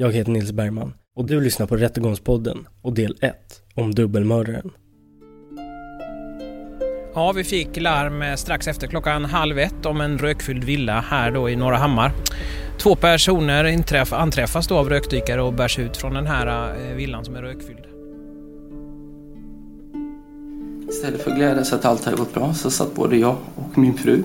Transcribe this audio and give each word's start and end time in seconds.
Jag 0.00 0.12
heter 0.12 0.30
Nils 0.30 0.52
Bergman 0.52 0.94
och 1.16 1.26
du 1.26 1.40
lyssnar 1.40 1.66
på 1.66 1.76
Rättegångspodden 1.76 2.68
och 2.82 2.94
del 2.94 3.16
1 3.20 3.34
om 3.74 3.94
dubbelmördaren. 3.94 4.70
Ja, 7.14 7.32
vi 7.32 7.44
fick 7.44 7.76
larm 7.76 8.36
strax 8.36 8.68
efter 8.68 8.86
klockan 8.86 9.24
halv 9.24 9.58
ett 9.58 9.86
om 9.86 10.00
en 10.00 10.18
rökfylld 10.18 10.64
villa 10.64 11.00
här 11.00 11.30
då 11.30 11.50
i 11.50 11.56
Norra 11.56 11.76
Hammar. 11.76 12.12
Två 12.78 12.96
personer 12.96 13.64
inträff, 13.64 14.12
anträffas 14.12 14.66
då 14.66 14.76
av 14.76 14.88
rökdykare 14.88 15.42
och 15.42 15.52
bärs 15.52 15.78
ut 15.78 15.96
från 15.96 16.14
den 16.14 16.26
här 16.26 16.74
eh, 16.76 16.96
villan 16.96 17.24
som 17.24 17.36
är 17.36 17.42
rökfylld. 17.42 17.86
Istället 20.88 21.22
för 21.22 21.30
att 21.30 21.36
glädjas 21.36 21.72
att 21.72 21.84
allt 21.84 22.04
hade 22.04 22.16
gått 22.16 22.34
bra 22.34 22.54
så 22.54 22.70
satt 22.70 22.94
både 22.94 23.16
jag 23.16 23.36
och 23.54 23.78
min 23.78 23.94
fru 23.94 24.22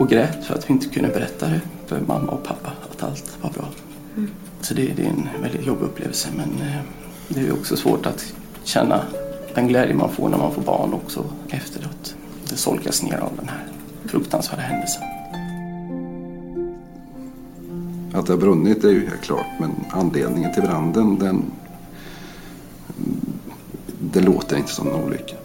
och 0.00 0.08
grät 0.08 0.44
för 0.44 0.54
att 0.54 0.70
vi 0.70 0.72
inte 0.72 0.88
kunde 0.88 1.08
berätta 1.08 1.46
det 1.46 1.60
för 1.86 2.00
mamma 2.00 2.32
och 2.32 2.44
pappa 2.44 2.72
att 2.90 3.02
allt 3.02 3.38
var 3.42 3.50
bra. 3.50 3.68
Så 4.64 4.74
det, 4.74 4.92
det 4.96 5.02
är 5.02 5.08
en 5.08 5.28
väldigt 5.42 5.66
jobbig 5.66 5.86
upplevelse 5.86 6.28
men 6.36 6.68
eh, 6.68 6.80
det 7.28 7.40
är 7.40 7.52
också 7.52 7.76
svårt 7.76 8.06
att 8.06 8.34
känna 8.62 9.04
den 9.54 9.68
glädje 9.68 9.94
man 9.94 10.12
får 10.12 10.28
när 10.28 10.38
man 10.38 10.52
får 10.54 10.62
barn 10.62 10.94
också 10.94 11.24
efteråt. 11.48 12.16
Det 12.50 12.56
solkas 12.56 13.02
ner 13.02 13.18
av 13.18 13.32
den 13.36 13.48
här 13.48 13.66
fruktansvärda 14.04 14.62
händelsen. 14.62 15.02
Att 18.14 18.26
det 18.26 18.32
har 18.32 18.40
brunnit 18.40 18.84
är 18.84 18.90
ju 18.90 19.08
helt 19.08 19.22
klart 19.22 19.46
men 19.60 19.70
anledningen 19.90 20.54
till 20.54 20.62
branden 20.62 21.18
den, 21.18 21.28
mm, 21.28 23.20
det 24.00 24.20
låter 24.20 24.56
inte 24.56 24.72
som 24.72 24.88
en 24.88 24.94
olycka. 24.94 25.36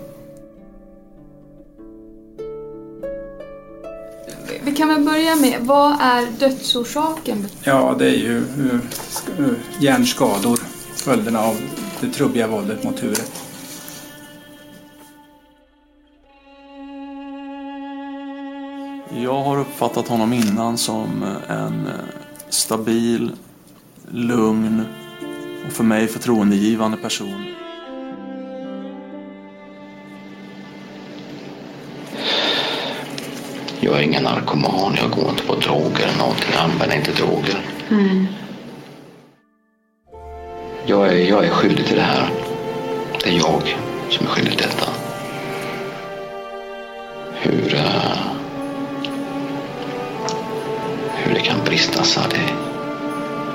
Vi 4.64 4.72
kan 4.72 4.88
väl 4.88 5.03
börja 5.03 5.36
med, 5.36 5.59
vad 5.62 6.02
är 6.02 6.25
dödsorsaken? 6.40 7.47
Ja, 7.64 7.96
det 8.00 8.06
är 8.06 8.18
ju 8.18 8.38
eh, 8.38 9.46
eh, 9.46 9.52
hjärnskador, 9.80 10.59
följderna 10.96 11.40
av 11.40 11.56
det 12.02 12.09
trubbiga 12.09 12.47
våldet 12.47 12.84
mot 12.84 13.03
huvudet. 13.03 13.31
Jag 19.24 19.44
har 19.44 19.59
uppfattat 19.59 20.08
honom 20.08 20.34
innan 20.34 20.78
som 20.78 21.24
en 21.47 21.88
eh, 21.88 21.94
stabil, 22.50 23.31
lugn 24.12 24.86
och 25.68 25.74
för 25.74 25.84
mig 25.84 26.08
förtroendegivande 26.08 26.97
person. 26.97 27.46
Jag 33.81 33.97
är 33.97 34.01
ingen 34.01 34.23
narkoman, 34.23 34.95
jag 34.97 35.12
går 35.12 35.29
inte 35.29 35.44
på 35.44 35.56
droger 35.56 36.03
eller 36.03 36.17
någonting, 36.17 36.50
jag 36.53 36.63
använder 36.63 36.95
inte 36.95 37.12
droger. 37.12 37.59
Jag 40.85 41.07
är, 41.07 41.17
jag 41.17 41.45
är 41.45 41.50
skyldig 41.50 41.85
till 41.85 41.95
det 41.95 42.01
här. 42.01 42.29
Det 43.23 43.29
är 43.29 43.38
jag 43.38 43.75
som 44.09 44.25
är 44.25 44.29
skyldig 44.29 44.57
till 44.57 44.67
detta. 44.67 44.91
Hur, 47.34 47.75
eh, 47.75 48.17
hur 51.16 51.34
det 51.34 51.40
kan 51.40 51.59
brista 51.66 52.03
så 52.03 52.19
det, 52.19 52.53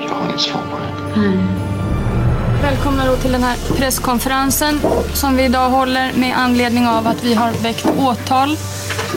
jag 0.01 0.15
har 0.15 0.29
inget 0.29 0.41
svar 0.41 0.61
på 0.71 0.77
det. 0.77 1.21
Välkomna 2.61 3.05
då 3.05 3.15
till 3.15 3.31
den 3.31 3.43
här 3.43 3.57
presskonferensen 3.77 4.79
som 5.13 5.35
vi 5.37 5.43
idag 5.43 5.69
håller 5.69 6.13
med 6.13 6.37
anledning 6.37 6.87
av 6.87 7.07
att 7.07 7.23
vi 7.23 7.33
har 7.33 7.51
väckt 7.51 7.85
åtal 7.97 8.57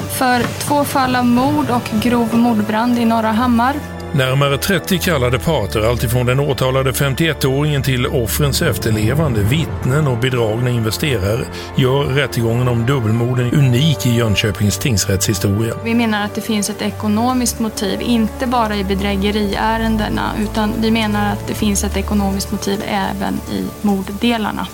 för 0.01 0.43
två 0.43 0.85
fall 0.85 1.17
av 1.17 1.25
mord 1.25 1.71
och 1.71 2.01
grov 2.03 2.35
mordbrand 2.35 2.99
i 2.99 3.05
Norra 3.05 3.33
Hammar. 3.33 3.75
Närmare 4.13 4.59
30 4.59 4.99
kallade 4.99 5.39
parter, 5.39 5.91
alltifrån 5.91 6.27
den 6.27 6.41
åtalade 6.41 6.91
51-åringen 6.91 7.83
till 7.83 8.07
offrens 8.07 8.63
efterlevande, 8.63 9.43
vittnen 9.43 10.07
och 10.07 10.19
bedragna 10.19 10.71
investerare, 10.71 11.45
gör 11.77 12.05
rättegången 12.05 12.69
om 12.69 12.87
dubbelmorden 12.87 13.53
unik 13.53 14.07
i 14.07 14.11
Jönköpings 14.11 14.79
tingsrätts 14.79 15.29
historia. 15.29 15.75
Vi 15.85 15.95
menar 15.95 16.25
att 16.25 16.35
det 16.35 16.41
finns 16.41 16.71
ett 16.71 16.83
ekonomiskt 16.83 17.61
motiv, 17.61 18.01
inte 18.03 18.47
bara 18.47 18.77
i 18.77 18.85
bedrägeriärendena, 18.85 20.33
utan 20.39 20.73
vi 20.81 20.91
menar 20.91 21.33
att 21.33 21.47
det 21.47 21.55
finns 21.55 21.85
ett 21.85 21.97
ekonomiskt 21.97 22.53
motiv 22.53 22.85
även 22.87 23.35
i 23.35 23.67
morddelarna. 23.83 24.67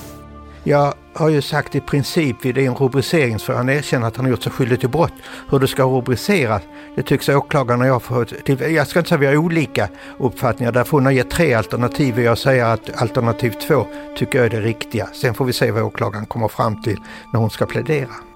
Jag 0.65 0.95
har 1.15 1.29
ju 1.29 1.43
sagt 1.43 1.75
i 1.75 1.81
princip 1.81 2.45
vid 2.45 2.59
en 2.59 2.75
rubricering 2.75 3.39
så 3.39 3.53
han 3.53 3.69
erkänner 3.69 4.07
att 4.07 4.17
han 4.17 4.25
har 4.25 4.31
gjort 4.31 4.43
sig 4.43 4.53
skyldig 4.53 4.81
till 4.81 4.89
brott. 4.89 5.13
Hur 5.51 5.59
det 5.59 5.69
ska 5.69 5.85
rubriceras, 5.85 6.63
det 6.95 7.03
tycks 7.03 7.29
åklagaren 7.29 7.81
och 7.81 7.87
jag 7.87 8.03
få 8.03 8.25
till. 8.25 8.61
Jag 8.61 8.87
ska 8.87 8.99
inte 8.99 9.09
säga 9.09 9.17
att 9.17 9.23
vi 9.23 9.27
har 9.27 9.37
olika 9.37 9.89
uppfattningar, 10.19 10.73
därför 10.73 10.91
hon 10.91 11.05
har 11.05 11.13
gett 11.13 11.31
tre 11.31 11.55
alternativ 11.55 12.15
och 12.15 12.23
jag 12.23 12.39
säger 12.39 12.65
att 12.65 13.03
alternativ 13.03 13.51
två 13.51 13.87
tycker 14.17 14.39
jag 14.39 14.47
är 14.47 14.51
det 14.51 14.61
riktiga. 14.61 15.09
Sen 15.13 15.35
får 15.35 15.45
vi 15.45 15.53
se 15.53 15.71
vad 15.71 15.83
åklagaren 15.83 16.27
kommer 16.27 16.49
fram 16.49 16.83
till 16.83 16.99
när 17.33 17.41
hon 17.41 17.51
ska 17.51 17.67
plädera. 17.67 18.34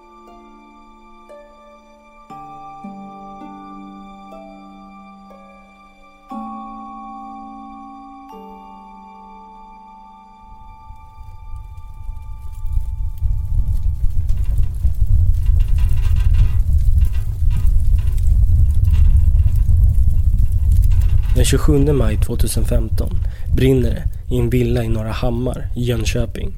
27 21.50 21.92
maj 21.92 22.16
2015 22.16 23.10
brinner 23.56 23.90
det 23.90 24.34
i 24.34 24.38
en 24.38 24.50
villa 24.50 24.84
i 24.84 24.88
Norra 24.88 25.12
Hammar 25.12 25.68
i 25.76 25.82
Jönköping. 25.82 26.54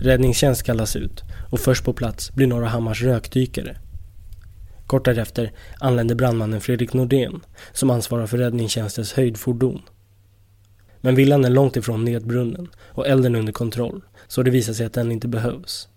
Räddningstjänst 0.00 0.62
kallas 0.62 0.96
ut 0.96 1.22
och 1.50 1.60
först 1.60 1.84
på 1.84 1.92
plats 1.92 2.32
blir 2.34 2.46
Norra 2.46 2.68
Hammars 2.68 3.02
rökdykare. 3.02 3.76
Kort 4.86 5.04
därefter 5.04 5.52
anländer 5.80 6.14
brandmannen 6.14 6.60
Fredrik 6.60 6.92
Nordén 6.92 7.40
som 7.72 7.90
ansvarar 7.90 8.26
för 8.26 8.38
räddningstjänstens 8.38 9.12
höjdfordon. 9.12 9.82
Men 11.00 11.14
villan 11.14 11.44
är 11.44 11.50
långt 11.50 11.76
ifrån 11.76 12.04
nedbrunnen 12.04 12.68
och 12.88 13.06
elden 13.06 13.36
under 13.36 13.52
kontroll 13.52 14.04
så 14.28 14.42
det 14.42 14.50
visar 14.50 14.72
sig 14.72 14.86
att 14.86 14.92
den 14.92 15.12
inte 15.12 15.28
behövs. 15.28 15.88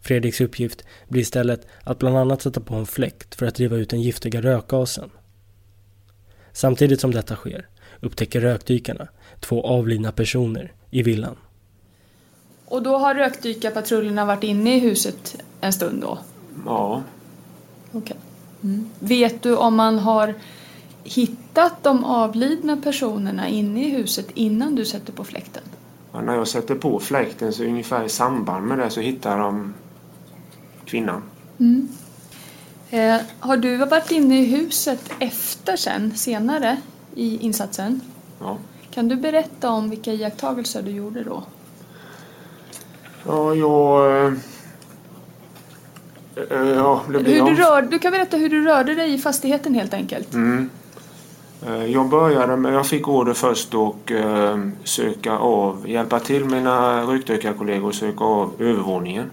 Fredriks 0.00 0.40
uppgift 0.40 0.84
blir 1.08 1.22
istället 1.22 1.66
att 1.84 1.98
bland 1.98 2.16
annat 2.16 2.42
sätta 2.42 2.60
på 2.60 2.74
en 2.74 2.86
fläkt 2.86 3.34
för 3.34 3.46
att 3.46 3.54
driva 3.54 3.76
ut 3.76 3.90
den 3.90 4.02
giftiga 4.02 4.42
rökgasen. 4.42 5.10
Samtidigt 6.58 7.00
som 7.00 7.10
detta 7.10 7.36
sker 7.36 7.66
upptäcker 8.00 8.40
rökdykarna 8.40 9.08
två 9.40 9.66
avlidna 9.66 10.12
personer 10.12 10.72
i 10.90 11.02
villan. 11.02 11.36
Och 12.64 12.82
då 12.82 12.98
har 12.98 13.14
rökdykarpatrullerna 13.14 14.24
varit 14.24 14.42
inne 14.42 14.76
i 14.76 14.78
huset 14.78 15.36
en 15.60 15.72
stund 15.72 16.02
då? 16.02 16.18
Ja. 16.66 17.02
Okej. 17.92 18.16
Mm. 18.62 18.88
Vet 18.98 19.42
du 19.42 19.56
om 19.56 19.74
man 19.74 19.98
har 19.98 20.34
hittat 21.04 21.82
de 21.82 22.04
avlidna 22.04 22.76
personerna 22.76 23.48
inne 23.48 23.86
i 23.86 23.90
huset 23.90 24.26
innan 24.34 24.74
du 24.74 24.84
sätter 24.84 25.12
på 25.12 25.24
fläkten? 25.24 25.62
Ja, 26.12 26.20
när 26.20 26.34
jag 26.34 26.48
sätter 26.48 26.74
på 26.74 27.00
fläkten 27.00 27.52
så 27.52 27.64
ungefär 27.64 28.04
i 28.04 28.08
samband 28.08 28.66
med 28.66 28.78
det 28.78 28.90
så 28.90 29.00
hittar 29.00 29.38
de 29.38 29.74
kvinnan. 30.84 31.22
Mm. 31.58 31.88
Eh, 32.90 33.16
har 33.40 33.56
du 33.56 33.76
varit 33.76 34.10
inne 34.10 34.38
i 34.40 34.44
huset 34.44 35.10
efter 35.18 35.76
sen, 35.76 36.16
senare 36.16 36.76
i 37.14 37.38
insatsen? 37.38 38.00
Ja. 38.40 38.56
Kan 38.90 39.08
du 39.08 39.16
berätta 39.16 39.70
om 39.70 39.90
vilka 39.90 40.12
iakttagelser 40.12 40.82
du 40.82 40.90
gjorde 40.90 41.24
då? 41.24 41.42
Ja, 43.26 43.54
jag... 43.54 44.16
eh, 44.26 44.32
eh, 46.50 46.68
Ja, 46.68 47.02
det 47.08 47.18
Hur 47.18 47.42
du, 47.44 47.54
rör, 47.54 47.82
du 47.82 47.98
kan 47.98 48.12
berätta 48.12 48.36
hur 48.36 48.48
du 48.48 48.64
rörde 48.64 48.94
dig 48.94 49.14
i 49.14 49.18
fastigheten 49.18 49.74
helt 49.74 49.94
enkelt. 49.94 50.34
Mm. 50.34 50.70
Eh, 51.66 51.84
Jag 51.84 52.08
började 52.08 52.56
med, 52.56 52.74
jag 52.74 52.86
fick 52.86 53.08
order 53.08 53.34
först 53.34 53.74
och 53.74 54.12
eh, 54.12 54.58
söka 54.84 55.32
av, 55.38 55.88
hjälpa 55.88 56.20
till 56.20 56.44
mina 56.44 57.02
rökdykarkollegor 57.02 57.88
att 57.88 57.94
söka 57.94 58.24
av 58.24 58.52
övervåningen. 58.58 59.30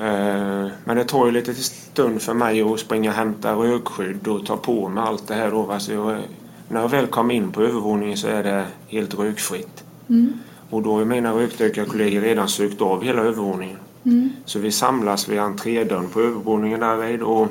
Eh, 0.00 0.68
men 0.84 0.96
det 0.96 1.04
tar 1.04 1.26
ju 1.26 1.32
lite 1.32 1.54
stund 1.54 2.22
för 2.22 2.34
mig 2.34 2.62
att 2.62 2.80
springa 2.80 3.10
och 3.10 3.16
hämta 3.16 3.52
rökskydd 3.54 4.28
och 4.28 4.46
ta 4.46 4.56
på 4.56 4.88
mig 4.88 5.04
allt 5.04 5.28
det 5.28 5.34
här 5.34 5.50
då. 5.50 5.78
Så 5.78 5.92
jag, 5.92 6.18
när 6.68 6.80
jag 6.80 6.88
väl 6.88 7.06
kom 7.06 7.30
in 7.30 7.52
på 7.52 7.62
övervåningen 7.62 8.16
så 8.16 8.28
är 8.28 8.42
det 8.42 8.64
helt 8.88 9.14
rökfritt. 9.18 9.84
Mm. 10.08 10.32
Och 10.70 10.82
då 10.82 10.98
har 10.98 11.04
mina 11.04 11.32
rökdykarkollegor 11.32 12.20
redan 12.20 12.48
sökt 12.48 12.80
av 12.80 13.02
hela 13.02 13.22
övervåningen. 13.22 13.76
Mm. 14.04 14.30
Så 14.44 14.58
vi 14.58 14.72
samlas 14.72 15.28
vid 15.28 15.38
entrédörren 15.38 16.08
på 16.08 16.20
övervåningen 16.20 16.80
där 16.80 16.96
vid 16.96 17.22
och 17.22 17.48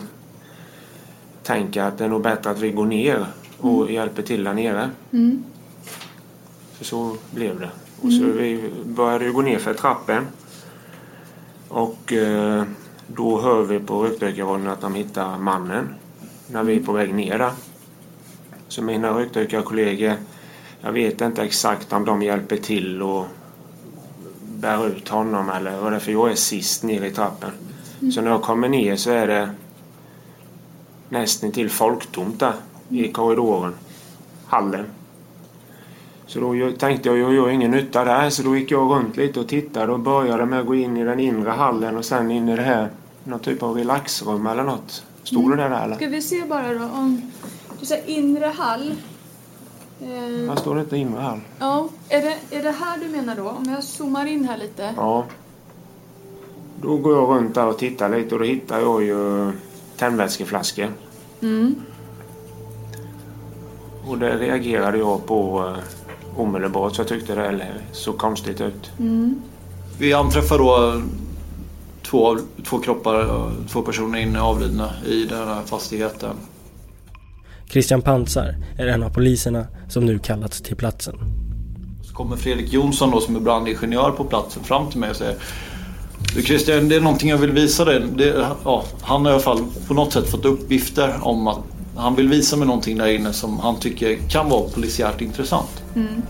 tänker 1.44 1.84
att 1.84 1.98
det 1.98 2.06
är 2.06 2.10
nog 2.10 2.22
bättre 2.22 2.50
att 2.50 2.60
vi 2.60 2.72
går 2.72 2.86
ner 2.86 3.26
och 3.60 3.92
hjälper 3.92 4.22
till 4.22 4.44
där 4.44 4.54
nere. 4.54 4.90
Mm. 5.12 5.44
För 6.78 6.86
så 6.86 7.16
blev 7.32 7.60
det. 7.60 7.70
Och 8.02 8.14
så 8.14 8.24
Mm. 8.24 8.38
vi 8.38 8.72
började 8.86 9.30
gå 9.30 9.42
ner 9.42 9.60
för 9.60 9.74
trappen. 9.74 10.28
Och 11.70 12.14
eh, 12.14 12.64
då 13.08 13.42
hör 13.42 13.64
vi 13.64 13.80
på 13.80 14.04
rökdykarrollen 14.04 14.68
att 14.68 14.82
de 14.82 14.96
hittar 14.96 15.38
mannen 15.38 15.96
när 16.48 16.64
vi 16.64 16.76
är 16.76 16.84
på 16.84 16.92
väg 16.92 17.14
ner 17.14 17.38
där. 17.38 17.52
Så 18.68 18.82
mina 18.82 19.10
rökdykarkollegor, 19.10 20.14
jag 20.82 20.92
vet 20.92 21.22
inte 21.22 21.44
exakt 21.44 21.94
om 21.94 22.06
de 22.06 22.22
hjälper 22.22 22.58
till 22.58 23.02
och 23.02 23.26
bär 24.42 24.88
ut 24.88 25.10
honom 25.10 25.50
eller 25.50 25.78
vad 25.82 25.92
det 25.92 25.96
är 25.96 26.00
för 26.00 26.12
jag 26.12 26.32
är 26.32 26.36
sist 26.36 26.84
ner 26.84 27.04
i 27.04 27.12
trappen. 27.12 27.52
Mm. 28.02 28.12
Så 28.12 28.22
när 28.22 28.32
jag 28.32 28.42
kommer 28.42 28.70
ner 28.70 28.96
så 28.96 29.12
är 29.12 29.28
det 29.28 29.50
nästan 31.10 31.52
till 31.52 31.70
folktomt 31.70 32.40
där 32.40 32.54
i 32.90 33.12
korridoren. 33.12 33.74
Hallen. 34.46 34.86
Så 36.30 36.40
då 36.40 36.72
tänkte 36.78 37.10
jag, 37.10 37.18
jag 37.18 37.34
gör 37.34 37.50
ingen 37.50 37.72
nytta 37.72 38.06
där 38.06 38.30
så 38.30 38.44
då 38.44 38.56
gick 38.58 38.72
jag 38.72 38.92
runt 38.92 39.18
lite 39.18 39.40
och 39.40 39.48
tittade 39.48 39.92
och 39.92 40.00
började 40.00 40.46
med 40.46 40.60
att 40.60 40.66
gå 40.66 40.76
in 40.76 40.98
i 40.98 41.04
den 41.04 41.20
inre 41.20 41.50
hallen 41.50 41.98
och 41.98 42.06
sen 42.06 42.32
in 42.32 42.50
i 42.50 42.56
det 42.56 42.62
här, 42.62 42.90
någon 43.24 43.40
typ 43.40 43.64
av 43.64 43.76
relaxrum 43.76 44.48
eller 44.48 44.64
något. 44.64 45.04
Stod 45.24 45.52
det 45.52 45.56
där 45.56 45.84
eller? 45.84 45.96
Ska 45.96 46.08
vi 46.08 46.22
se 46.22 46.44
bara 46.50 46.74
då 46.74 46.84
om... 46.84 47.32
Du 47.80 47.86
säger 47.86 48.10
inre 48.10 48.46
hall. 48.46 48.94
Eh, 50.02 50.50
Här 50.50 50.56
står 50.56 50.76
det 50.76 50.82
inte 50.82 50.98
inre 50.98 51.20
hall. 51.22 51.40
ja, 51.60 51.90
är 52.10 52.22
det, 52.22 52.58
är 52.58 52.64
det 52.64 52.72
här 52.72 52.98
du 52.98 53.08
menar 53.10 53.36
då? 53.36 53.50
Om 53.50 53.66
jag 53.70 53.84
zoomar 53.84 54.26
in 54.26 54.46
här 54.46 54.58
lite. 54.58 54.94
Ja. 54.98 55.26
Då 56.82 56.98
går 56.98 57.16
jag 57.16 57.30
runt 57.30 57.56
där 57.56 57.66
och 57.68 57.78
tittar 57.78 58.10
lite 58.10 58.36
och 58.36 58.40
då 58.42 58.46
hittar 58.48 58.80
jag 58.80 59.04
ju 59.04 59.52
tändvätskeflaskor. 59.98 60.88
Mm. 61.42 61.76
Och 64.08 64.18
det 64.18 64.38
reagerade 64.38 64.98
jag 64.98 65.26
på 65.26 65.66
eh, 65.68 65.84
omedelbart 66.40 66.96
så 66.96 67.02
jag 67.02 67.08
tyckte 67.08 67.36
det 67.36 67.74
såg 67.92 68.18
konstigt 68.18 68.62
ut. 68.62 68.92
Mm. 69.00 69.42
Vi 70.00 70.14
anträffar 70.14 70.58
då 70.58 71.02
två, 72.04 72.38
två 72.66 72.80
kroppar, 72.80 73.52
två 73.72 73.82
personer 73.82 74.20
inne 74.20 74.42
avlidna 74.42 74.92
i 75.06 75.26
den 75.26 75.48
här 75.48 75.62
fastigheten. 75.66 76.36
Christian 77.70 78.02
Pansar 78.02 78.56
är 78.78 78.88
en 78.88 79.04
av 79.04 79.10
poliserna 79.10 79.68
som 79.90 80.06
nu 80.06 80.20
kallats 80.20 80.62
till 80.62 80.76
platsen. 80.76 81.16
Så 82.04 82.14
kommer 82.14 82.36
Fredrik 82.36 82.74
Jonsson 82.74 83.12
då 83.12 83.22
som 83.22 83.36
är 83.36 83.40
brandingenjör 83.40 84.12
på 84.12 84.24
platsen 84.24 84.64
fram 84.64 84.90
till 84.90 85.00
mig 85.00 85.10
och 85.10 85.16
säger 85.16 85.36
Du 86.36 86.42
Christian, 86.42 86.90
det 86.90 86.96
är 86.96 87.02
någonting 87.02 87.30
jag 87.30 87.38
vill 87.38 87.52
visa 87.52 87.86
dig. 87.86 88.04
Det, 88.16 88.48
ja, 88.64 88.84
han 89.02 89.26
har 89.26 89.32
i 89.32 89.34
alla 89.34 89.44
fall 89.44 89.64
på 89.88 89.94
något 89.94 90.14
sätt 90.14 90.30
fått 90.30 90.46
uppgifter 90.46 91.20
om 91.22 91.48
att 91.48 91.60
han 92.00 92.16
vill 92.16 92.30
visa 92.30 92.58
mig 92.58 92.68
någonting 92.68 92.98
där 92.98 93.08
inne 93.08 93.34
som 93.34 93.60
han 93.60 93.80
tycker 93.80 94.16
kan 94.30 94.50
vara 94.50 94.70
polisiärt 94.70 95.22
intressant. 95.22 95.84
Mm. 95.96 96.22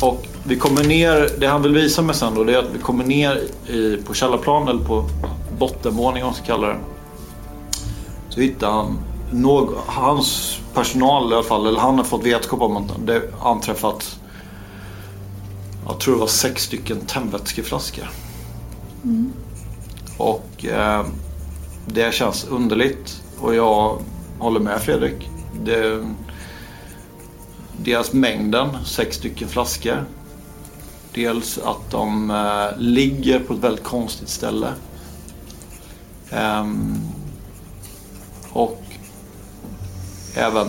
Och 0.00 0.26
vi 0.44 0.56
kommer 0.56 0.84
ner, 0.84 1.28
det 1.38 1.46
han 1.46 1.62
vill 1.62 1.74
visa 1.74 2.02
mig 2.02 2.14
sen 2.14 2.34
då 2.34 2.44
det 2.44 2.54
är 2.54 2.58
att 2.58 2.74
vi 2.74 2.78
kommer 2.78 3.04
ner 3.04 3.42
i, 3.66 3.96
på 3.96 4.14
källarplan 4.14 4.68
eller 4.68 4.84
på 4.84 5.04
bottenvåningen 5.58 6.26
om 6.26 6.28
man 6.28 6.34
ska 6.34 6.44
kalla 6.44 6.66
det. 6.66 6.78
Så 8.28 8.40
hittar 8.40 8.70
han 8.70 8.98
någ, 9.32 9.68
hans 9.86 10.58
personal 10.74 11.32
i 11.32 11.34
alla 11.34 11.44
fall, 11.44 11.66
eller 11.66 11.80
han 11.80 11.96
har 11.96 12.04
fått 12.04 12.26
vetskap 12.26 12.60
om 12.60 12.76
att 12.76 13.06
det 13.06 13.22
anträffat 13.42 14.18
jag 15.86 16.00
tror 16.00 16.14
det 16.14 16.20
var 16.20 16.26
sex 16.26 16.62
stycken 16.62 17.00
tändvätskeflaskor. 17.00 18.10
Mm. 19.04 19.32
Och 20.16 20.64
eh, 20.64 21.06
det 21.86 22.14
känns 22.14 22.44
underligt 22.44 23.22
och 23.40 23.54
jag 23.54 23.98
håller 24.38 24.60
med 24.60 24.80
Fredrik. 24.80 25.30
Det, 25.64 26.04
dels 27.76 28.12
mängden, 28.12 28.68
sex 28.84 29.16
stycken 29.16 29.48
flaskor. 29.48 30.04
Dels 31.14 31.58
att 31.58 31.90
de 31.90 32.30
eh, 32.30 32.78
ligger 32.78 33.40
på 33.40 33.54
ett 33.54 33.60
väldigt 33.60 33.84
konstigt 33.84 34.28
ställe. 34.28 34.68
Ehm, 36.30 36.94
och 38.52 38.82
även, 40.34 40.66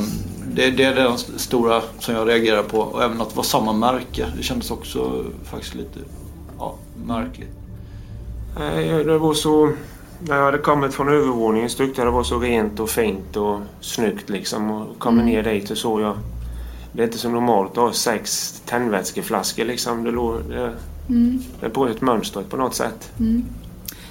det, 0.54 0.72
det 0.72 0.84
är 0.84 0.96
den 0.96 1.18
stora 1.18 1.82
som 2.00 2.16
jag 2.16 2.28
reagerar 2.28 2.64
på. 2.64 2.80
Och 2.80 3.04
även 3.04 3.22
att 3.22 3.30
det 3.30 3.36
var 3.36 3.44
samma 3.44 3.74
märke. 3.74 4.26
Det 4.38 4.44
kändes 4.44 4.72
också 4.72 5.26
faktiskt 5.44 5.76
lite 5.76 6.00
ja, 6.60 6.76
märkligt. 7.06 7.50
Nej, 8.60 9.04
det 9.04 9.18
var 9.18 9.34
så... 9.34 9.72
När 10.22 10.36
jag 10.36 10.46
hade 10.46 10.58
kommit 10.58 10.94
från 10.94 11.10
övervåningen 11.10 11.70
så 11.70 11.78
tyckte 11.78 12.02
jag 12.02 12.08
det 12.08 12.12
var 12.12 12.24
så 12.24 12.40
rent 12.40 12.80
och 12.80 12.90
fint 12.90 13.36
och 13.38 13.60
snyggt 13.82 14.30
liksom. 14.30 14.72
Och 14.72 15.00
kommer 15.00 15.22
Mm. 15.22 15.34
ner 15.34 15.44
dit 15.44 15.70
och 15.72 15.78
så 15.78 16.00
jag... 16.02 16.18
Det 16.94 17.02
är 17.02 17.06
inte 17.06 17.18
så 17.18 17.30
normalt 17.30 17.72
att 17.72 17.78
ha 17.78 17.94
sex 17.94 18.54
tändvätskeflaskor 18.66 19.66
liksom. 19.66 20.04
Det, 20.04 20.12
låg, 20.12 20.42
det, 20.50 20.74
Mm. 21.10 21.40
det 21.62 21.70
bröt 21.70 22.02
mönstret 22.02 22.50
på 22.50 22.58
något 22.58 22.76
sätt. 22.76 23.12
Mm. 23.20 23.46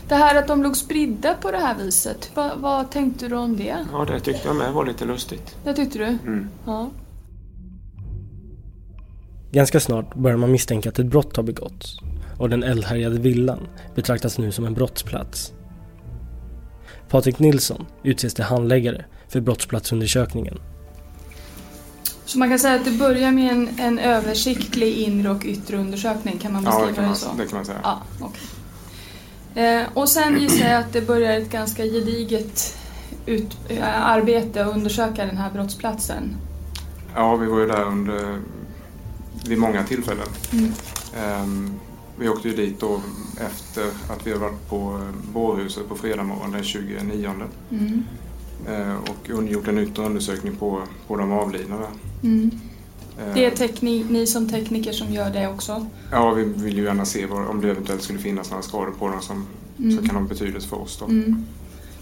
Det 0.08 0.14
här 0.14 0.34
att 0.38 0.46
de 0.48 0.62
låg 0.62 0.76
spridda 0.76 1.34
på 1.34 1.50
det 1.50 1.58
här 1.58 1.74
viset, 1.78 2.30
vad, 2.34 2.50
vad 2.58 2.90
tänkte 2.90 3.28
du 3.28 3.36
om 3.36 3.56
det? 3.56 3.76
Ja, 3.92 4.04
det 4.04 4.20
tyckte 4.20 4.48
jag 4.48 4.56
med 4.56 4.72
var 4.72 4.86
lite 4.86 5.04
lustigt. 5.04 5.56
Det 5.64 5.74
tyckte 5.74 5.98
du? 5.98 6.04
Mm. 6.04 6.48
Ja. 6.66 6.90
Ganska 9.52 9.80
snart 9.80 10.14
börjar 10.14 10.36
man 10.36 10.50
misstänka 10.52 10.88
att 10.88 10.98
ett 10.98 11.06
brott 11.06 11.36
har 11.36 11.42
begåtts 11.44 11.98
och 12.38 12.50
den 12.50 12.62
eldhärjade 12.62 13.18
villan 13.18 13.58
betraktas 13.94 14.38
nu 14.38 14.52
som 14.52 14.64
en 14.64 14.74
brottsplats. 14.74 15.52
Patrik 17.08 17.38
Nilsson 17.38 17.86
utses 18.02 18.34
till 18.34 18.44
handläggare 18.44 19.04
för 19.28 19.40
brottsplatsundersökningen. 19.40 20.58
Så 22.24 22.38
man 22.38 22.48
kan 22.48 22.58
säga 22.58 22.74
att 22.74 22.84
det 22.84 22.90
börjar 22.90 23.32
med 23.32 23.52
en, 23.52 23.68
en 23.78 23.98
översiktlig 23.98 24.94
inre 24.96 25.30
och 25.30 25.44
yttre 25.44 25.76
undersökning, 25.76 26.38
kan 26.38 26.52
man 26.52 26.64
Ja, 26.64 26.70
beskriva 26.70 26.88
det 26.88 26.94
kan 26.94 27.02
det, 27.04 27.08
man, 27.08 27.16
så? 27.16 27.28
det 27.38 27.46
kan 27.46 27.56
man 27.56 27.64
säga. 27.64 27.78
Ja, 27.82 28.02
okej. 28.20 28.42
Eh, 29.64 29.86
och 29.94 30.08
sen 30.08 30.40
gissar 30.40 30.68
jag 30.68 30.80
att 30.80 30.92
det 30.92 31.00
börjar 31.00 31.32
ett 31.32 31.50
ganska 31.50 31.84
gediget 31.84 32.76
ut, 33.26 33.56
eh, 33.68 34.06
arbete 34.06 34.64
att 34.64 34.76
undersöka 34.76 35.26
den 35.26 35.36
här 35.36 35.50
brottsplatsen. 35.50 36.36
Ja, 37.14 37.36
vi 37.36 37.46
var 37.46 37.60
ju 37.60 37.66
där 37.66 37.84
under, 37.84 38.40
vid 39.46 39.58
många 39.58 39.84
tillfällen. 39.84 40.26
Mm. 40.52 40.72
Ehm, 41.24 41.74
vi 42.20 42.28
åkte 42.28 42.48
ju 42.48 42.56
dit 42.56 42.80
då 42.80 43.00
efter 43.40 43.84
att 44.12 44.26
vi 44.26 44.32
har 44.32 44.38
varit 44.38 44.68
på 44.68 44.76
eh, 45.02 45.32
bårhuset 45.32 45.88
på 45.88 45.94
fredag 45.96 46.22
morgon 46.22 46.52
den 46.52 46.62
29 46.64 47.30
Mm. 47.70 48.02
eh, 48.68 48.96
och 48.96 49.48
gjort 49.50 49.68
en 49.68 49.78
yttre 49.78 50.02
undersökning 50.06 50.56
på, 50.56 50.82
på 51.06 51.16
de 51.16 51.32
avlidna 51.32 51.76
där. 51.78 51.88
Mm. 52.22 52.50
Eh, 53.18 53.34
Det 53.34 53.44
är 53.44 53.50
tekni- 53.50 54.06
ni 54.10 54.26
som 54.26 54.48
tekniker 54.48 54.92
som 54.92 55.12
gör 55.12 55.30
det 55.30 55.48
också? 55.48 55.86
Ja, 56.12 56.30
vi 56.30 56.44
vill 56.44 56.76
ju 56.76 56.84
gärna 56.84 57.04
se 57.04 57.26
vad, 57.26 57.46
om 57.48 57.60
det 57.60 57.70
eventuellt 57.70 58.02
skulle 58.02 58.18
finnas 58.18 58.50
några 58.50 58.62
skador 58.62 58.94
på 58.98 59.08
dem 59.08 59.20
som, 59.20 59.46
Mm. 59.78 59.96
som 59.96 60.06
kan 60.08 60.16
ha 60.16 60.22
betydelse 60.22 60.68
för 60.68 60.80
oss. 60.82 60.96
Då. 60.98 61.04
Mm. 61.04 61.44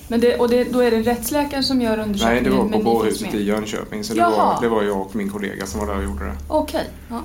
Men 0.09 0.21
det, 0.21 0.37
och 0.39 0.49
det, 0.49 0.65
då 0.73 0.81
är 0.81 0.91
det 0.91 1.03
rättsläkaren 1.03 1.63
som 1.65 1.81
gör 1.81 1.99
undersökningen? 1.99 2.43
Nej, 2.43 2.53
det 2.53 2.57
var 2.63 2.79
på 2.79 2.85
bårhuset 2.85 3.35
i 3.35 3.43
Jönköping. 3.45 4.05
Så 4.05 4.15
det 4.15 4.21
Jaha. 4.21 4.31
var, 4.55 4.59
det 4.63 4.69
var 4.69 4.83
jag 4.83 5.01
och 5.01 5.17
min 5.17 5.29
kollega 5.31 5.67
som 5.67 5.81
var 5.81 5.87
där 5.87 5.97
och 5.97 6.05
gjorde 6.05 6.25
det. 6.25 6.35
Okej. 6.49 6.85
Ja. 7.09 7.23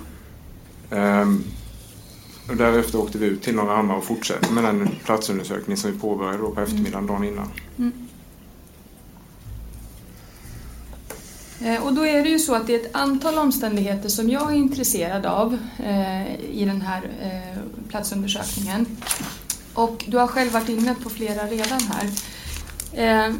Ehm, 0.97 1.43
och 2.51 2.57
därefter 2.57 2.99
åkte 2.99 3.17
vi 3.17 3.25
ut 3.25 3.41
till 3.41 3.55
Norra 3.55 3.75
Hammar 3.75 3.95
och 3.95 4.03
fortsatte 4.03 4.53
med 4.53 4.63
den 4.63 4.89
platsundersökning 5.05 5.77
som 5.77 5.91
vi 5.91 5.99
påbörjade 5.99 6.37
på 6.37 6.61
eftermiddagen 6.61 7.07
dagen 7.07 7.23
innan. 7.23 7.47
Mm. 7.77 7.93
Eh, 11.61 11.83
Och 11.83 11.93
då 11.93 12.05
är 12.05 12.23
det 12.23 12.29
ju 12.29 12.39
så 12.39 12.55
att 12.55 12.67
det 12.67 12.75
är 12.75 12.79
ett 12.79 12.95
antal 12.95 13.37
omständigheter 13.37 14.09
som 14.09 14.29
jag 14.29 14.51
är 14.51 14.55
intresserad 14.55 15.25
av 15.25 15.57
eh, 15.83 16.35
i 16.35 16.65
den 16.65 16.81
här 16.81 17.01
eh, 17.21 17.59
platsundersökningen. 17.89 18.85
Och 19.73 20.05
du 20.07 20.17
har 20.17 20.27
själv 20.27 20.51
varit 20.51 20.69
inne 20.69 20.95
på 21.03 21.09
flera 21.09 21.45
redan 21.45 21.79
här. 21.81 22.07
Eh, 22.93 23.33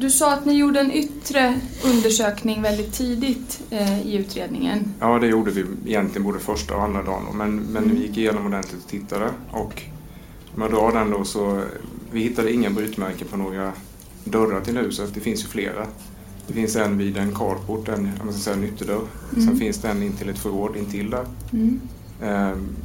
du 0.00 0.10
sa 0.10 0.32
att 0.32 0.44
ni 0.44 0.54
gjorde 0.54 0.80
en 0.80 0.92
yttre 0.92 1.60
undersökning 1.84 2.62
väldigt 2.62 2.92
tidigt 2.92 3.62
eh, 3.70 4.06
i 4.06 4.16
utredningen. 4.16 4.94
Ja, 5.00 5.18
det 5.18 5.26
gjorde 5.26 5.50
vi 5.50 5.64
egentligen 5.86 6.24
både 6.24 6.38
första 6.38 6.76
och 6.76 6.82
andra 6.82 7.02
dagen. 7.02 7.24
Men, 7.34 7.56
men 7.56 7.90
vi 7.90 8.06
gick 8.06 8.16
igenom 8.16 8.46
ordentligt 8.46 8.84
och 8.84 8.90
tittade. 8.90 9.30
Och 9.50 9.82
om 10.54 10.62
jag 10.62 10.70
drar 10.70 10.92
den 10.92 11.10
då 11.10 11.24
så 11.24 11.62
vi 12.12 12.20
hittade 12.20 12.52
inga 12.52 12.70
brytmärken 12.70 13.28
på 13.28 13.36
några 13.36 13.72
dörrar 14.24 14.60
till 14.60 14.76
huset. 14.76 15.14
Det 15.14 15.20
finns 15.20 15.44
ju 15.44 15.48
flera. 15.48 15.86
Det 16.46 16.52
finns 16.52 16.76
en 16.76 16.98
vid 16.98 17.16
en 17.16 17.34
carport, 17.34 17.88
en, 17.88 17.98
om 17.98 18.10
man 18.24 18.32
ska 18.32 18.42
säga, 18.42 18.56
en 18.56 18.64
ytterdörr. 18.64 19.06
Mm. 19.32 19.46
Sen 19.46 19.56
finns 19.56 19.78
det 19.78 19.88
en 19.88 20.02
in 20.02 20.12
till 20.12 20.28
ett 20.28 20.38
förråd 20.38 20.76
intill 20.76 21.10
där. 21.10 21.26
Mm. 21.52 21.80
Ehm, 22.22 22.76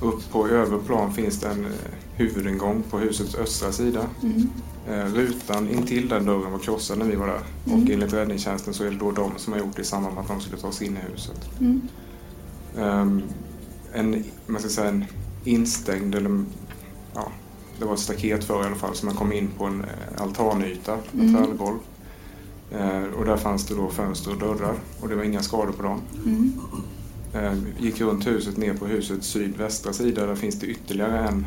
upp 0.00 0.30
på 0.32 0.48
övre 0.48 0.78
plan 0.78 1.14
finns 1.14 1.40
det 1.40 1.48
en 1.48 1.64
eh, 1.64 1.70
huvudingång 2.16 2.82
på 2.90 2.98
husets 2.98 3.34
östra 3.34 3.72
sida. 3.72 4.06
Mm. 4.22 4.48
Eh, 4.88 5.04
rutan 5.14 5.68
intill 5.68 6.08
den 6.08 6.26
dörren 6.26 6.52
var 6.52 6.58
krossad 6.58 6.98
när 6.98 7.06
vi 7.06 7.16
var 7.16 7.26
där. 7.26 7.40
Mm. 7.66 7.82
Och 7.82 7.90
enligt 7.90 8.12
räddningstjänsten 8.12 8.74
så 8.74 8.84
är 8.84 8.90
det 8.90 8.96
då 8.96 9.10
de 9.10 9.32
som 9.36 9.52
har 9.52 9.60
gjort 9.60 9.76
det 9.76 9.82
i 9.82 9.84
samband 9.84 10.14
med 10.14 10.22
att 10.22 10.28
de 10.28 10.40
skulle 10.40 10.56
ta 10.56 10.72
sig 10.72 10.86
in 10.86 10.96
i 10.96 11.12
huset. 11.12 11.50
Mm. 11.60 11.80
Ehm, 12.78 13.22
en, 13.92 14.24
man 14.46 14.60
ska 14.60 14.68
säga 14.70 14.88
en 14.88 15.04
instängd, 15.44 16.14
eller 16.14 16.44
ja, 17.14 17.28
det 17.78 17.84
var 17.84 17.94
ett 17.94 18.00
staket 18.00 18.44
för 18.44 18.62
i 18.62 18.66
alla 18.66 18.76
fall, 18.76 18.94
så 18.94 19.06
man 19.06 19.14
kom 19.14 19.32
in 19.32 19.48
på 19.58 19.64
en 19.64 19.80
eh, 19.80 20.22
altanyta, 20.22 20.94
ett 20.94 21.14
Mm. 21.14 21.34
trädgolv. 21.34 21.78
Eh, 22.70 23.02
och 23.18 23.24
där 23.24 23.36
fanns 23.36 23.66
det 23.66 23.74
då 23.74 23.90
fönster 23.90 24.30
och 24.30 24.38
dörrar 24.38 24.74
och 25.00 25.08
det 25.08 25.14
var 25.14 25.22
inga 25.22 25.42
skador 25.42 25.72
på 25.72 25.82
dem. 25.82 26.00
Mm. 26.26 26.52
Eh, 27.34 27.54
gick 27.84 28.00
runt 28.00 28.26
huset 28.26 28.56
ner 28.56 28.74
på 28.74 28.86
husets 28.86 29.26
sydvästra 29.26 29.92
sida. 29.92 30.26
Där 30.26 30.34
finns 30.34 30.60
det 30.60 30.66
ytterligare 30.66 31.28
en 31.28 31.46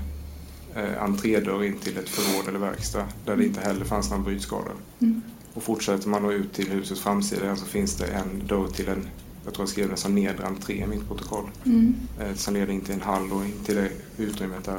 entrédörr 0.99 1.63
in 1.63 1.77
till 1.77 1.97
ett 1.97 2.09
förråd 2.09 2.47
eller 2.47 2.59
verkstad. 2.59 3.05
Där 3.25 3.37
det 3.37 3.45
inte 3.45 3.61
heller 3.61 3.85
fanns 3.85 4.09
några 4.09 4.23
brytskador. 4.23 4.73
Mm. 4.99 5.21
Och 5.53 5.63
fortsätter 5.63 6.09
man 6.09 6.23
då 6.23 6.33
ut 6.33 6.53
till 6.53 6.69
husets 6.71 7.01
framsida 7.01 7.55
så 7.55 7.65
finns 7.65 7.95
det 7.95 8.05
en 8.07 8.47
dörr 8.47 8.67
till 8.67 8.87
en, 8.87 9.07
jag 9.45 9.53
tror 9.53 9.61
jag 9.63 9.69
skrev 9.69 9.89
det 9.89 9.97
som 9.97 10.15
nedre 10.15 10.45
entré 10.45 10.83
i 10.83 10.87
mitt 10.87 11.07
protokoll. 11.07 11.45
Mm. 11.65 11.95
Eh, 12.19 12.33
som 12.35 12.53
leder 12.53 12.73
in 12.73 12.81
till 12.81 12.93
en 12.93 13.01
hall 13.01 13.31
och 13.31 13.45
in 13.45 13.53
till 13.65 13.75
det 13.75 13.89
utrymmet 14.17 14.63
där 14.63 14.77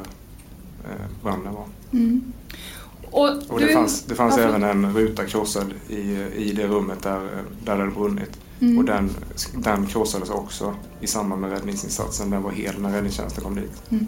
eh, 0.84 1.06
branden 1.22 1.54
var. 1.54 1.64
Mm. 1.92 2.32
Och, 3.10 3.28
Och 3.48 3.60
du- 3.60 3.66
det 3.66 3.72
fanns, 3.72 4.02
det 4.02 4.14
fanns 4.14 4.36
Ja, 4.36 4.42
även 4.42 4.62
en 4.62 4.94
ruta 4.94 5.24
krossad 5.24 5.74
i, 5.88 6.00
i 6.36 6.52
det 6.56 6.66
rummet 6.66 7.02
där, 7.02 7.20
där 7.20 7.42
det 7.64 7.70
hade 7.82 7.90
brunnit. 7.90 8.30
Mm. 8.60 8.78
Och 8.78 8.84
den, 8.84 9.10
den 9.54 9.86
krossades 9.86 10.30
också 10.30 10.74
i 11.00 11.06
samband 11.06 11.40
med 11.40 11.50
räddningsinsatsen. 11.50 12.30
Den 12.30 12.42
var 12.42 12.50
hel 12.50 12.80
när 12.80 12.90
räddningstjänsten 12.92 13.44
kom 13.44 13.54
dit. 13.54 13.82
Mm. 13.90 14.06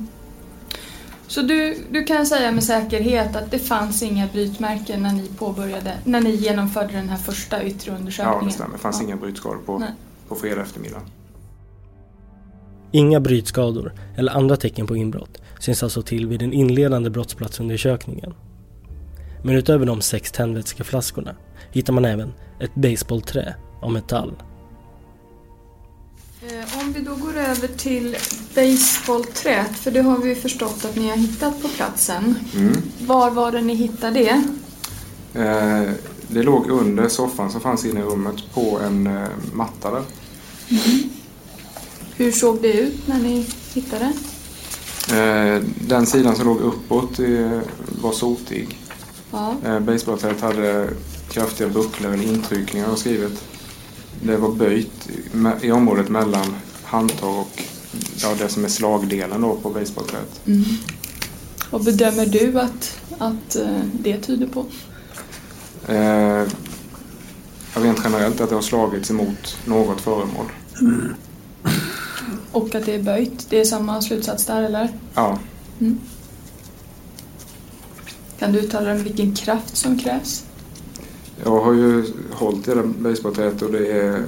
Så 1.28 1.42
du, 1.42 1.76
du 1.90 2.04
kan 2.04 2.26
säga 2.26 2.52
med 2.52 2.64
säkerhet 2.64 3.36
att 3.36 3.50
det 3.50 3.58
fanns 3.58 4.02
inga 4.02 4.26
brytmärken 4.32 5.02
när 5.02 5.12
ni 5.12 5.28
påbörjade, 5.38 5.92
när 6.04 6.20
ni 6.20 6.30
genomförde 6.30 6.92
den 6.92 7.08
här 7.08 7.16
första 7.16 7.64
yttre 7.64 7.92
undersökningen? 7.92 8.38
Ja, 8.40 8.46
det 8.46 8.52
stämmer. 8.52 8.72
Det 8.72 8.78
fanns 8.78 9.00
Ja. 9.00 9.06
inga 9.06 9.16
brytskador 9.16 9.58
på, 9.66 9.78
Nej. 9.78 9.90
på 10.28 10.34
fredag 10.34 10.62
eftermiddag. 10.62 11.00
Inga 12.92 13.20
brytskador 13.20 13.92
eller 14.16 14.32
andra 14.32 14.56
tecken 14.56 14.86
på 14.86 14.96
inbrott 14.96 15.38
syns 15.60 15.82
alltså 15.82 16.02
till 16.02 16.26
vid 16.26 16.40
den 16.40 16.52
inledande 16.52 17.10
brottsplatsundersökningen. 17.10 18.34
Men 19.42 19.54
utöver 19.54 19.86
de 19.86 20.00
sex 20.00 20.32
tändvätskeflaskorna 20.32 21.34
hittar 21.72 21.92
man 21.92 22.04
även 22.04 22.32
ett 22.60 22.74
baseballträ 22.74 23.54
av 23.82 23.92
metall. 23.92 24.32
Eh, 26.42 26.80
Om 26.80 26.92
vi 26.92 27.00
då 27.00 27.14
går 27.14 27.36
över 27.36 27.68
till 27.68 28.16
baseballträet, 28.54 29.76
för 29.76 29.90
det 29.90 30.02
har 30.02 30.18
vi 30.18 30.34
förstått 30.34 30.84
att 30.84 30.96
ni 30.96 31.08
har 31.08 31.16
hittat 31.16 31.62
på 31.62 31.68
platsen. 31.68 32.34
Mm. 32.56 32.72
Var 33.06 33.30
var 33.30 33.52
det 33.52 33.60
ni 33.62 33.74
hittade 33.74 34.18
det? 34.20 34.42
Eh, 35.40 35.90
det 36.28 36.42
låg 36.42 36.70
under 36.70 37.08
soffan 37.08 37.50
som 37.50 37.60
fanns 37.60 37.84
inne 37.84 38.00
i 38.00 38.02
rummet 38.02 38.34
på 38.54 38.78
en 38.84 39.06
eh, 39.06 39.28
matta 39.52 39.90
där. 39.90 40.02
Hur 42.16 42.32
såg 42.32 42.62
det 42.62 42.72
ut 42.72 43.08
när 43.08 43.18
ni 43.18 43.46
hittade? 43.74 44.12
Eh, 45.10 45.62
den 45.88 46.06
sidan 46.06 46.36
som 46.36 46.46
låg 46.46 46.60
uppåt 46.60 47.18
var 48.02 48.12
sotig. 48.12 48.78
Ja. 49.30 49.56
Basebollträet 49.80 50.40
hade 50.40 50.90
kraftiga 51.30 51.68
bucklor 51.68 52.12
eller 52.12 52.24
intryckningar 52.24 52.94
skrivit. 52.94 53.44
Det 54.22 54.36
var 54.36 54.52
böjt 54.52 55.08
i- 55.62 55.70
området 55.70 56.08
mellan 56.08 56.54
handtag 56.84 57.38
och 57.40 57.62
ja, 58.22 58.34
det 58.38 58.48
som 58.48 58.64
är 58.64 58.68
slagdelen 58.68 59.40
då 59.40 59.56
på 59.56 59.70
basebollträet. 59.70 60.40
Mm. 60.46 60.64
Vad 61.70 61.84
bedömer 61.84 62.26
du 62.26 62.60
att, 62.60 62.98
att 63.18 63.56
eh, 63.56 63.80
det 63.92 64.18
tyder 64.20 64.46
på? 64.46 64.64
Eh, 65.92 66.44
rent 67.82 67.98
generellt 68.04 68.40
att 68.40 68.48
det 68.48 68.54
har 68.54 68.62
slagits 68.62 69.10
emot 69.10 69.58
något 69.64 70.00
föremål. 70.00 70.46
Och 72.52 72.74
att 72.74 72.86
det 72.86 72.94
är 72.94 73.02
böjt? 73.02 73.46
Det 73.50 73.60
är 73.60 73.64
samma 73.64 74.02
slutsats 74.02 74.46
där 74.46 74.62
eller? 74.62 74.88
Ja, 75.14 75.38
Mm. 75.80 75.98
Kan 78.38 78.52
du 78.52 78.58
uttala 78.58 78.92
om 78.92 79.02
vilken 79.02 79.34
kraft 79.34 79.76
som 79.76 79.98
krävs? 79.98 80.44
Jag 81.44 81.60
har 81.60 81.72
ju 81.72 82.04
hållit 82.32 82.68
i 82.68 82.74
det 82.74 82.82
basebollträet 82.82 83.62
och 83.62 83.72
det 83.72 83.92
är 83.92 84.24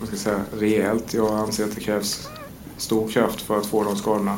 vad 0.00 0.06
ska 0.06 0.16
jag 0.16 0.18
säga, 0.20 0.40
rejält. 0.58 1.14
Jag 1.14 1.34
anser 1.34 1.64
att 1.64 1.74
det 1.74 1.80
krävs 1.80 2.28
stor 2.76 3.08
kraft 3.08 3.40
för 3.40 3.58
att 3.58 3.66
få 3.66 3.84
de 3.84 3.96
skadorna. 3.96 4.36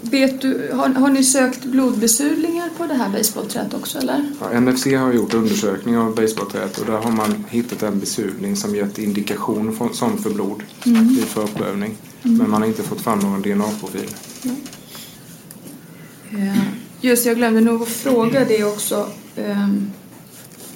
Vet 0.00 0.40
du, 0.40 0.70
har, 0.74 0.88
har 0.88 1.08
ni 1.10 1.24
sökt 1.24 1.64
blodbesudlingar 1.64 2.68
på 2.76 2.86
det 2.86 2.94
här 2.94 3.08
basebollträet 3.10 3.74
också 3.74 3.98
eller? 3.98 4.32
Ja, 4.40 4.60
NFC 4.60 4.84
har 4.84 5.12
gjort 5.12 5.34
undersökning 5.34 5.98
av 5.98 6.14
basebollträet 6.14 6.78
och 6.78 6.86
där 6.86 6.98
har 6.98 7.12
man 7.12 7.44
hittat 7.48 7.82
en 7.82 8.00
besudling 8.00 8.56
som 8.56 8.76
gett 8.76 8.98
indikation 8.98 9.76
från, 9.76 9.94
som 9.94 10.18
för 10.18 10.30
blod 10.30 10.62
Mm. 10.86 11.08
vid 11.08 11.24
förprövning. 11.24 11.96
Mm. 12.22 12.36
Men 12.38 12.50
man 12.50 12.62
har 12.62 12.68
inte 12.68 12.82
fått 12.82 13.00
fram 13.00 13.18
någon 13.18 13.42
DNA-profil. 13.42 14.08
Eh, 16.30 16.62
Just 17.04 17.26
jag 17.26 17.36
glömde 17.36 17.60
nog 17.60 17.82
att 17.82 17.88
fråga 17.88 18.44
det 18.44 18.64
också. 18.64 19.08
Ehm, 19.36 19.90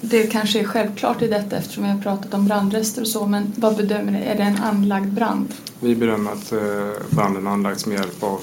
Det 0.01 0.27
kanske 0.27 0.61
är 0.61 0.65
självklart 0.65 1.23
i 1.23 1.29
detta 1.29 1.57
eftersom 1.57 1.85
vi 1.85 1.91
har 1.91 1.99
pratat 1.99 2.35
om 2.35 2.47
brandrester 2.47 3.03
och 3.03 3.09
så 3.09 3.27
men 3.27 3.53
vad 3.57 3.77
bedömer 3.77 4.13
ni? 4.13 4.19
Är 4.19 4.35
det 4.37 4.43
en 4.43 4.57
anlagd 4.63 5.13
brand? 5.13 5.55
Vi 5.81 5.95
bedömer 5.97 6.33
att 6.33 6.53
eh, 6.53 7.07
branden 7.11 7.47
anlagts 7.47 7.87
med 7.87 7.99
hjälp 7.99 8.23
av 8.23 8.41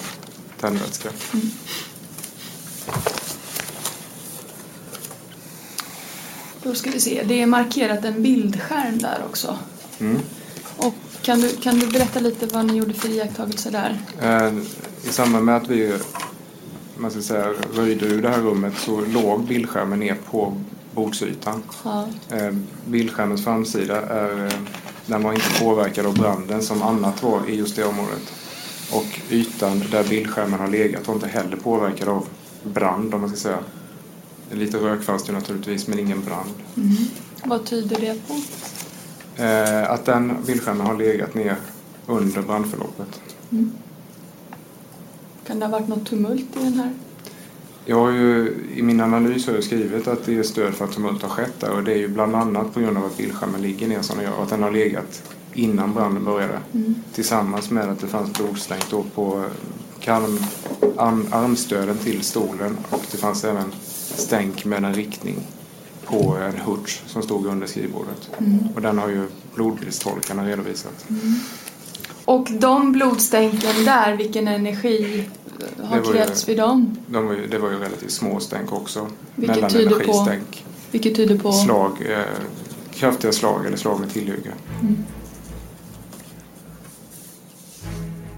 tändvätska. 0.59 1.09
Då 6.63 6.75
ska 6.75 6.91
vi 6.91 6.99
se, 6.99 7.23
det 7.27 7.41
är 7.41 7.45
markerat 7.45 8.05
en 8.05 8.23
bildskärm 8.23 8.97
där 8.97 9.21
också. 9.29 9.57
Mm. 9.99 10.19
Och 10.77 10.93
kan 11.21 11.41
du, 11.41 11.49
kan 11.49 11.79
du 11.79 11.87
berätta 11.87 12.19
lite 12.19 12.45
vad 12.45 12.65
ni 12.65 12.77
gjorde 12.77 12.93
för 12.93 13.09
iakttagelser 13.09 13.71
där? 13.71 14.01
Eh, 14.21 14.53
I 15.09 15.13
samband 15.13 15.45
med 15.45 15.57
att 15.57 15.67
vi 15.67 15.93
man 16.97 17.11
ska 17.11 17.21
säga, 17.21 17.53
röjde 17.73 18.05
ur 18.05 18.21
det 18.21 18.29
här 18.29 18.41
rummet 18.41 18.73
så 18.77 19.01
låg 19.01 19.43
bildskärmen 19.43 19.99
ner 19.99 20.17
på 20.31 20.53
bordsytan. 20.95 21.63
Ja. 21.83 22.07
Eh, 22.29 22.51
bildskärmens 22.85 23.43
framsida 23.43 24.01
är, 24.01 24.45
eh, 24.45 24.53
den 25.05 25.23
var 25.23 25.33
inte 25.33 25.59
påverkad 25.59 26.05
av 26.05 26.13
branden 26.13 26.61
som 26.61 26.81
annat 26.81 27.23
var 27.23 27.49
i 27.49 27.55
just 27.55 27.75
det 27.75 27.85
området. 27.85 28.33
Och 28.91 29.19
ytan 29.29 29.83
där 29.91 30.03
bildskärmen 30.03 30.59
har 30.59 30.67
legat 30.67 31.07
var 31.07 31.15
inte 31.15 31.27
heller 31.27 31.57
påverkad 31.57 32.07
av 32.07 32.27
brand 32.63 33.13
om 33.13 33.21
man 33.21 33.29
ska 33.29 33.37
säga. 33.37 33.59
Lite 34.51 34.77
rökfast 34.77 35.29
ju 35.29 35.33
naturligtvis 35.33 35.87
men 35.87 35.99
ingen 35.99 36.25
brand. 36.25 36.49
Mm. 36.77 36.95
Vad 37.43 37.65
tyder 37.65 37.99
det 37.99 38.27
på? 38.27 38.33
Eh, 39.43 39.91
att 39.91 40.05
den 40.05 40.33
bildskärmen 40.45 40.87
har 40.87 40.97
legat 40.97 41.33
ner 41.33 41.55
under 42.07 42.41
brandförloppet. 42.41 43.19
Mm. 43.51 43.71
Kan 45.47 45.59
det 45.59 45.65
ha 45.65 45.71
varit 45.71 45.87
något 45.87 46.05
tumult 46.05 46.57
i 46.57 46.63
den 46.63 46.73
här? 46.73 46.93
Jag 47.85 47.99
har 47.99 48.11
ju, 48.11 48.55
I 48.75 48.81
min 48.81 49.01
analys 49.01 49.47
har 49.47 49.53
jag 49.53 49.63
skrivit 49.63 50.07
att 50.07 50.25
det 50.25 50.37
är 50.37 50.43
stöd 50.43 50.73
för 50.73 50.85
att 50.85 50.91
tumult 50.91 51.21
har 51.21 51.29
skett 51.29 51.59
där 51.59 51.71
och 51.71 51.83
det 51.83 51.91
är 51.91 51.97
ju 51.97 52.07
bland 52.07 52.35
annat 52.35 52.73
på 52.73 52.79
grund 52.79 52.97
av 52.97 53.05
att 53.05 53.17
bildskärmen 53.17 53.61
ligger 53.61 53.87
ner 53.87 54.01
som 54.01 54.17
den 54.17 54.25
gör 54.25 54.33
och 54.33 54.43
att 54.43 54.49
den 54.49 54.63
har 54.63 54.71
legat 54.71 55.23
innan 55.53 55.93
branden 55.93 56.25
började. 56.25 56.59
Mm. 56.73 56.95
Tillsammans 57.13 57.71
med 57.71 57.89
att 57.89 57.99
det 57.99 58.07
fanns 58.07 58.33
blodstänk 58.33 58.89
då 58.89 59.03
på 59.15 59.43
arm, 60.07 60.39
arm, 60.97 61.27
armstöden 61.31 61.97
till 61.97 62.21
stolen 62.21 62.77
och 62.89 63.05
det 63.11 63.17
fanns 63.17 63.43
även 63.43 63.71
stänk 64.15 64.65
med 64.65 64.83
en 64.83 64.93
riktning 64.93 65.35
på 66.05 66.35
en 66.35 66.57
hurts 66.57 67.03
som 67.05 67.21
stod 67.21 67.45
under 67.45 67.67
skrivbordet. 67.67 68.29
Mm. 68.37 68.59
Och 68.75 68.81
den 68.81 68.97
har 68.97 69.09
ju 69.09 69.27
blodbildstolkarna 69.55 70.47
redovisat. 70.47 71.05
Mm. 71.09 71.33
Och 72.25 72.47
de 72.51 72.91
blodstänken 72.91 73.85
där, 73.85 74.15
vilken 74.15 74.47
energi 74.47 75.23
har 75.83 76.13
krävts 76.13 76.49
vid 76.49 76.57
dem? 76.57 76.97
De 77.07 77.27
var 77.27 77.33
ju, 77.33 77.47
det 77.47 77.57
var 77.57 77.71
ju 77.71 77.77
relativt 77.77 78.11
små 78.11 78.39
stänk 78.39 78.73
också. 78.73 79.07
Vilket 79.35 79.69
tyder 79.69 79.99
på-. 79.99 80.27
Vilket 80.91 81.15
tyder 81.15 81.37
på... 81.37 81.51
Slag, 81.51 81.91
eh, 82.09 82.17
kraftiga 82.93 83.31
slag 83.31 83.65
eller 83.65 83.77
slag 83.77 83.99
med 83.99 84.09
tillhygge. 84.09 84.51
Mm. 84.81 84.97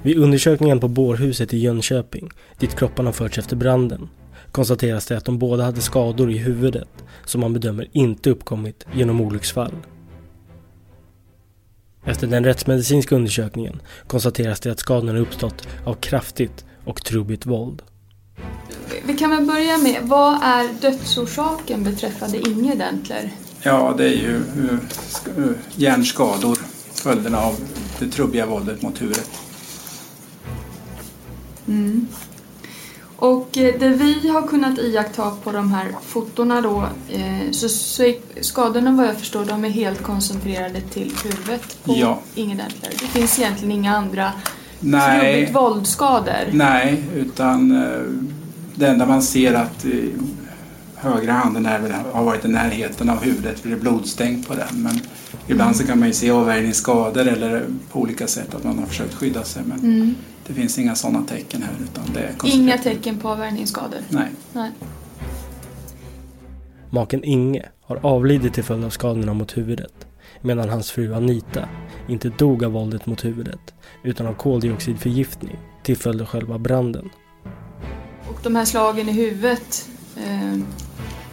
Vid 0.03 0.17
undersökningen 0.17 0.79
på 0.79 0.87
bårhuset 0.87 1.53
i 1.53 1.57
Jönköping, 1.57 2.31
dit 2.59 2.75
kropparna 2.75 3.11
förts 3.11 3.37
efter 3.37 3.55
branden, 3.55 4.09
konstateras 4.51 5.05
det 5.05 5.17
att 5.17 5.25
de 5.25 5.39
båda 5.39 5.63
hade 5.63 5.81
skador 5.81 6.31
i 6.31 6.37
huvudet 6.37 6.89
som 7.25 7.41
man 7.41 7.53
bedömer 7.53 7.87
inte 7.91 8.29
uppkommit 8.29 8.85
genom 8.93 9.21
olycksfall. 9.21 9.73
Efter 12.05 12.27
den 12.27 12.43
rättsmedicinska 12.43 13.15
undersökningen 13.15 13.81
konstateras 14.07 14.59
det 14.59 14.71
att 14.71 14.79
skadorna 14.79 15.19
uppstått 15.19 15.67
av 15.85 15.93
kraftigt 15.93 16.65
och 16.85 17.03
trubbigt 17.03 17.45
våld. 17.45 17.81
Vi 19.05 19.13
kan 19.17 19.29
väl 19.29 19.45
börja 19.45 19.77
med, 19.77 20.00
vad 20.01 20.43
är 20.43 20.81
dödsorsaken 20.81 21.83
beträffande 21.83 22.38
Inge 22.50 22.75
Dentler? 22.75 23.31
Ja, 23.62 23.93
det 23.97 24.03
är 24.05 24.13
ju 24.13 24.39
sk- 25.09 25.53
hjärnskador, 25.75 26.57
följderna 26.93 27.38
av 27.38 27.55
det 28.00 28.07
trubbiga 28.07 28.45
våldet 28.45 28.81
mot 28.81 29.01
huvudet. 29.01 29.29
Mm. 31.67 32.07
Och 33.17 33.57
eh, 33.57 33.79
det 33.79 33.89
vi 33.89 34.29
har 34.29 34.41
kunnat 34.48 34.79
iaktta 34.79 35.31
på 35.43 35.51
de 35.51 35.72
här 35.72 35.88
fotona 36.05 36.62
då, 36.62 36.89
eh, 37.10 37.51
så, 37.51 37.67
skadorna 38.41 38.91
vad 38.91 39.07
jag 39.07 39.17
förstår, 39.17 39.45
de 39.45 39.65
är 39.65 39.69
helt 39.69 40.03
koncentrerade 40.03 40.81
till 40.81 41.13
huvudet 41.24 41.77
på 41.84 41.93
Ja. 41.98 42.19
Inge 42.36 42.55
Dentler. 42.55 42.89
Det 42.89 43.07
finns 43.07 43.39
egentligen 43.39 43.72
inga 43.72 43.98
andra 43.98 44.31
Nej. 44.79 45.51
våldsskador. 45.53 46.50
Nej, 46.51 47.03
utan 47.15 47.84
eh, 47.84 48.01
det 48.75 48.88
enda 48.88 49.05
man 49.05 49.22
ser 49.22 49.53
att 49.53 49.86
högra 50.95 51.34
handen 51.34 51.65
är 51.65 51.95
har 52.13 52.24
varit 52.24 52.45
i 52.45 52.48
närheten 52.48 53.10
av 53.10 53.24
huvudet 53.24 53.60
för 53.60 53.69
det 53.69 53.75
är 53.75 53.79
blodstänk 53.79 54.48
på 54.48 54.53
den. 54.53 54.67
Men 54.84 55.00
ibland 55.48 55.75
så 55.75 55.88
kan 55.88 56.00
man 56.00 56.07
ju 56.07 56.13
se 56.13 56.31
avvärjningsskador 56.31 57.27
eller 57.27 57.65
på 57.91 58.00
olika 58.00 58.27
sätt 58.27 58.55
att 58.55 58.63
man 58.63 58.79
har 58.79 58.86
försökt 58.86 59.13
skydda 59.13 59.43
sig. 59.43 59.63
Men 59.65 59.79
Mm. 59.79 60.15
Det 60.47 60.53
finns 60.53 60.79
inga 60.79 60.95
sådana 60.95 61.25
tecken 61.25 61.63
här 61.63 61.73
utan 61.83 62.13
det 62.13 62.19
är 62.19 62.55
Inga 62.55 62.77
tecken 62.77 63.19
på 63.19 63.29
avvärjningsskador? 63.29 63.99
Nej. 64.09 64.27
Nej. 64.53 64.71
Maken 66.89 67.23
Inge 67.23 67.65
har 67.81 67.99
avlidit 68.03 68.53
till 68.53 68.63
följd 68.63 68.85
av 68.85 68.89
skadorna 68.89 69.33
mot 69.33 69.57
huvudet 69.57 70.07
medan 70.41 70.69
hans 70.69 70.91
fru 70.91 71.13
Anita 71.13 71.69
inte 72.07 72.29
dog 72.29 72.63
av 72.63 72.71
våldet 72.71 73.05
mot 73.05 73.25
huvudet 73.25 73.73
utan 74.03 74.27
av 74.27 74.33
koldioxidförgiftning 74.33 75.57
till 75.83 75.97
följd 75.97 76.21
av 76.21 76.27
själva 76.27 76.57
branden. 76.57 77.09
Och 78.29 78.39
de 78.43 78.55
här 78.55 78.65
slagen 78.65 79.09
i 79.09 79.11
huvudet, 79.11 79.89
eh, 80.17 80.59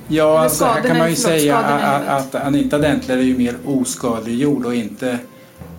Ja, 0.09 0.39
alltså, 0.39 0.65
här 0.65 0.83
kan 0.83 0.99
man 0.99 1.11
ju 1.11 1.17
förlåt, 1.17 1.41
säga 1.41 1.59
att, 1.59 2.35
att 2.35 2.35
Anita 2.35 2.79
Dentler 2.79 3.19
är 3.19 3.23
ju 3.23 3.39
mer 3.39 3.57
oskadliggjord 3.65 4.67
och 4.67 4.75
inte 4.75 5.11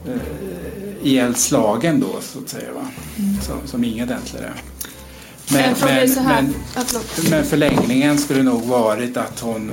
eh, 0.08 0.83
ihjälslagen 1.04 2.00
då 2.00 2.22
så 2.22 2.40
att 2.40 2.50
säga. 2.50 2.74
Va? 2.74 2.88
Mm. 3.18 3.42
Som, 3.42 3.58
som 3.66 3.84
Inge 3.84 4.06
Dentler 4.06 4.42
är. 4.42 4.54
Men, 5.52 5.70
ja, 6.76 6.82
förlåt. 6.86 7.30
men 7.30 7.44
förlängningen 7.44 8.18
skulle 8.18 8.44
nog 8.44 8.62
varit 8.62 9.18
att 9.18 9.40
hon 9.40 9.72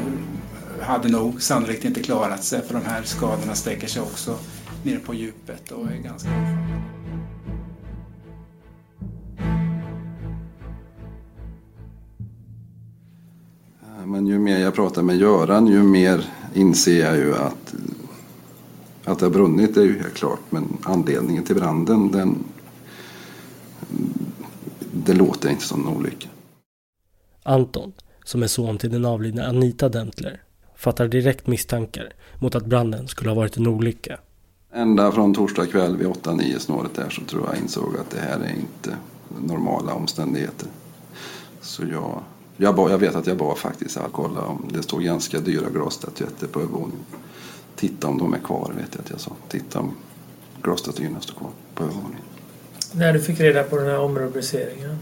hade 0.81 1.09
nog 1.09 1.43
sannolikt 1.43 1.85
inte 1.85 2.03
klarat 2.03 2.45
sig 2.45 2.63
för 2.67 2.75
de 2.75 2.85
här 2.85 3.03
skadorna 3.03 3.55
sträcker 3.55 3.89
sig 3.89 4.03
också 4.03 4.37
ner 4.83 4.99
på 4.99 5.15
djupet 5.15 5.73
och 5.73 5.87
är 5.87 5.97
ganska 5.97 6.29
Men 14.05 14.27
ju 14.27 14.39
mer 14.39 14.59
jag 14.59 14.75
pratar 14.75 15.03
med 15.03 15.17
Göran 15.17 15.67
ju 15.67 15.83
mer 15.83 16.25
inser 16.55 17.01
jag 17.01 17.17
ju 17.17 17.35
att, 17.37 17.75
att 19.11 19.19
det 19.19 19.27
har 19.27 19.31
brunnit 19.31 19.77
är 19.77 19.83
ju 19.83 19.99
helt 19.99 20.15
klart. 20.15 20.41
Men 20.51 20.79
anledningen 20.83 21.45
till 21.45 21.57
branden 21.57 22.11
den, 22.11 22.45
det 24.93 25.15
låter 25.15 25.49
inte 25.49 25.65
som 25.65 25.87
en 25.87 25.97
olycka. 25.97 26.29
Anton, 27.43 27.93
som 28.25 28.43
är 28.43 28.47
son 28.47 28.79
till 28.79 28.91
den 28.91 29.05
avlidna 29.05 29.47
Anita 29.47 29.89
Dentler, 29.89 30.43
fattar 30.77 31.09
direkt 31.09 31.47
misstankar 31.47 32.13
mot 32.39 32.55
att 32.55 32.67
branden 32.67 33.09
skulle 33.09 33.31
ha 33.31 33.35
varit 33.35 33.57
en 33.57 33.67
olycka. 33.67 34.19
Ända 34.73 35.13
från 35.13 35.35
torsdag 35.35 35.67
kväll 35.67 35.97
vid 35.97 36.07
8-9 36.07 36.59
snåret 36.59 36.95
där 36.95 37.11
så 37.11 37.25
tror 37.25 37.47
jag 37.47 37.63
insåg 37.63 37.97
att 37.97 38.11
det 38.11 38.21
här 38.21 38.39
är 38.39 38.51
inte 38.51 38.97
normala 39.47 39.95
omständigheter. 39.95 40.69
Så 41.61 41.83
jag, 41.93 42.23
jag, 42.57 42.77
bad, 42.77 42.93
jag 42.93 42.99
vet 42.99 43.15
att 43.15 43.27
jag 43.27 43.37
bad 43.37 43.59
faktiskt 43.59 43.97
att 43.97 44.13
kolla 44.13 44.41
om 44.41 44.69
det 44.73 44.83
stod 44.83 45.03
ganska 45.03 45.41
dyra 45.41 45.71
glasstatyetter 45.71 46.47
på 46.47 46.61
övervåningen. 46.61 47.05
Titta 47.81 48.09
om 48.09 48.19
de 48.19 48.35
är 48.35 48.39
kvar 48.39 48.73
vet 48.77 48.89
jag 48.93 49.01
att 49.05 49.11
jag 49.11 49.21
sa. 49.21 49.33
Titta 49.49 49.81
om 49.81 49.95
glasstatyerna 50.63 51.21
står 51.21 51.35
kvar 51.35 51.51
på 51.75 51.85
övervåningen. 51.85 52.23
När 52.93 53.13
du 53.13 53.21
fick 53.21 53.41
reda 53.41 53.63
på 53.63 53.77
den 53.77 53.87
här 53.87 53.99
omrubriceringen? 53.99 54.99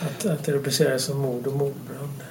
Att, 0.00 0.26
att 0.26 0.44
det 0.44 0.52
rubricerades 0.52 1.04
som 1.04 1.18
mord 1.18 1.46
och 1.46 1.52
mordbrand? 1.52 2.22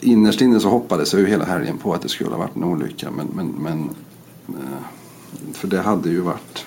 Innerst 0.00 0.40
inne 0.40 0.60
så 0.60 0.68
hoppades 0.68 1.12
jag 1.12 1.20
ju 1.20 1.28
hela 1.28 1.44
helgen 1.44 1.78
på 1.78 1.94
att 1.94 2.02
det 2.02 2.08
skulle 2.08 2.30
ha 2.30 2.38
varit 2.38 2.56
en 2.56 2.64
olycka. 2.64 3.10
Men, 3.10 3.26
men, 3.26 3.46
men, 3.46 3.90
eh, 4.48 5.52
för 5.52 5.68
det 5.68 5.80
hade 5.80 6.08
ju 6.08 6.20
varit... 6.20 6.66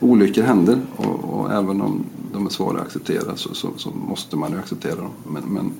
Olyckor 0.00 0.42
händer 0.42 0.80
och, 0.96 1.24
och 1.24 1.52
även 1.52 1.80
om 1.80 2.04
de 2.32 2.46
är 2.46 2.50
svåra 2.50 2.80
att 2.80 2.86
acceptera 2.86 3.36
så, 3.36 3.54
så, 3.54 3.70
så 3.76 3.90
måste 3.90 4.36
man 4.36 4.52
ju 4.52 4.58
acceptera 4.58 4.96
dem. 4.96 5.12
Men, 5.26 5.42
men 5.42 5.72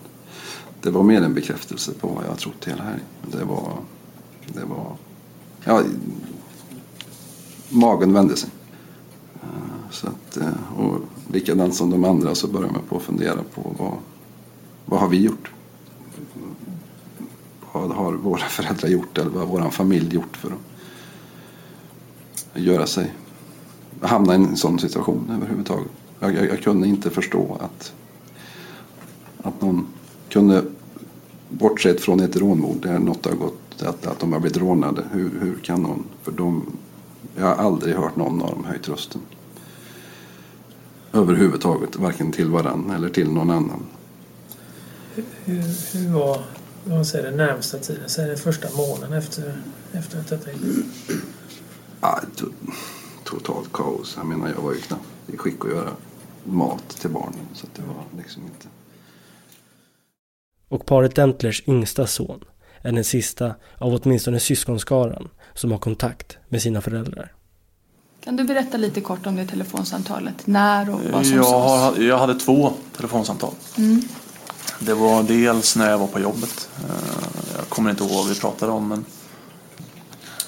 det 0.83 0.91
var 0.91 1.03
mer 1.03 1.23
en 1.23 1.35
bekräftelse 1.35 1.93
på 2.01 2.09
vad 2.09 2.25
jag 2.27 2.39
trott 2.39 2.65
hela 2.65 2.83
helgen. 2.83 3.07
Det 3.23 3.45
var... 3.45 3.73
Det 4.55 4.65
var 4.65 4.97
ja, 5.65 5.83
magen 7.69 8.13
vände 8.13 8.37
sig. 8.37 8.51
Eh, 9.43 9.91
så 9.91 10.07
att, 10.07 10.37
eh, 10.37 10.79
och 10.79 11.01
likadant 11.33 11.75
som 11.75 11.91
de 11.91 12.05
andra 12.05 12.35
så 12.35 12.49
börjar 12.49 12.71
man 12.71 12.83
på 12.89 12.97
att 12.97 13.03
fundera 13.03 13.43
på 13.55 13.75
vad, 13.79 13.95
vad 14.85 15.01
har 15.01 15.09
vi 15.09 15.23
gjort? 15.23 15.51
Vad 17.73 17.91
har 17.91 18.13
våra 18.13 18.39
föräldrar 18.49 18.89
gjort 18.89 19.19
eller 19.19 19.31
vad 19.31 19.49
har 19.49 19.65
vår 19.65 19.71
familj 19.71 20.15
gjort 20.15 20.37
för 20.37 20.51
att 22.53 22.63
göra 22.63 22.87
sig 22.87 23.13
hamna 24.01 24.33
i 24.33 24.37
en 24.37 24.57
sån 24.57 24.79
situation 24.79 25.31
överhuvudtaget. 25.37 25.93
Jag, 26.21 26.35
jag, 26.35 26.49
jag 26.49 26.63
kunde 26.63 26.89
inte 26.89 27.11
förstå 27.11 27.57
att, 27.61 27.93
att 29.43 29.63
någon 29.63 29.87
kunde, 30.29 30.65
bortsett 31.49 32.01
från 32.01 32.21
ett 32.21 32.37
rånmord 32.37 32.83
där 32.83 32.99
något 32.99 33.25
har 33.25 33.33
gått, 33.33 33.68
att, 33.83 34.07
att 34.07 34.19
de 34.19 34.33
har 34.33 34.41
blivit 34.41 34.59
rånade. 34.59 35.05
Hur, 35.13 35.41
hur 35.41 35.57
kan 35.63 35.83
någon, 35.83 36.05
för 36.23 36.33
de, 36.33 36.67
jag 37.37 37.45
har 37.45 37.55
aldrig 37.55 37.95
hört 37.97 38.17
någon 38.17 38.43
av 38.43 38.51
dem 38.51 38.65
höjt 38.65 38.89
rösten. 38.89 39.21
Överhuvudtaget, 41.13 41.97
varken 41.97 42.33
till 42.33 42.51
varann 42.51 42.91
eller 42.91 43.09
till 43.09 43.31
någon 43.33 43.51
annan. 43.51 43.87
Hur, 45.45 45.63
hur 45.99 46.13
var 46.13 46.45
vad 46.85 47.07
säger, 47.07 47.25
den 47.25 47.37
närmsta 47.37 47.79
tiden? 47.79 48.09
Säg 48.09 48.27
den 48.29 48.37
första 48.37 48.69
månaden 48.77 49.13
efter, 49.13 49.63
efter 49.93 50.21
att 50.21 50.29
detta 50.29 50.53
gick 50.53 50.85
Ja, 52.01 52.21
to- 52.37 52.53
totalt 53.25 53.73
kaos. 53.73 54.15
Jag 54.17 54.27
menar, 54.27 54.49
jag 54.57 54.63
var 54.63 54.73
ju 54.73 54.79
knappt 54.81 55.05
i 55.27 55.37
skick 55.37 55.65
att 55.65 55.71
göra 55.71 55.91
mat 56.45 56.89
till 56.89 57.11
barnen. 57.11 57.47
Så 57.55 57.67
att 57.67 57.75
det 57.75 57.83
var 57.83 58.23
liksom 58.23 58.43
inte... 58.43 58.69
Och 60.69 60.87
paret 60.87 61.15
Dentlers 61.15 61.63
yngsta 61.67 62.07
son 62.07 62.45
är 62.83 62.93
den 62.93 63.05
sista 63.05 63.55
av 63.79 63.95
åtminstone 64.03 64.41
syskonskaran 64.41 65.29
som 65.55 65.71
har 65.71 65.79
kontakt 65.79 66.39
med 66.49 66.63
sina 66.63 66.81
föräldrar. 66.81 67.33
Kan 68.25 68.37
du 68.37 68.45
berätta 68.45 68.77
lite 68.77 69.01
kort 69.01 69.27
om 69.27 69.37
det 69.37 69.47
telefonsamtalet? 69.47 70.47
När 70.47 70.91
och 70.95 71.01
vad 71.13 71.27
som 71.27 71.37
Jag, 71.37 71.45
sades? 71.47 71.97
har- 71.97 72.03
jag 72.05 72.19
hade 72.19 72.35
två 72.35 72.73
telefonsamtal. 72.97 73.53
Mm. 73.79 74.03
Det 74.81 74.95
var 74.95 75.23
dels 75.23 75.77
när 75.77 75.91
jag 75.91 75.99
var 75.99 76.07
på 76.07 76.21
jobbet. 76.21 76.69
Eh, 76.79 76.95
Jag 77.59 77.69
kommer 77.69 77.91
inte 77.91 78.05
ihåg 78.05 78.13
vad 78.13 78.29
vi 78.29 78.35
pratade 78.41 78.73
om 78.73 78.89
men 78.89 79.05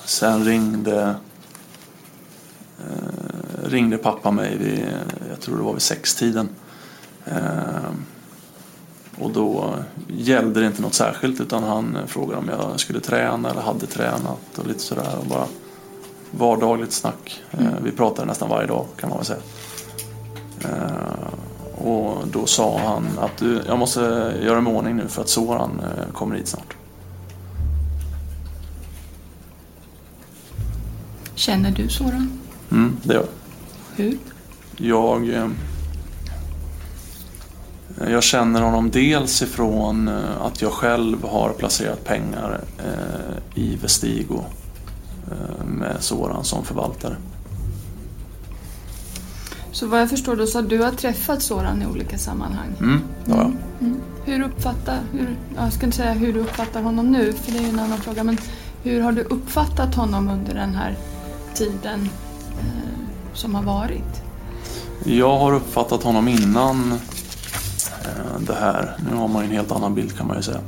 sen 0.05 0.45
ringde 0.45 1.15
eh, 2.79 3.69
ringde 3.69 3.99
pappa 3.99 4.31
mig 4.31 4.57
vid, 4.59 4.87
jag 5.31 5.41
tror 5.41 5.57
det 5.57 5.63
var 5.63 5.73
vid 5.73 5.83
sextiden. 5.83 6.49
Och 9.21 9.31
då 9.31 9.75
gällde 10.09 10.61
det 10.61 10.67
inte 10.67 10.83
något 10.83 10.95
särskilt 10.95 11.41
utan 11.41 11.63
han 11.63 11.99
frågade 12.07 12.39
om 12.39 12.49
jag 12.49 12.81
skulle 12.81 13.01
träna 13.01 13.51
eller 13.51 13.61
hade 13.61 13.87
tränat 13.87 14.59
och 14.59 14.67
lite 14.67 14.81
sådär. 14.81 15.17
Och 15.21 15.27
bara 15.27 15.47
vardagligt 16.31 16.93
snack. 16.93 17.41
Eh, 17.51 17.67
Vi 17.83 17.93
pratade 17.93 18.27
nästan 18.29 18.49
varje 18.49 18.67
dag 18.67 18.87
kan 18.97 19.09
man 19.09 19.19
väl 19.19 19.27
säga. 19.27 19.41
Eh, 20.65 21.85
och 21.85 22.29
då 22.33 22.47
sa 22.47 22.79
han 22.79 23.07
att 23.19 23.37
du, 23.39 23.63
jag 23.67 23.79
måste 23.79 24.01
göra 24.43 24.61
mig 24.61 24.75
ordning 24.75 24.97
nu 24.97 25.09
för 25.09 25.23
att 25.23 25.29
Soran 25.29 25.81
eh, 25.81 26.13
kommer 26.13 26.37
hit 26.37 26.49
snart. 26.49 26.77
Känner 31.35 31.71
du 31.71 31.89
Soran? 31.89 32.31
Mm, 32.71 32.97
det 33.03 33.15
gör 33.15 33.21
jag. 33.21 34.05
Hur? 34.05 34.19
Jag, 34.77 35.51
jag 38.09 38.23
känner 38.23 38.63
honom 38.63 38.91
dels 38.91 39.43
ifrån 39.43 40.09
eh, 40.09 40.43
att 40.43 40.63
jag 40.63 40.73
själv 40.73 41.25
har 41.25 41.53
placerat 41.53 42.05
pengar 42.05 42.61
eh, 42.79 43.63
i 43.63 43.77
Vestigo 43.77 44.45
eh, 45.31 45.65
med 45.67 45.97
Soran 46.01 46.45
som 46.45 46.65
förvaltare. 46.65 47.17
Så 49.73 49.87
vad 49.87 50.01
jag 50.01 50.11
förstår 50.11 50.37
då 50.37 50.47
så 50.47 50.59
har 50.59 50.63
du 50.63 50.79
har 50.83 50.91
träffat 50.91 51.43
Soran 51.43 51.83
i 51.83 51.87
olika 51.87 52.19
sammanhang. 52.19 52.69
Mm, 52.81 53.01
det 53.25 53.33
har 53.33 53.39
jag. 53.39 53.53
Mm. 53.81 54.01
Hur 54.25 54.43
uppfattar, 54.43 54.99
hur, 55.13 55.37
jag 55.57 55.73
ska 55.73 55.87
inte 55.87 55.97
säga 55.97 56.13
hur 56.13 56.33
du 56.33 56.41
uppfattar 56.41 56.83
honom 56.83 57.13
nu, 57.13 57.33
för 57.33 57.53
det 57.53 57.59
är 57.59 57.63
ju 57.63 57.69
en 57.69 57.79
annan 57.79 57.99
fråga, 57.99 58.25
men 58.25 58.39
hur 58.83 59.01
har 59.01 59.13
du 59.13 59.23
uppfattat 59.23 59.95
honom 59.95 60.29
under 60.29 60.55
den 60.55 60.75
här 60.75 60.97
tiden 61.55 62.09
eh, 62.59 63.35
som 63.35 63.55
har 63.55 63.63
varit? 63.63 64.23
Jag 65.05 65.39
har 65.39 65.53
uppfattat 65.53 66.03
honom 66.03 66.29
innan 66.29 66.95
det 68.47 68.55
här. 68.55 68.97
Nu 69.11 69.17
har 69.17 69.29
man 69.29 69.43
ju 69.43 69.49
en 69.51 69.55
helt 69.57 69.73
annan 69.73 69.95
bild 69.95 70.17
kan 70.19 70.27
man 70.27 70.37
ju 70.37 70.43
säga. 70.43 70.61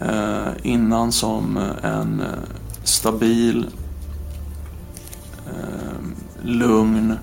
Eh, 0.00 0.52
innan 0.62 1.12
som 1.12 1.56
en 1.82 2.20
eh, 2.20 2.26
stabil, 2.84 3.66
eh, 5.46 5.98
lugn 6.42 7.14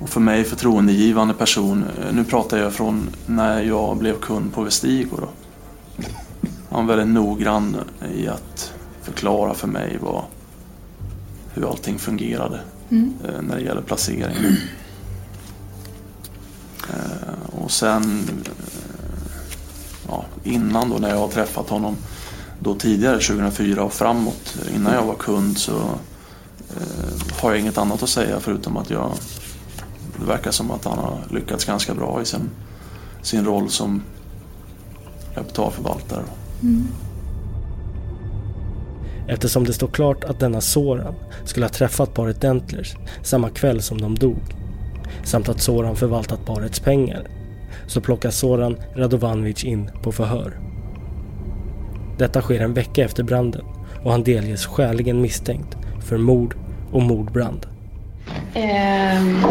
och 0.00 0.08
för 0.08 0.20
mig 0.20 0.44
förtroendegivande 0.44 1.34
person. 1.34 1.84
Eh, 1.98 2.14
Nu 2.14 2.24
pratar 2.24 2.58
jag 2.58 2.72
från 2.72 3.08
när 3.26 3.62
jag 3.62 3.96
blev 3.96 4.20
kund 4.20 4.52
på 4.54 4.62
Vestigo. 4.62 5.16
Då. 5.20 5.28
Han 6.70 6.86
var 6.86 6.96
väldigt 6.96 7.14
noggrann 7.14 7.76
i 8.14 8.28
att 8.28 8.72
förklara 9.02 9.54
för 9.54 9.68
mig 9.68 9.98
vad, 10.00 10.22
hur 11.54 11.70
allting 11.70 11.98
fungerade 11.98 12.60
Mm. 12.90 13.14
eh, 13.24 13.42
när 13.42 13.56
det 13.56 13.62
gäller 13.62 13.82
placeringen. 13.82 14.56
Och 17.64 17.70
sen 17.70 18.02
eh, 18.02 18.52
ja, 20.08 20.24
innan 20.42 20.90
då 20.90 20.96
när 20.96 21.08
jag 21.08 21.16
har 21.16 21.28
träffat 21.28 21.68
honom 21.68 21.96
då 22.60 22.74
tidigare 22.74 23.18
2004 23.18 23.82
och 23.82 23.92
framåt 23.92 24.56
innan 24.74 24.94
jag 24.94 25.04
var 25.04 25.14
kund 25.14 25.58
så 25.58 25.72
eh, 26.70 27.40
har 27.40 27.50
jag 27.50 27.60
inget 27.60 27.78
annat 27.78 28.02
att 28.02 28.08
säga 28.08 28.40
förutom 28.40 28.76
att 28.76 28.90
jag 28.90 29.12
det 30.20 30.26
verkar 30.26 30.50
som 30.50 30.70
att 30.70 30.84
han 30.84 30.98
har 30.98 31.18
lyckats 31.30 31.64
ganska 31.64 31.94
bra 31.94 32.22
i 32.22 32.24
sin, 32.24 32.50
sin 33.22 33.44
roll 33.44 33.70
som 33.70 34.02
kapitalförvaltare. 35.34 36.24
Mm. 36.62 36.86
Eftersom 39.28 39.64
det 39.64 39.72
står 39.72 39.88
klart 39.88 40.24
att 40.24 40.40
denna 40.40 40.60
Soran 40.60 41.14
skulle 41.44 41.66
ha 41.66 41.70
träffat 41.70 42.14
paret 42.14 42.40
Dentlers 42.40 42.96
samma 43.22 43.50
kväll 43.50 43.82
som 43.82 44.00
de 44.00 44.14
dog 44.14 44.54
samt 45.24 45.48
att 45.48 45.60
Soran 45.60 45.96
förvaltat 45.96 46.46
parets 46.46 46.80
pengar 46.80 47.26
så 47.86 48.00
plockas 48.00 48.38
Soran 48.38 48.76
Radovanovic 48.94 49.64
in 49.64 49.90
på 50.02 50.12
förhör. 50.12 50.58
Detta 52.18 52.40
sker 52.40 52.60
en 52.60 52.74
vecka 52.74 53.04
efter 53.04 53.22
branden 53.22 53.64
och 54.04 54.10
han 54.10 54.22
delges 54.22 54.66
skäligen 54.66 55.20
misstänkt 55.20 55.76
för 56.04 56.18
mord 56.18 56.56
och 56.92 57.02
mordbrand. 57.02 57.66
Ehm, 58.54 59.44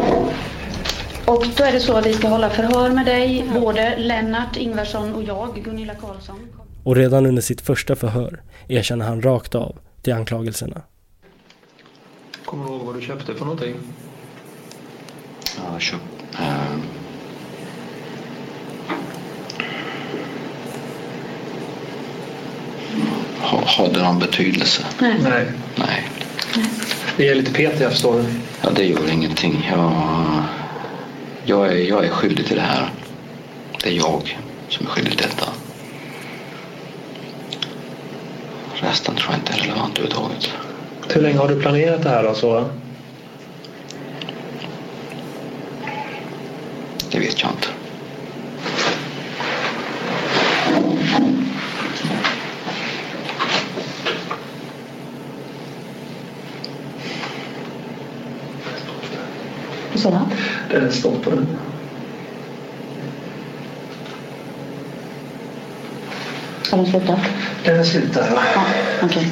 och 1.26 1.46
då 1.58 1.63
är 1.63 1.72
det 1.72 1.80
så 1.80 1.93
att 1.98 2.06
vi 2.06 2.13
ska 2.13 2.28
hålla 2.28 2.50
förhör 2.50 2.89
med 2.89 3.06
dig, 3.06 3.46
både 3.54 3.98
Lennart 3.98 4.58
Ingvarsson 4.58 5.13
och 5.13 5.24
jag, 5.24 5.63
Gunilla 5.63 5.96
Karlsson. 5.96 6.39
Och 6.84 6.96
redan 6.96 7.26
under 7.26 7.41
sitt 7.41 7.62
första 7.62 7.96
förhör 7.96 8.41
erkänner 8.67 9.06
han 9.06 9.22
rakt 9.22 9.56
av 9.56 9.78
till 10.02 10.13
anklagelserna. 10.13 10.82
Kommer 12.46 12.65
du 12.65 12.72
ihåg 12.72 12.82
vad 12.82 12.96
du 12.96 13.02
köpte 13.02 13.34
för 13.34 13.46
någonting? 13.46 13.76
Jag 15.72 15.82
köpte... 15.82 16.38
Eh, 16.39 17.03
ha, 23.54 23.66
har 23.66 23.94
det 23.94 24.04
någon 24.04 24.20
betydelse? 24.20 24.86
Nej. 25.00 25.16
Nej. 25.24 25.46
Nej. 25.76 26.04
Vi 27.16 27.30
är 27.30 27.36
lite 27.36 27.52
petiga 27.52 27.89
förstår 27.89 28.13
du. 28.13 28.26
Ja, 28.62 28.70
det 28.70 28.84
gör 28.84 29.12
ingenting. 29.12 29.70
Jag, 29.72 29.94
jag, 31.46 31.68
är, 31.68 31.78
jag 31.78 32.06
är 32.06 32.10
skyldig 32.10 32.46
till 32.46 32.56
det 32.56 32.62
här. 32.62 32.89
Det 33.84 33.89
är 33.89 33.94
jag 33.94 34.38
som 34.70 34.86
är 34.86 34.89
skyldig 34.89 35.18
till 35.18 35.28
detta. 35.28 35.48
Resten 38.76 39.16
tror 39.16 39.32
jag 39.32 39.39
inte 39.39 39.54
är 39.54 39.58
relevant 39.58 39.98
överhuvudtaget. 39.98 40.54
Hur 41.10 41.22
länge 41.22 41.38
har 41.38 41.48
du 41.48 41.62
planerat 41.62 42.04
det 42.04 42.10
här 42.10 42.24
då? 42.24 42.34
Så? 42.34 42.70
Det 47.12 47.20
vet 47.20 47.42
jag 47.42 47.52
inte. 47.52 47.68
Vad 59.92 60.02
sa 60.02 60.10
Den 60.73 60.91
står 60.91 61.12
på 61.12 61.29
den. 61.29 61.47
Har 66.71 66.77
de 66.77 66.86
slutat? 66.86 67.19
Den 67.63 67.79
är 67.79 67.83
slut 67.83 68.13
där. 68.13 68.27
Ja, 68.55 68.65
okej. 69.03 69.31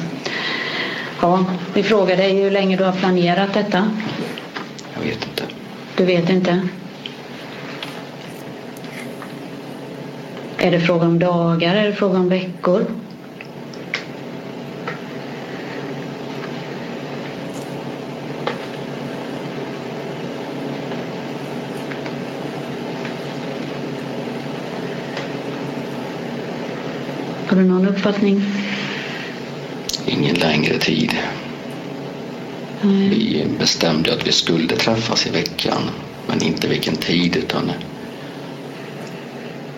Ja, 1.20 1.44
vi 1.74 1.82
frågar 1.82 2.16
dig 2.16 2.42
hur 2.42 2.50
länge 2.50 2.76
du 2.76 2.84
har 2.84 2.92
planerat 2.92 3.54
detta. 3.54 3.90
Jag 4.94 5.02
vet 5.02 5.24
inte. 5.26 5.42
Du 5.96 6.04
vet 6.04 6.30
inte? 6.30 6.68
Är 10.58 10.70
det 10.70 10.80
fråga 10.80 11.06
om 11.06 11.18
dagar? 11.18 11.74
Är 11.74 11.84
det 11.84 11.94
fråga 11.94 12.18
om 12.18 12.28
veckor? 12.28 12.84
Du 27.62 27.68
någon 27.68 27.88
uppfattning? 27.88 28.42
Ingen 30.06 30.34
längre 30.34 30.78
tid. 30.78 31.12
Vi 32.82 33.46
bestämde 33.58 34.14
att 34.14 34.26
vi 34.26 34.32
skulle 34.32 34.76
träffas 34.76 35.26
i 35.26 35.30
veckan. 35.30 35.82
Men 36.26 36.42
inte 36.42 36.68
vilken 36.68 36.96
tid 36.96 37.36
utan 37.36 37.72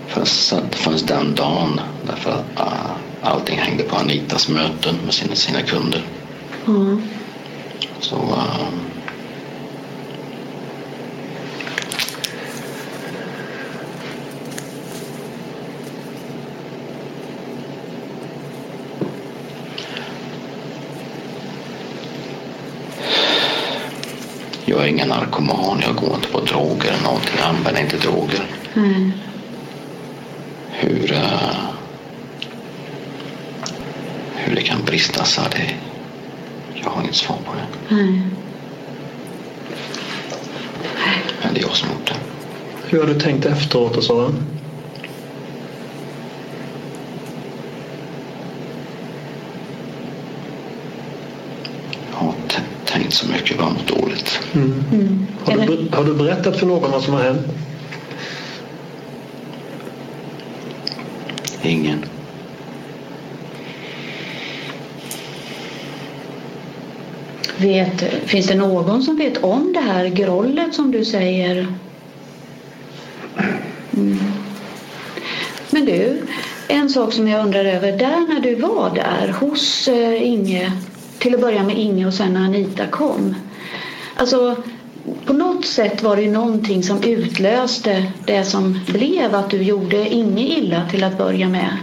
förrän, 0.08 1.06
den 1.06 1.34
dagen. 1.34 1.80
Därför 2.06 2.30
att 2.30 2.60
uh, 2.60 2.90
allting 3.22 3.58
hängde 3.58 3.82
på 3.82 3.96
Anitas 3.96 4.48
möten 4.48 4.94
med 5.04 5.14
sina, 5.14 5.34
sina 5.34 5.62
kunder. 5.62 6.02
Ja. 6.66 6.98
Så 8.00 8.16
uh, 8.16 8.68
jag 24.74 24.84
är 24.84 24.86
ingen 24.86 25.12
narkoman. 25.40 25.80
Jag 25.86 25.96
går 25.96 26.14
inte 26.14 26.28
på 26.28 26.40
droger 26.40 26.88
eller 26.88 27.02
någonting. 27.02 27.34
Jag 27.38 27.48
använder 27.48 27.80
inte 27.80 27.96
droger. 27.96 28.46
Nej. 28.74 29.12
Hur, 30.70 31.12
eh, 31.12 31.70
hur 34.34 34.54
det 34.54 34.62
kan 34.62 34.84
brista 34.84 35.24
så 35.24 35.40
här, 35.40 35.50
det, 35.50 35.74
jag 36.74 36.90
har 36.90 37.02
inget 37.02 37.14
svar 37.14 37.36
på 37.46 37.52
det. 37.54 37.94
Nej. 37.94 38.22
Men 41.42 41.54
det 41.54 41.60
är 41.60 41.62
jag 41.62 41.76
som 41.76 41.88
gjort 41.88 42.06
det. 42.06 42.16
Hur 42.88 42.98
har 43.00 43.06
du 43.06 43.20
tänkt 43.20 43.46
efteråt 43.46 43.96
och 43.96 44.04
så? 44.04 44.34
Har 55.94 56.04
du 56.04 56.14
berättat 56.14 56.56
för 56.56 56.66
någon 56.66 56.90
vad 56.90 57.02
som 57.02 57.14
har 57.14 57.22
hänt? 57.22 57.46
Ingen. 61.62 62.04
Vet, 67.56 68.00
finns 68.24 68.46
det 68.46 68.54
någon 68.54 69.02
som 69.02 69.16
vet 69.16 69.44
om 69.44 69.72
det 69.72 69.80
här 69.80 70.06
grollet 70.06 70.74
som 70.74 70.90
du 70.90 71.04
säger? 71.04 71.66
Mm. 73.96 74.18
Men 75.70 75.84
du, 75.84 76.22
en 76.68 76.90
sak 76.90 77.12
som 77.12 77.28
jag 77.28 77.44
undrar 77.44 77.64
över. 77.64 77.92
Där 77.92 78.34
när 78.34 78.40
du 78.40 78.54
var 78.54 78.94
där 78.94 79.28
hos 79.28 79.88
eh, 79.88 80.22
Inge, 80.22 80.72
till 81.18 81.34
att 81.34 81.40
börja 81.40 81.62
med 81.62 81.78
Inge 81.78 82.06
och 82.06 82.14
sen 82.14 82.34
när 82.34 82.44
Anita 82.44 82.86
kom. 82.86 83.34
Alltså, 84.16 84.56
något 85.64 85.72
sätt 85.72 86.02
var 86.02 86.16
det 86.16 86.30
någonting 86.30 86.82
som 86.82 87.02
utlöste 87.02 88.12
det 88.26 88.44
som 88.44 88.80
blev 88.86 89.34
att 89.34 89.50
du 89.50 89.62
gjorde 89.62 90.08
Inge 90.08 90.42
illa 90.42 90.88
till 90.90 91.04
att 91.04 91.18
börja 91.18 91.48
med. 91.48 91.76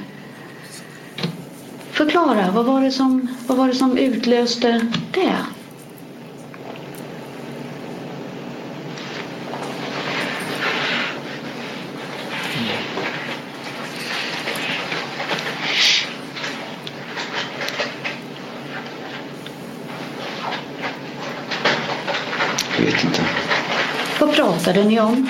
Förklara, 1.91 2.51
vad 2.51 2.65
var 2.65 2.81
det 2.81 2.91
som, 2.91 3.27
vad 3.47 3.57
var 3.57 3.67
det 3.67 3.75
som 3.75 3.97
utlöste 3.97 4.87
det? 5.11 5.35
Jag 22.77 22.85
vet 22.85 23.03
inte. 23.03 23.21
Vad 24.21 24.35
pratade 24.63 24.83
ni 24.83 24.99
om? 24.99 25.29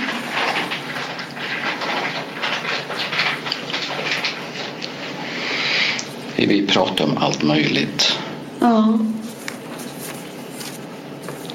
Vi, 6.36 6.68
pratar 6.68 7.06
om 7.06 7.18
allt 7.18 7.44
möjligt. 7.44 8.20
Ja. 8.60 9.00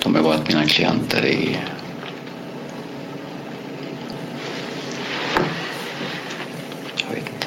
De 0.03 0.15
har 0.15 0.23
varit 0.23 0.49
mina 0.49 0.65
klienter 0.67 1.27
i 1.27 1.59
jag 6.97 7.15
vet 7.15 7.29
inte 7.29 7.47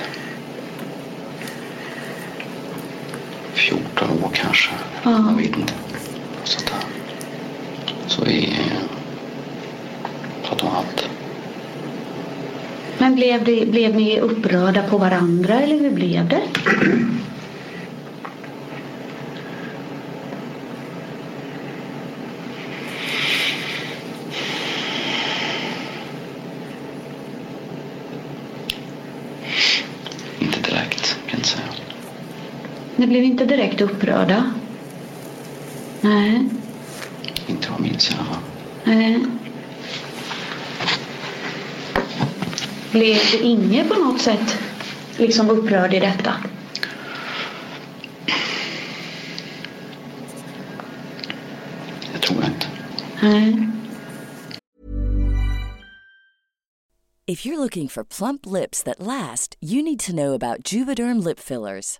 14 3.53 4.23
år 4.23 4.29
kanske. 4.33 4.71
Ja. 5.03 5.11
Jag 5.11 5.37
vet 5.37 5.57
inte. 5.57 5.73
Sånt 6.43 6.67
där. 6.67 6.83
Så 8.07 8.25
vi 8.25 8.45
eh, 8.45 8.99
pratar 10.49 10.67
om 10.67 10.75
allt. 10.75 11.09
Men 12.97 13.15
blev, 13.15 13.38
det, 13.49 13.65
blev 13.65 13.95
ni 13.95 14.19
upprörda 14.19 14.83
på 14.83 14.97
varandra 14.97 15.59
eller 15.59 15.79
hur 15.79 15.91
blev 15.91 16.27
det? 16.27 16.41
Inte 30.39 30.59
direkt 30.59 31.13
kan 31.13 31.25
jag 31.27 31.39
inte 31.39 31.47
säga. 31.49 31.63
Ni 32.95 33.07
blev 33.07 33.23
inte 33.23 33.45
direkt 33.45 33.81
upprörda? 33.81 34.51
Nej. 36.01 36.49
Inte 37.47 37.69
vad 37.69 37.79
jag 37.79 37.81
minns 37.81 38.09
i 38.09 38.13
fall. 38.13 38.25
Nej. 38.83 39.19
Blev 42.99 43.17
det 43.31 43.37
Inge 43.37 43.83
på 43.83 43.93
något 43.93 44.21
sätt 44.21 44.57
liksom 45.17 45.49
upprörd 45.49 45.93
i 45.93 45.99
detta? 45.99 46.33
Jag 52.13 52.21
tror 52.21 52.43
inte. 52.43 52.67
Nej. 53.21 53.69
If 57.25 57.45
you're 57.45 57.57
looking 57.57 57.89
for 57.89 58.03
plump 58.03 58.45
lips 58.45 58.83
that 58.83 58.99
last, 58.99 59.57
you 59.61 59.83
need 59.83 59.99
to 59.99 60.11
know 60.11 60.33
about 60.33 60.73
Juvederm 60.73 61.23
lip 61.23 61.39
fillers. 61.39 61.99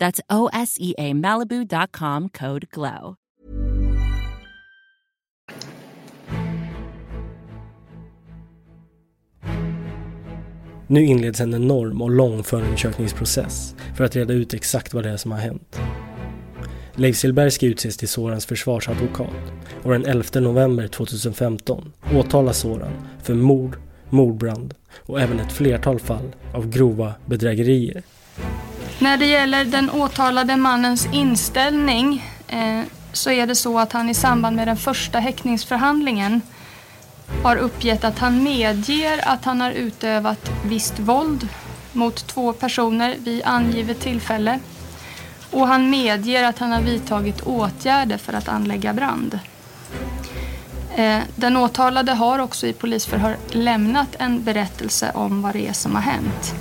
That's 0.00 0.20
O 0.32 0.48
S 0.52 0.76
E 0.80 0.94
A 0.98 1.14
Malibu.com 1.14 2.28
code 2.28 2.66
GLOW. 2.70 3.16
Nu 10.86 11.04
inleds 11.04 11.40
en 11.40 11.54
enorm 11.54 12.02
och 12.02 12.10
lång 12.10 12.42
förundersökningsprocess 12.42 13.74
för 13.96 14.04
att 14.04 14.16
reda 14.16 14.34
ut 14.34 14.54
exakt 14.54 14.94
vad 14.94 15.04
det 15.04 15.10
är 15.10 15.16
som 15.16 15.32
har 15.32 15.38
hänt. 15.38 15.80
Leif 16.94 17.16
Silbersky 17.16 17.66
utses 17.66 17.96
till 17.96 18.08
Sorans 18.08 18.46
försvarsadvokat 18.46 19.52
och 19.82 19.92
den 19.92 20.04
11 20.04 20.40
november 20.40 20.88
2015 20.88 21.92
åtalas 22.14 22.58
Soran 22.58 22.92
för 23.22 23.34
mord, 23.34 23.76
mordbrand 24.08 24.74
och 24.96 25.20
även 25.20 25.40
ett 25.40 25.52
flertal 25.52 26.00
fall 26.00 26.34
av 26.54 26.70
grova 26.70 27.14
bedrägerier. 27.26 28.02
När 29.00 29.16
det 29.16 29.26
gäller 29.26 29.64
den 29.64 29.90
åtalade 29.90 30.56
mannens 30.56 31.06
inställning 31.12 32.24
eh, 32.48 32.80
så 33.12 33.30
är 33.30 33.46
det 33.46 33.54
så 33.54 33.78
att 33.78 33.92
han 33.92 34.10
i 34.10 34.14
samband 34.14 34.56
med 34.56 34.68
den 34.68 34.76
första 34.76 35.18
häktningsförhandlingen 35.18 36.42
har 37.42 37.56
uppgett 37.56 38.04
att 38.04 38.18
han 38.18 38.42
medger 38.42 39.28
att 39.28 39.44
han 39.44 39.60
har 39.60 39.70
utövat 39.70 40.50
visst 40.64 40.98
våld 40.98 41.48
mot 41.92 42.26
två 42.26 42.52
personer 42.52 43.16
vid 43.18 43.42
angivet 43.44 44.00
tillfälle. 44.00 44.60
Och 45.50 45.66
han 45.66 45.90
medger 45.90 46.44
att 46.44 46.58
han 46.58 46.72
har 46.72 46.80
vidtagit 46.80 47.40
åtgärder 47.40 48.18
för 48.18 48.32
att 48.32 48.48
anlägga 48.48 48.92
brand. 48.92 49.38
Eh, 50.94 51.18
den 51.34 51.56
åtalade 51.56 52.12
har 52.12 52.38
också 52.38 52.66
i 52.66 52.72
polisförhör 52.72 53.36
lämnat 53.50 54.16
en 54.18 54.42
berättelse 54.42 55.10
om 55.14 55.42
vad 55.42 55.52
det 55.52 55.68
är 55.68 55.72
som 55.72 55.94
har 55.94 56.02
hänt. 56.02 56.54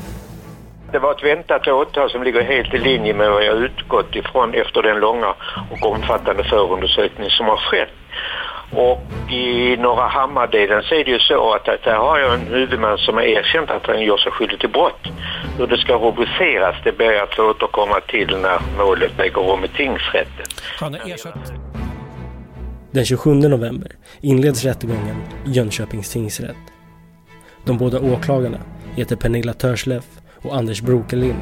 Det 0.92 1.00
var 1.00 1.12
ett 1.12 1.24
väntat 1.24 1.68
åtal 1.68 2.10
som 2.10 2.24
ligger 2.24 2.42
helt 2.42 2.74
i 2.74 2.78
linje 2.78 3.14
med 3.14 3.32
vad 3.32 3.46
jag 3.46 3.58
utgått 3.58 4.16
ifrån 4.16 4.54
efter 4.54 4.82
den 4.82 5.00
långa 5.00 5.36
och 5.72 5.92
omfattande 5.92 6.44
förundersökning 6.44 7.30
som 7.30 7.46
har 7.46 7.58
skett. 7.58 7.90
Och 8.72 9.32
i 9.32 9.78
Norra 9.78 10.08
Hammardelen 10.08 10.84
så 10.84 10.96
är 10.96 11.04
det 11.04 11.12
ju 11.12 11.20
så 11.20 11.54
att, 11.54 11.70
att 11.70 11.84
där 11.84 11.96
har 11.96 12.20
jag 12.20 12.34
en 12.34 12.48
huvudman 12.48 12.98
som 12.98 13.16
har 13.16 13.24
erkänt 13.24 13.70
att 13.70 13.88
han 13.88 14.02
gör 14.02 14.18
sig 14.18 14.32
skyldig 14.32 14.60
till 14.60 14.70
brott. 14.70 15.08
Hur 15.58 15.68
det 15.68 15.78
ska 15.78 15.94
rubriceras 15.94 16.76
det 16.84 16.98
ber 16.98 17.12
jag 17.12 17.24
att 17.24 17.36
få 17.36 17.50
återkomma 17.50 18.00
till 18.00 18.38
när 18.38 18.60
målet 18.78 19.20
äger 19.20 19.42
rum 19.42 19.64
i 19.64 19.68
tingsrätten. 19.68 20.46
Den 22.92 23.06
27 23.06 23.34
november 23.34 23.92
inleds 24.22 24.64
rättegången 24.66 25.16
i 25.46 25.52
Jönköpings 25.52 26.14
tingsrätt. 26.14 26.58
De 27.66 27.78
båda 27.78 28.00
åklagarna 28.00 28.58
heter 28.96 29.16
Pernilla 29.16 29.54
Törsleff 29.54 30.19
och 30.42 30.58
Anders 30.58 30.82
Brokelind 30.82 31.42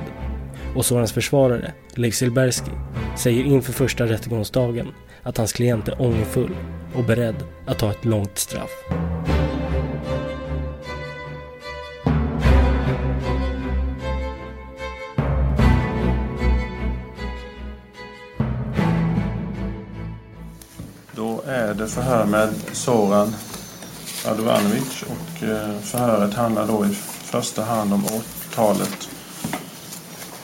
och 0.76 0.86
Sorans 0.86 1.12
försvarare, 1.12 1.74
Leif 1.94 2.16
Silbersky, 2.16 2.72
säger 3.18 3.44
inför 3.44 3.74
första 3.74 4.06
rättegångsdagen 4.06 4.88
att 5.24 5.38
hans 5.38 5.54
klient 5.54 5.88
är 5.88 6.02
ångerfull 6.02 6.56
och 6.96 7.04
beredd 7.04 7.36
att 7.66 7.80
ta 7.80 7.92
ett 7.92 8.06
långt 8.06 8.38
straff. 8.38 8.72
Då 21.16 21.42
är 21.48 21.74
det 21.74 21.88
förhör 21.88 22.26
med 22.26 22.50
Soran 22.72 23.34
Radovanovic 24.26 25.04
och 25.04 25.44
eh, 25.44 25.80
förhöret 25.80 26.34
handlar 26.34 26.68
då 26.68 26.86
i 26.86 26.90
första 27.32 27.64
hand 27.64 27.94
om 27.94 28.06
åtalet 28.58 29.10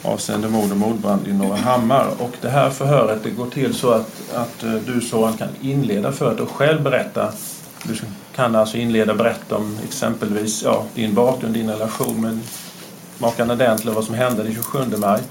avseende 0.02 0.49
mord 0.49 0.71
och 0.71 0.78
mordbrand 0.78 1.28
i 1.28 1.34
Norra 1.34 1.56
Hammar. 1.56 2.08
Och 2.19 2.32
det 2.41 2.49
här 2.49 2.69
förhöret 2.69 3.23
det 3.23 3.30
går 3.30 3.49
till 3.49 3.73
så 3.73 3.91
att, 3.91 4.34
att 4.34 4.63
eh, 4.63 4.73
du 4.73 5.02
Soran 5.02 5.34
kan 5.34 5.47
inleda 5.62 6.12
förhöret 6.12 6.39
och 6.39 6.49
själv 6.49 6.84
berätta. 6.84 7.32
Du 7.84 7.95
kan 8.36 8.56
alltså 8.56 8.78
inleda 8.78 9.13
berätta 9.13 9.56
om 9.56 9.78
exempelvis 9.84 10.63
ja, 10.63 10.86
din 10.95 11.13
bakgrund, 11.13 11.54
din 11.54 11.69
relation 11.69 12.21
med 12.21 12.39
makarna 13.17 13.56
Dentler, 13.56 13.91
vad 13.91 14.04
som 14.04 14.15
hände 14.15 14.43
den 14.43 14.54
27 14.56 14.80
maj. 14.97 15.21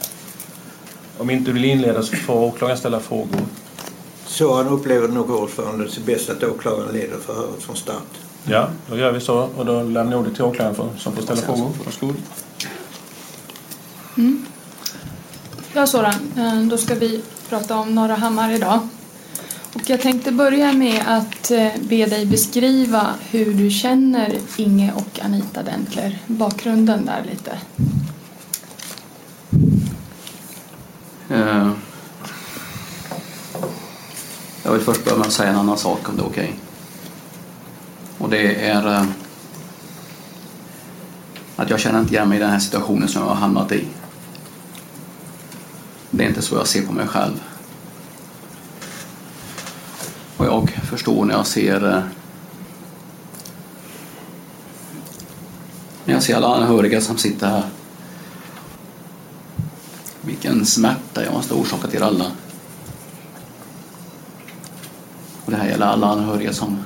Om 1.18 1.30
inte 1.30 1.44
du 1.44 1.52
vill 1.52 1.64
inleda 1.64 2.02
så 2.02 2.16
får 2.16 2.34
åklagaren 2.34 2.78
ställa 2.78 3.00
frågor. 3.00 3.40
Så 4.26 4.56
han 4.56 4.68
upplever 4.68 5.08
nog 5.08 5.30
ordförande 5.30 5.84
det 5.84 6.00
bäst 6.06 6.30
att 6.30 6.42
åklagaren 6.42 6.92
leder 6.92 7.16
förhöret 7.26 7.62
från 7.62 7.76
start. 7.76 8.18
Ja, 8.44 8.68
då 8.90 8.96
gör 8.96 9.12
vi 9.12 9.20
så 9.20 9.48
och 9.56 9.66
då 9.66 9.82
lämnar 9.82 10.12
jag 10.12 10.20
ordet 10.20 10.34
till 10.34 10.44
åklagaren 10.44 10.74
som 10.98 11.16
får 11.16 11.22
ställa 11.22 11.40
frågor. 11.40 11.70
Varsågod. 11.84 12.16
Mm. 14.16 14.46
Ja, 15.72 15.86
Soran, 15.86 16.32
eh, 16.36 16.62
då 16.62 16.78
ska 16.78 16.94
vi 16.94 17.22
prata 17.48 17.76
om 17.76 17.94
Norra 17.94 18.14
Hammar 18.14 18.50
idag. 18.50 18.88
Och 19.74 19.90
jag 19.90 20.00
tänkte 20.00 20.32
börja 20.32 20.72
med 20.72 21.02
att 21.06 21.50
eh, 21.50 21.68
be 21.80 22.06
dig 22.06 22.26
beskriva 22.26 23.14
hur 23.30 23.54
du 23.54 23.70
känner 23.70 24.38
Inge 24.56 24.92
och 24.92 25.20
Anita 25.24 25.62
Dentler. 25.62 26.18
Bakgrunden 26.26 27.06
där 27.06 27.24
lite. 27.30 27.58
Eh. 31.28 31.70
Jag 34.62 34.72
vill 34.72 34.80
först 34.80 35.04
börja 35.04 35.18
med 35.18 35.26
att 35.26 35.32
säga 35.32 35.50
en 35.50 35.56
annan 35.56 35.78
sak 35.78 36.08
om 36.08 36.16
det 36.16 36.22
är 36.22 36.26
okej. 36.26 36.54
Och 38.18 38.30
det 38.30 38.66
är 38.66 39.06
att 41.56 41.70
jag 41.70 41.80
känner 41.80 42.00
inte 42.00 42.14
igen 42.14 42.28
mig 42.28 42.38
i 42.38 42.40
den 42.40 42.50
här 42.50 42.58
situationen 42.58 43.08
som 43.08 43.22
jag 43.22 43.28
har 43.28 43.36
hamnat 43.36 43.72
i. 43.72 43.86
Det 46.14 46.24
är 46.24 46.28
inte 46.28 46.42
så 46.42 46.54
jag 46.54 46.66
ser 46.66 46.86
på 46.86 46.92
mig 46.92 47.06
själv. 47.06 47.42
Och 50.36 50.46
jag 50.46 50.70
förstår 50.70 51.24
när 51.24 51.34
jag 51.34 51.46
ser 51.46 51.88
eh, 51.88 52.02
när 56.04 56.14
jag 56.14 56.22
ser 56.22 56.36
alla 56.36 56.56
anhöriga 56.56 57.00
som 57.00 57.18
sitter 57.18 57.46
här. 57.46 57.64
Vilken 60.20 60.66
smärta 60.66 61.24
jag 61.24 61.32
måste 61.32 61.54
orsaka 61.54 61.88
till 61.88 62.02
alla. 62.02 62.26
Och 65.44 65.50
det 65.50 65.56
här 65.56 65.68
gäller 65.68 65.86
alla 65.86 66.06
anhöriga 66.06 66.52
som 66.52 66.78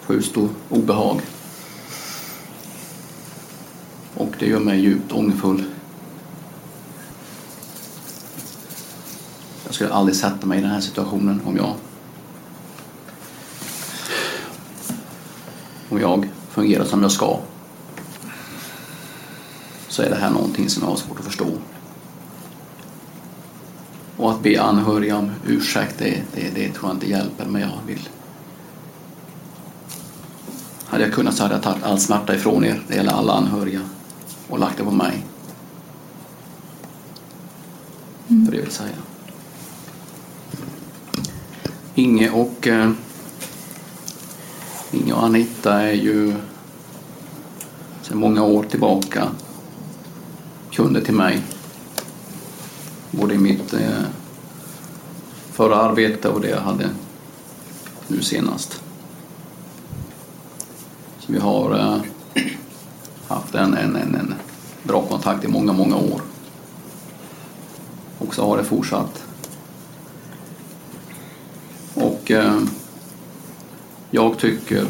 får 0.00 0.16
utstå 0.16 0.48
obehag. 0.68 1.20
Och 4.14 4.34
det 4.38 4.46
gör 4.46 4.60
mig 4.60 4.80
djupt 4.80 5.12
ångerfull. 5.12 5.64
Jag 9.66 9.74
skulle 9.74 9.92
aldrig 9.92 10.16
sätta 10.16 10.46
mig 10.46 10.58
i 10.58 10.62
den 10.62 10.70
här 10.70 10.80
situationen 10.80 11.40
om 11.44 11.56
jag 11.56 11.74
om 15.88 16.00
jag 16.00 16.28
fungerar 16.50 16.84
som 16.84 17.02
jag 17.02 17.12
ska 17.12 17.38
så 19.88 20.02
är 20.02 20.10
det 20.10 20.16
här 20.16 20.30
någonting 20.30 20.68
som 20.68 20.82
jag 20.82 20.90
har 20.90 20.96
svårt 20.96 21.18
att 21.18 21.24
förstå. 21.24 21.46
Och 24.16 24.30
att 24.30 24.42
be 24.42 24.62
anhöriga 24.62 25.16
om 25.16 25.30
ursäkt, 25.46 25.94
det, 25.98 26.22
det, 26.34 26.50
det 26.54 26.72
tror 26.72 26.88
jag 26.88 26.96
inte 26.96 27.10
hjälper, 27.10 27.46
men 27.46 27.60
jag 27.62 27.78
vill. 27.86 28.08
Hade 30.86 31.04
jag 31.04 31.12
kunnat 31.12 31.34
så 31.34 31.42
hade 31.42 31.54
jag 31.54 31.62
tagit 31.62 31.84
all 31.84 31.98
smärta 31.98 32.34
ifrån 32.34 32.64
er, 32.64 32.82
det 32.88 32.94
gäller 32.94 33.12
alla 33.12 33.32
anhöriga, 33.32 33.80
och 34.48 34.58
lagt 34.58 34.78
det 34.78 34.84
på 34.84 34.90
mig. 34.90 35.24
För 38.26 38.52
det 38.52 38.60
vill 38.60 38.70
säga. 38.70 38.96
Inge 41.98 42.30
och 42.30 42.66
eh, 42.66 42.90
Inge 44.92 45.12
och 45.12 45.24
Anita 45.24 45.80
är 45.80 45.92
ju 45.92 46.34
sedan 48.02 48.18
många 48.18 48.44
år 48.44 48.62
tillbaka 48.62 49.28
kunder 50.70 51.00
till 51.00 51.14
mig. 51.14 51.42
Både 53.10 53.34
i 53.34 53.38
mitt 53.38 53.72
eh, 53.72 54.02
förra 55.52 55.76
arbete 55.76 56.28
och 56.28 56.40
det 56.40 56.48
jag 56.48 56.60
hade 56.60 56.90
nu 58.08 58.22
senast. 58.22 58.82
Så 61.18 61.32
vi 61.32 61.38
har 61.38 61.78
eh, 61.78 62.00
haft 63.28 63.54
en, 63.54 63.74
en, 63.74 63.96
en, 63.96 64.14
en 64.14 64.34
bra 64.82 65.02
kontakt 65.02 65.44
i 65.44 65.48
många, 65.48 65.72
många 65.72 65.96
år. 65.96 66.20
Och 68.18 68.34
så 68.34 68.48
har 68.48 68.56
det 68.56 68.64
fortsatt. 68.64 69.22
Och 72.26 72.32
eh, 72.32 72.60
jag 74.10 74.38
tycker, 74.38 74.84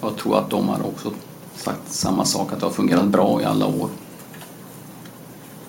jag 0.00 0.16
tror 0.16 0.38
att 0.38 0.50
de 0.50 0.68
har 0.68 0.86
också 0.86 1.12
sagt 1.56 1.92
samma 1.92 2.24
sak, 2.24 2.52
att 2.52 2.60
det 2.60 2.66
har 2.66 2.72
fungerat 2.72 3.06
bra 3.06 3.42
i 3.42 3.44
alla 3.44 3.66
år. 3.66 3.88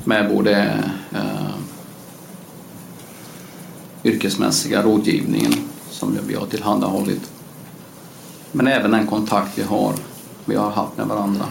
Med 0.03 0.29
både 0.35 0.83
eh, 1.11 1.55
yrkesmässiga 4.03 4.83
rådgivningen 4.83 5.53
som 5.89 6.17
vi 6.27 6.35
har 6.35 6.45
tillhandahållit. 6.45 7.31
Men 8.51 8.67
även 8.67 8.91
den 8.91 9.07
kontakt 9.07 9.57
vi 9.57 9.63
har, 9.63 9.93
vi 10.45 10.55
har 10.55 10.69
haft 10.69 10.97
med 10.97 11.07
varandra. 11.07 11.45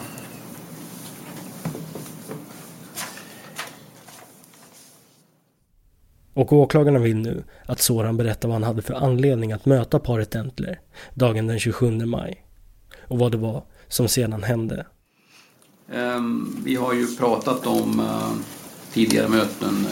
Och 6.34 6.52
åklagarna 6.52 6.98
vill 6.98 7.16
nu 7.16 7.44
att 7.66 7.80
Soran 7.80 8.16
berättar 8.16 8.48
vad 8.48 8.54
han 8.54 8.62
hade 8.62 8.82
för 8.82 8.94
anledning 8.94 9.52
att 9.52 9.66
möta 9.66 9.98
paret 9.98 10.34
Entler 10.34 10.80
dagen 11.14 11.46
den 11.46 11.58
27 11.58 11.90
maj. 11.90 12.46
Och 13.08 13.18
vad 13.18 13.32
det 13.32 13.38
var 13.38 13.64
som 13.88 14.08
sedan 14.08 14.42
hände. 14.42 14.86
Um, 15.94 16.62
vi 16.64 16.74
har 16.74 16.92
ju 16.92 17.16
pratat 17.16 17.66
om 17.66 18.00
uh, 18.00 18.32
tidigare 18.92 19.28
möten, 19.28 19.86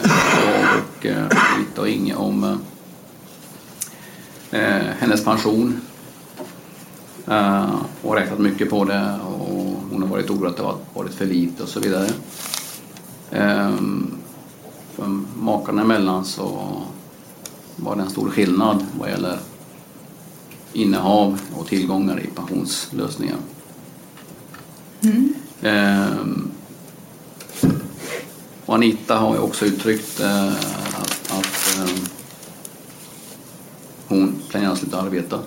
jag 0.45 0.77
och 0.77 1.05
uh, 1.05 1.27
och 1.79 1.89
Inge, 1.89 2.15
om 2.15 2.43
uh, 2.43 2.57
hennes 4.99 5.25
pension. 5.25 5.81
och 8.01 8.15
räknat 8.15 8.39
mycket 8.39 8.69
på 8.69 8.85
det 8.85 9.19
och 9.25 9.75
hon 9.91 10.01
har 10.01 10.09
varit 10.09 10.29
orolig 10.29 10.49
att 10.49 10.57
det 10.57 10.63
har 10.63 10.77
varit 10.93 11.13
för 11.13 11.25
lite 11.25 11.63
och 11.63 11.69
så 11.69 11.79
vidare. 11.79 12.07
Um, 13.31 14.20
för 15.01 15.07
makarna 15.41 15.81
emellan 15.81 16.25
så 16.25 16.71
var 17.75 17.95
det 17.95 18.01
en 18.01 18.09
stor 18.09 18.29
skillnad 18.29 18.85
vad 18.99 19.09
gäller 19.09 19.39
innehav 20.73 21.41
och 21.55 21.67
tillgångar 21.67 22.19
i 22.19 22.27
pensionslösningen. 22.27 23.37
Mm. 25.01 25.33
Ehm, 25.61 26.51
och 28.65 28.75
Anita 28.75 29.17
har 29.17 29.35
ju 29.35 29.41
också 29.41 29.65
uttryckt 29.65 30.19
eh, 30.19 30.47
att, 30.47 31.31
att 31.31 31.77
eh, 31.77 31.95
hon 34.07 34.35
planerar 34.49 34.71
att 34.71 34.79
sluta 34.79 35.01
arbeta. 35.01 35.39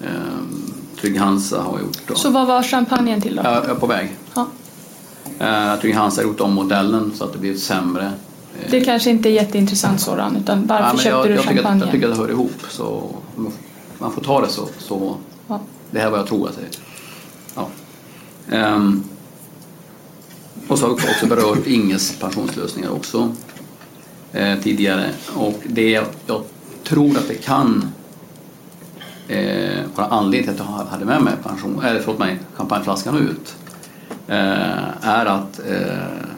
Ehm, 0.00 0.72
Trygg 1.00 1.18
Hansa 1.18 1.62
har 1.62 1.80
gjort... 1.80 1.98
Då. 2.06 2.14
Så 2.14 2.30
vad 2.30 2.46
var 2.46 2.62
champagnen 2.62 3.20
till 3.20 3.36
då? 3.36 3.42
Jag 3.42 3.64
är 3.64 3.74
på 3.74 3.86
väg. 3.86 4.16
Ja. 4.34 4.46
Eh, 5.38 5.80
Trygg 5.80 5.94
Hansa 5.94 6.20
har 6.20 6.28
gjort 6.28 6.40
om 6.40 6.52
modellen 6.52 7.12
så 7.14 7.24
att 7.24 7.32
det 7.32 7.38
blir 7.38 7.56
sämre. 7.56 8.12
Det 8.70 8.80
kanske 8.80 9.10
inte 9.10 9.28
är 9.28 9.32
jätteintressant 9.32 10.00
sådan, 10.00 10.36
utan 10.36 10.66
varför 10.66 10.84
ja, 10.84 10.96
köpte 10.96 11.08
jag, 11.08 11.26
du 11.26 11.34
jag 11.34 11.44
champagne? 11.44 11.80
Tycker 11.80 11.86
jag 11.86 11.92
tycker 11.92 12.08
att 12.08 12.16
det 12.16 12.22
hör 12.22 12.30
ihop, 12.30 12.62
så 12.68 13.14
man 13.98 14.12
får 14.12 14.22
ta 14.22 14.40
det 14.40 14.48
så. 14.48 14.68
så 14.78 15.16
ja. 15.48 15.60
Det 15.90 15.98
här 15.98 16.06
är 16.06 16.10
vad 16.10 16.20
jag 16.20 16.26
tror 16.26 16.48
att 16.48 16.56
det 16.56 16.62
är. 16.62 16.70
Ja. 17.54 18.74
Um, 18.74 19.04
och 20.68 20.78
så 20.78 20.86
har 20.86 20.94
vi 20.94 21.02
också 21.10 21.26
berört 21.26 21.66
Inges 21.66 22.18
pensionslösningar 22.18 22.90
också 22.90 23.32
eh, 24.32 24.58
tidigare. 24.58 25.10
Och 25.34 25.60
det 25.66 25.90
jag 25.90 26.04
tror 26.84 27.18
att 27.18 27.28
det 27.28 27.34
kan 27.34 27.92
eh, 29.28 29.80
vara 29.94 30.06
anledningen 30.06 30.54
till 30.54 30.64
att 30.64 30.78
jag 30.78 30.84
hade 30.84 31.04
med 31.04 31.22
mig, 31.22 31.34
pension, 31.42 31.82
eller 31.84 32.00
förlåt 32.00 32.18
mig 32.18 32.38
champagneflaskan 32.54 33.16
ut 33.16 33.54
eh, 34.28 35.06
är 35.08 35.26
att 35.26 35.60
eh, 35.68 36.31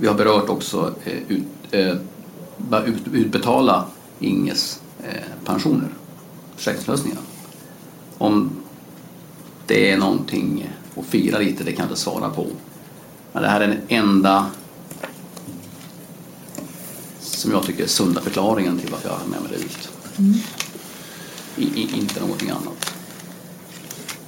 vi 0.00 0.06
har 0.06 0.14
berört 0.14 0.48
också 0.48 0.94
eh, 1.04 1.18
ut, 1.28 1.46
eh, 1.70 1.96
ut, 2.84 3.02
utbetala 3.12 3.84
Inges 4.20 4.80
eh, 5.02 5.22
pensioner, 5.44 5.88
försäkringslösningar. 6.56 7.18
Om 8.18 8.50
det 9.66 9.90
är 9.90 9.96
någonting 9.96 10.70
att 10.96 11.06
fira 11.06 11.38
lite, 11.38 11.64
det 11.64 11.72
kan 11.72 11.82
jag 11.82 11.86
inte 11.86 12.00
svara 12.00 12.30
på. 12.30 12.46
Men 13.32 13.42
det 13.42 13.48
här 13.48 13.60
är 13.60 13.68
den 13.68 13.80
enda 13.88 14.46
som 17.20 17.50
jag 17.50 17.62
tycker 17.62 17.82
är 17.84 17.88
sunda 17.88 18.20
förklaringen 18.20 18.78
till 18.78 18.90
varför 18.90 19.08
jag 19.08 19.16
har 19.16 19.26
med 19.26 19.40
mig 19.42 19.50
det 19.50 19.64
ut. 19.64 19.90
Mm. 20.18 20.34
I, 21.56 21.80
i, 21.80 21.98
inte 21.98 22.20
någonting 22.20 22.50
annat. 22.50 22.94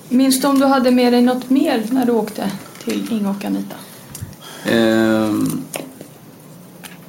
Minns 0.09 0.41
du 0.41 0.47
om 0.47 0.59
du 0.59 0.67
hade 0.67 0.91
med 0.91 1.13
dig 1.13 1.23
något 1.23 1.51
mer 1.51 1.87
när 1.91 2.07
du 2.07 2.13
åkte 2.13 2.53
till 2.85 3.13
Inge 3.13 3.29
och 3.29 3.45
Anita? 3.45 3.77
Eh, 4.65 5.35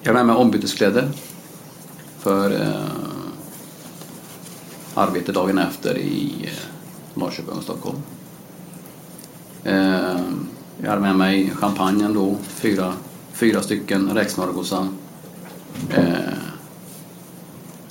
jag 0.02 0.10
har 0.10 0.14
med 0.14 0.26
mig 0.26 0.36
ombyteskläder 0.36 1.10
för 2.20 2.52
eh, 2.62 2.86
arbete 4.94 5.32
dagen 5.32 5.58
efter 5.58 5.98
i 5.98 6.34
eh, 6.44 6.52
Norrköping 7.14 7.54
och 7.54 7.64
Stockholm. 7.64 7.98
Eh, 9.64 10.22
jag 10.82 10.90
hade 10.90 11.02
med 11.02 11.16
mig 11.16 11.52
champagnen 11.56 12.14
då, 12.14 12.38
fyra, 12.48 12.94
fyra 13.34 13.62
stycken 13.62 14.10
räksmörgåsar. 14.10 14.88
Eh, 15.90 16.34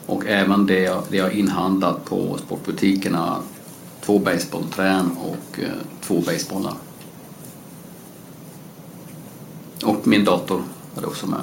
och 0.06 0.26
även 0.26 0.66
det 0.66 0.80
jag, 0.80 1.02
det 1.10 1.16
jag 1.16 1.32
inhandlat 1.32 2.04
på 2.04 2.38
sportbutikerna, 2.38 3.36
två 4.00 4.18
baseballträn 4.18 5.10
och 5.16 5.60
eh, 5.60 5.70
två 6.00 6.20
basebollar. 6.20 6.74
Och 10.00 10.06
min 10.06 10.24
dator 10.24 10.62
hade 10.94 11.06
också 11.06 11.26
med. 11.26 11.40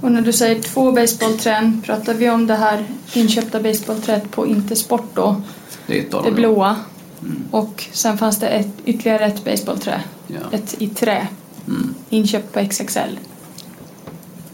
Och 0.00 0.12
när 0.12 0.20
du 0.20 0.32
säger 0.32 0.62
två 0.62 0.92
baseballträn, 0.92 1.82
pratar 1.84 2.14
vi 2.14 2.30
om 2.30 2.46
det 2.46 2.54
här 2.54 2.86
inköpta 3.12 3.60
baseballträet 3.60 4.30
på 4.30 4.46
Intersport 4.46 5.14
då? 5.14 5.42
Det 5.86 5.98
är 5.98 6.02
ett 6.02 6.24
Det 6.24 6.32
blåa. 6.32 6.76
Mm. 7.22 7.42
Och 7.50 7.84
sen 7.92 8.18
fanns 8.18 8.38
det 8.38 8.48
ett, 8.48 8.68
ytterligare 8.84 9.24
ett 9.24 9.44
baseballträ. 9.44 10.02
Ja. 10.26 10.40
Ett 10.50 10.74
i 10.78 10.88
trä. 10.88 11.28
Mm. 11.68 11.94
Inköpt 12.10 12.52
på 12.52 12.68
XXL. 12.68 13.18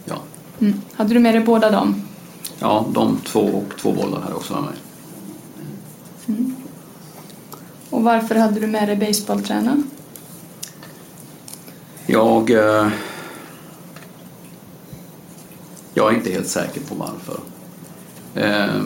Ja. 0.05 0.15
Mm. 0.59 0.81
Hade 0.93 1.13
du 1.13 1.19
med 1.19 1.35
dig 1.35 1.43
båda 1.43 1.71
dem? 1.71 2.01
Ja, 2.59 2.85
de 2.91 3.17
två 3.25 3.39
och 3.39 3.79
två 3.81 3.91
bollar 3.91 4.21
här 4.21 4.35
också 4.35 4.53
med 4.53 4.63
mig. 4.63 4.75
Mm. 6.27 6.55
Och 7.89 8.03
varför 8.03 8.35
hade 8.35 8.59
du 8.59 8.67
med 8.67 8.87
dig 8.87 8.95
baseballträna? 8.95 9.83
Jag... 12.05 12.51
Eh, 12.51 12.89
jag 15.93 16.11
är 16.11 16.17
inte 16.17 16.31
helt 16.31 16.47
säker 16.47 16.81
på 16.81 16.95
varför. 16.95 17.39
Eh, 18.35 18.83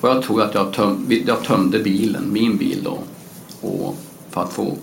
och 0.00 0.08
jag 0.08 0.22
tror 0.22 0.42
att 0.42 0.54
jag, 0.54 0.72
töm, 0.72 1.06
jag 1.26 1.44
tömde 1.44 1.78
bilen, 1.78 2.32
min 2.32 2.56
bil 2.56 2.82
då, 2.84 2.98
och 3.68 3.96
för 4.30 4.42
att 4.42 4.52
få 4.52 4.76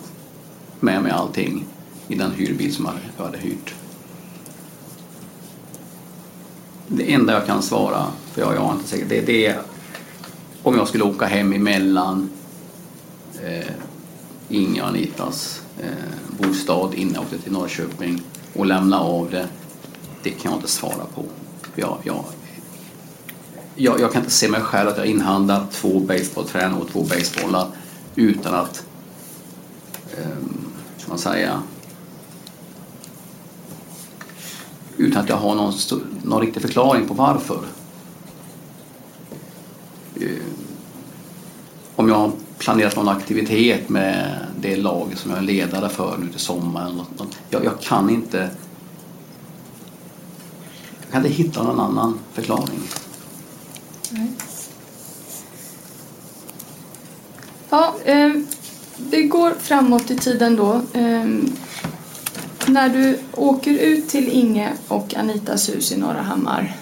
med 0.80 1.04
mig 1.04 1.12
allting 1.12 1.66
i 2.08 2.16
den 2.16 2.32
hyrbil 2.32 2.76
som 2.76 2.90
jag 3.18 3.26
hade 3.26 3.38
hyrt. 3.38 3.74
Det 6.88 7.14
enda 7.14 7.34
jag 7.34 7.46
kan 7.46 7.62
svara, 7.62 8.06
för 8.32 8.42
jag, 8.42 8.56
jag 8.56 8.70
är 8.70 8.72
inte 8.72 8.88
säker, 8.88 9.06
det, 9.06 9.22
det 9.22 9.46
är 9.46 9.62
om 10.64 10.76
jag 10.76 10.88
skulle 10.88 11.04
åka 11.04 11.26
hem 11.26 11.54
emellan 11.54 12.30
eh, 13.44 13.72
Inga 14.50 14.84
och 14.84 14.90
Anitas 14.90 15.61
eh, 15.80 15.90
bostad 16.40 16.94
innan 16.94 17.14
jag 17.14 17.24
åkte 17.24 17.38
till 17.38 17.52
Norrköping 17.52 18.22
och 18.54 18.66
lämna 18.66 19.00
av 19.00 19.30
det. 19.32 19.48
Det 20.24 20.30
kan 20.30 20.52
jag 20.52 20.58
inte 20.58 20.72
svara 20.72 21.06
på. 21.16 21.26
Jag, 21.76 21.98
jag, 22.04 22.26
jag, 23.76 24.00
jag 24.00 24.12
kan 24.12 24.22
inte 24.22 24.34
se 24.34 24.50
mig 24.50 24.62
själv 24.62 24.90
att 24.90 24.98
jag 24.98 25.08
inhandlar 25.08 25.66
två 25.72 26.00
baseballträn 26.00 26.74
och 26.74 26.90
två 26.90 27.04
basebollar 27.04 27.68
utan 28.16 28.54
att, 28.54 28.86
eh, 30.18 30.28
man 31.10 31.18
säga, 31.18 31.62
utan 34.98 35.24
att 35.24 35.30
jag 35.30 35.38
har 35.38 35.56
någon, 35.56 35.74
någon 36.24 36.42
riktig 36.42 36.62
förklaring 36.62 37.08
på 37.08 37.14
varför. 37.14 37.60
Eh, 40.16 40.30
om 41.96 42.10
jag 42.10 42.32
planerat 42.62 42.96
någon 42.96 43.10
aktivitet 43.10 43.90
med 43.90 44.38
det 44.60 44.76
lag 44.76 45.14
som 45.16 45.32
jag 45.32 45.38
är 45.38 45.44
ledare 45.44 45.90
för 45.90 46.18
nu 46.18 46.28
till 46.28 46.40
sommaren. 46.40 47.02
Jag, 47.50 47.66
jag 47.66 47.82
kan 47.82 48.10
inte 48.10 48.50
jag 51.02 51.12
kan 51.12 51.26
inte 51.26 51.44
hitta 51.44 51.64
någon 51.64 51.80
annan 51.80 52.20
förklaring. 52.34 52.80
Nej. 54.10 54.32
Ja, 57.70 57.96
eh, 58.06 58.32
vi 58.98 59.24
går 59.24 59.54
framåt 59.60 60.12
i 60.12 60.18
tiden 60.18 60.56
då. 60.56 60.82
Eh, 60.94 61.26
när 62.68 62.90
du 62.90 63.20
åker 63.34 63.72
ut 63.72 64.10
till 64.10 64.30
Inge 64.30 64.74
och 64.88 65.16
Anitas 65.16 65.70
hus 65.70 65.92
i 65.92 65.98
Norra 65.98 66.22
Hammar. 66.22 66.78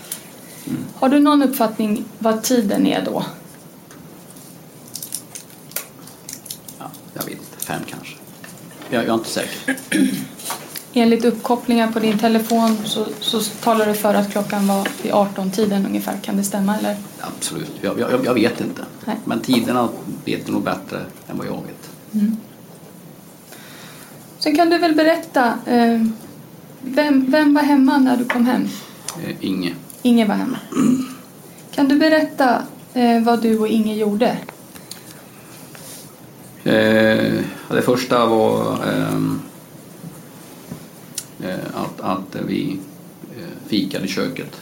Mm. 0.68 0.84
Har 0.96 1.10
du 1.10 1.20
någon 1.20 1.44
uppfattning 1.44 2.06
vad 2.20 2.44
tiden 2.44 2.88
är 2.88 3.06
då? 3.06 3.26
Ja, 6.80 6.92
jag 7.14 7.24
vet 7.24 7.34
inte, 7.34 7.66
fem 7.66 7.82
kanske. 7.90 8.16
Jag, 8.90 9.04
jag 9.04 9.10
är 9.10 9.14
inte 9.14 9.30
säker. 9.30 9.76
Enligt 10.94 11.26
uppkopplingar 11.26 11.92
på 11.92 12.00
din 12.00 12.18
telefon 12.20 12.78
så, 12.86 13.06
så 13.20 13.40
talar 13.42 13.86
du 13.86 13.94
för 13.94 14.14
att 14.14 14.32
klockan 14.32 14.68
var 14.68 14.88
vid 15.04 15.12
18-tiden 15.12 15.86
ungefär. 15.86 16.18
Kan 16.22 16.38
det 16.38 16.44
stämma 16.44 16.78
eller? 16.78 16.98
Absolut, 17.22 17.72
jag, 17.82 18.00
jag, 18.00 18.26
jag 18.26 18.34
vet 18.34 18.62
inte. 18.62 18.82
Nej. 19.06 19.16
Men 19.26 19.40
tiderna 19.40 19.90
vet 20.26 20.46
du 20.46 20.52
nog 20.52 20.64
bättre 20.64 20.98
än 21.28 21.38
vad 21.38 21.48
jag 21.48 21.52
vet. 21.54 21.90
Mm. 22.14 22.38
Sen 24.40 24.56
kan 24.56 24.70
du 24.70 24.78
väl 24.78 24.96
berätta, 24.96 25.54
eh, 25.66 26.02
vem, 26.82 27.32
vem 27.32 27.54
var 27.54 27.62
hemma 27.62 27.98
när 27.98 28.18
du 28.18 28.26
kom 28.26 28.46
hem? 28.46 28.68
eh, 29.28 29.36
Inge. 29.40 29.74
Inge 30.02 30.26
var 30.26 30.36
hemma. 30.36 30.58
Kan 31.72 31.88
du 31.88 31.96
berätta 31.96 32.62
eh, 32.94 33.22
vad 33.24 33.42
du 33.42 33.60
och 33.60 33.68
Inge 33.68 33.96
gjorde? 33.96 34.38
Eh, 36.64 37.44
det 37.70 37.82
första 37.82 38.26
var 38.26 38.84
ehm, 38.88 39.42
eh, 41.44 41.60
att, 41.74 42.02
att 42.02 42.36
vi 42.48 42.80
eh, 43.38 43.68
fikade 43.68 44.06
i 44.06 44.08
köket. 44.08 44.62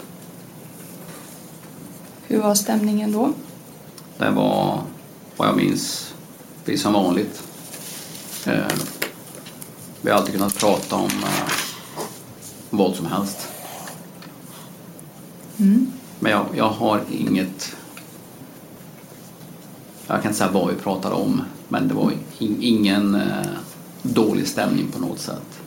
Hur 2.28 2.42
var 2.42 2.56
stämningen 2.56 3.12
då? 3.12 3.34
Det 4.18 4.30
var, 4.30 4.82
vad 5.38 5.48
jag 5.48 5.58
minns, 5.58 6.14
precis 6.66 6.82
som 6.82 6.94
vanligt. 6.94 7.44
Eh, 8.46 8.68
vi 10.02 10.10
har 10.10 10.18
alltid 10.18 10.34
kunnat 10.34 10.60
prata 10.60 10.96
om 10.96 11.12
eh, 11.24 11.52
vad 12.70 12.96
som 12.96 13.06
helst. 13.06 13.48
Mm. 15.60 15.92
Men 16.20 16.32
jag, 16.32 16.46
jag 16.56 16.70
har 16.70 17.02
inget... 17.12 17.76
Jag 20.08 20.22
kan 20.22 20.32
inte 20.32 20.38
säga 20.38 20.52
vad 20.52 20.68
vi 20.68 20.76
pratade 20.76 21.16
om, 21.16 21.42
men 21.70 21.88
det 21.88 21.94
var 21.94 22.12
in, 22.40 22.58
ingen 22.62 23.16
eh, 23.16 23.22
dålig 24.02 24.48
stämning 24.48 24.88
på 24.88 25.00
något 25.00 25.20
sätt. 25.20 25.60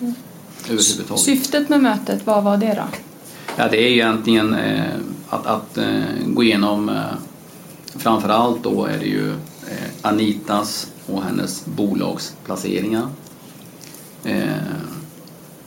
Mm. 0.00 0.14
Överhuvudtaget. 0.64 1.24
Syftet 1.24 1.68
med 1.68 1.80
mötet, 1.80 2.26
vad 2.26 2.44
var 2.44 2.56
det 2.56 2.74
då? 2.74 2.98
Ja, 3.56 3.68
det 3.70 3.76
är 3.76 3.90
egentligen 3.90 4.54
eh, 4.54 4.94
att, 5.28 5.46
att 5.46 5.78
eh, 5.78 6.02
gå 6.26 6.42
igenom, 6.42 6.88
eh, 6.88 7.02
framför 7.96 8.28
allt 8.28 8.62
då 8.62 8.84
är 8.84 8.98
det 8.98 9.06
ju 9.06 9.30
eh, 9.30 9.90
Anitas 10.02 10.90
och 11.06 11.22
hennes 11.22 11.64
bolagsplaceringar. 11.66 13.08
Eh, 14.24 14.46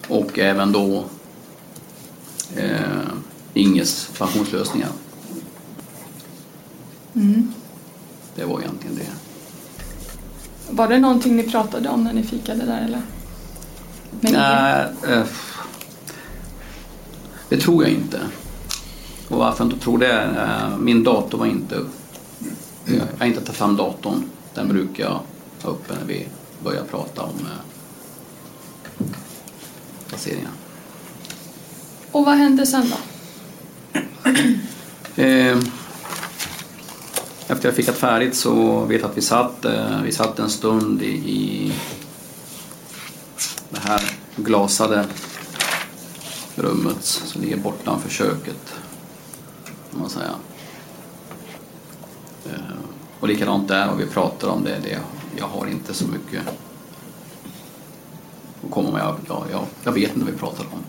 och 0.07 0.39
även 0.39 0.71
då 0.71 1.03
eh, 2.55 3.07
Inges 3.57 4.09
pensionslösningar. 4.17 4.89
Mm. 7.15 7.53
Det 8.35 8.45
var 8.45 8.59
egentligen 8.59 8.95
det. 8.95 9.26
Var 10.69 10.87
det 10.87 10.99
någonting 10.99 11.35
ni 11.35 11.43
pratade 11.43 11.89
om 11.89 12.03
när 12.03 12.13
ni 12.13 12.23
fikade 12.23 12.65
där 12.65 12.85
eller? 12.85 13.01
Nej, 14.21 14.85
eh, 15.07 15.23
det 17.49 17.57
tror 17.57 17.83
jag 17.83 17.91
inte. 17.91 18.19
Och 19.27 19.37
varför 19.37 19.63
jag 19.63 19.73
inte 19.73 19.83
tror 19.83 19.97
det 19.97 20.21
eh, 20.21 20.77
min 20.77 21.03
dator 21.03 21.37
var 21.37 21.45
inte... 21.45 21.75
Jag 22.85 23.01
har 23.19 23.25
inte 23.25 23.41
tagit 23.41 23.57
fram 23.57 23.75
datorn. 23.75 24.23
Den 24.53 24.67
brukar 24.67 25.03
jag 25.03 25.19
ha 25.63 25.71
uppe 25.71 25.93
när 25.93 26.05
vi 26.05 26.27
börjar 26.63 26.83
prata 26.83 27.21
om 27.21 27.29
eh, 27.29 29.05
placeringar. 30.07 30.51
Och 32.11 32.25
vad 32.25 32.35
hände 32.35 32.65
sen 32.65 32.89
då? 32.89 32.97
Efter 37.49 37.67
jag 37.67 37.75
fick 37.75 37.85
det 37.85 37.93
färdigt 37.93 38.35
så 38.35 38.85
vet 38.85 39.01
jag 39.01 39.09
att 39.09 39.17
vi 39.17 39.21
satt, 39.21 39.65
eh, 39.65 40.01
vi 40.01 40.11
satt 40.11 40.39
en 40.39 40.49
stund 40.49 41.01
i, 41.01 41.05
i 41.07 41.73
det 43.69 43.79
här 43.79 44.01
glasade 44.35 45.05
rummet 46.55 47.03
som 47.03 47.41
ligger 47.41 47.57
bortanför 47.57 48.09
köket. 48.09 48.73
Kan 49.91 49.99
man 49.99 50.09
säga. 50.09 50.31
Eh, 52.45 52.75
och 53.19 53.27
likadant 53.27 53.67
där, 53.67 53.87
vad 53.87 53.97
vi 53.97 54.05
pratar 54.05 54.47
om 54.47 54.63
det, 54.63 54.79
det 54.83 54.99
jag 55.37 55.47
har 55.47 55.67
inte 55.67 55.93
så 55.93 56.07
mycket 56.07 56.41
att 58.65 58.71
komma 58.71 58.91
med. 58.91 59.01
Jag, 59.01 59.15
jag, 59.27 59.43
jag, 59.51 59.63
jag 59.83 59.91
vet 59.91 60.09
inte 60.09 60.19
vad 60.19 60.33
vi 60.33 60.39
pratar 60.39 60.65
om. 60.71 60.79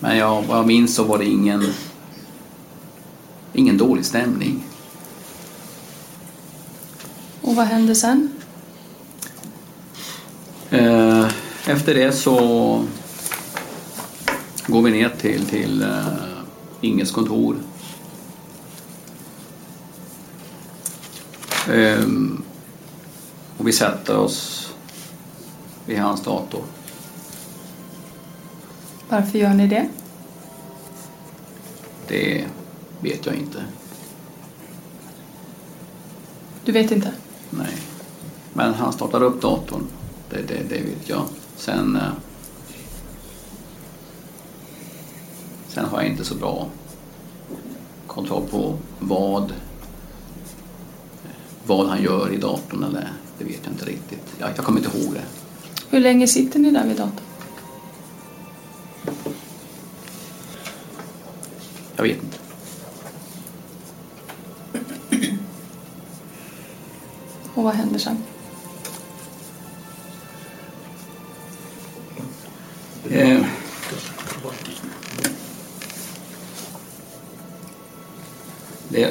Men 0.00 0.16
jag, 0.16 0.42
vad 0.42 0.58
jag 0.58 0.66
minns 0.66 0.94
så 0.94 1.04
var 1.04 1.18
det 1.18 1.24
ingen, 1.24 1.66
ingen 3.52 3.78
dålig 3.78 4.04
stämning. 4.04 4.64
Och 7.42 7.56
vad 7.56 7.66
hände 7.66 7.94
sen? 7.94 8.32
Eh, 10.70 11.28
Efter 11.66 11.94
det 11.94 12.12
så 12.12 12.36
går 14.66 14.82
vi 14.82 14.90
ner 14.90 15.08
till, 15.08 15.46
till 15.46 15.82
eh, 15.82 16.06
Inges 16.80 17.10
kontor. 17.10 17.56
Ehm, 21.72 22.42
och 23.58 23.68
vi 23.68 23.72
sätter 23.72 24.16
oss 24.18 24.70
vid 25.86 25.98
hans 25.98 26.22
dator. 26.22 26.62
Varför 29.08 29.38
gör 29.38 29.54
ni 29.54 29.66
det? 29.66 29.88
Det 32.08 32.44
vet 33.00 33.26
jag 33.26 33.34
inte. 33.34 33.64
Du 36.64 36.72
vet 36.72 36.90
inte? 36.90 37.12
Men 38.60 38.74
han 38.74 38.92
startar 38.92 39.22
upp 39.22 39.42
datorn. 39.42 39.86
Det, 40.30 40.42
det, 40.42 40.62
det 40.68 40.82
vet 40.82 41.08
jag. 41.08 41.22
Sen, 41.56 41.96
eh, 41.96 42.12
sen 45.68 45.84
har 45.84 46.00
jag 46.00 46.10
inte 46.10 46.24
så 46.24 46.34
bra 46.34 46.68
kontroll 48.06 48.42
på 48.50 48.78
vad, 48.98 49.52
vad 51.66 51.88
han 51.88 52.02
gör 52.02 52.32
i 52.32 52.36
datorn. 52.36 52.84
Eller, 52.84 53.12
det 53.38 53.44
vet 53.44 53.60
jag 53.64 53.72
inte 53.72 53.84
riktigt. 53.84 54.34
Jag, 54.38 54.50
jag 54.56 54.64
kommer 54.64 54.80
inte 54.80 54.98
ihåg 54.98 55.14
det. 55.14 55.24
Hur 55.90 56.00
länge 56.00 56.26
sitter 56.26 56.58
ni 56.58 56.70
där 56.70 56.86
vid 56.86 56.96
datorn? 56.96 57.24
Jag 61.96 62.02
vet 62.02 62.22
inte. 62.22 62.38
Och 67.54 67.62
vad 67.62 67.74
händer 67.74 67.98
sen? 67.98 68.16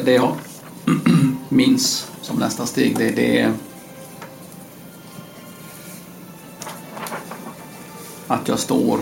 Det, 0.09 0.15
jag 0.15 0.35
minns 1.49 2.11
som 2.21 2.37
nästa 2.39 2.65
steg 2.65 2.97
det, 2.97 3.09
det 3.09 3.39
är 3.39 3.53
att 8.27 8.47
jag 8.47 8.59
står 8.59 8.99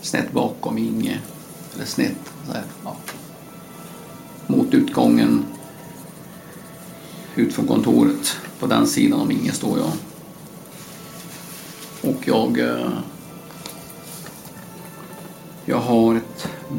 snett 0.00 0.32
bakom 0.32 0.78
Inge, 0.78 1.20
eller 1.74 1.84
snett 1.84 2.32
så 2.46 2.52
här, 2.52 2.64
ja, 2.84 2.96
mot 4.46 4.74
utgången 4.74 5.44
ut 7.34 7.54
från 7.54 7.66
kontoret. 7.66 8.36
På 8.58 8.66
den 8.66 8.86
sidan 8.86 9.20
om 9.20 9.30
Inge 9.30 9.52
står 9.52 9.78
jag. 9.78 9.92
Och 12.10 12.28
jag... 12.28 12.58
Eh, 12.58 12.90
jag 15.64 15.78
har 15.78 16.19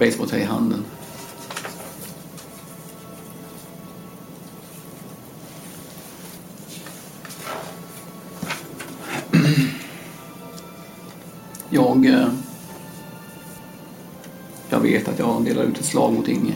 basebollträ 0.01 0.39
i 0.39 0.43
handen. 0.43 0.85
Jag... 11.69 12.05
Eh, 12.05 12.27
jag 14.69 14.79
vet 14.79 15.07
att 15.07 15.19
jag 15.19 15.45
delar 15.45 15.63
ut 15.63 15.79
ett 15.79 15.85
slag 15.85 16.13
mot 16.13 16.27
Inge. 16.27 16.55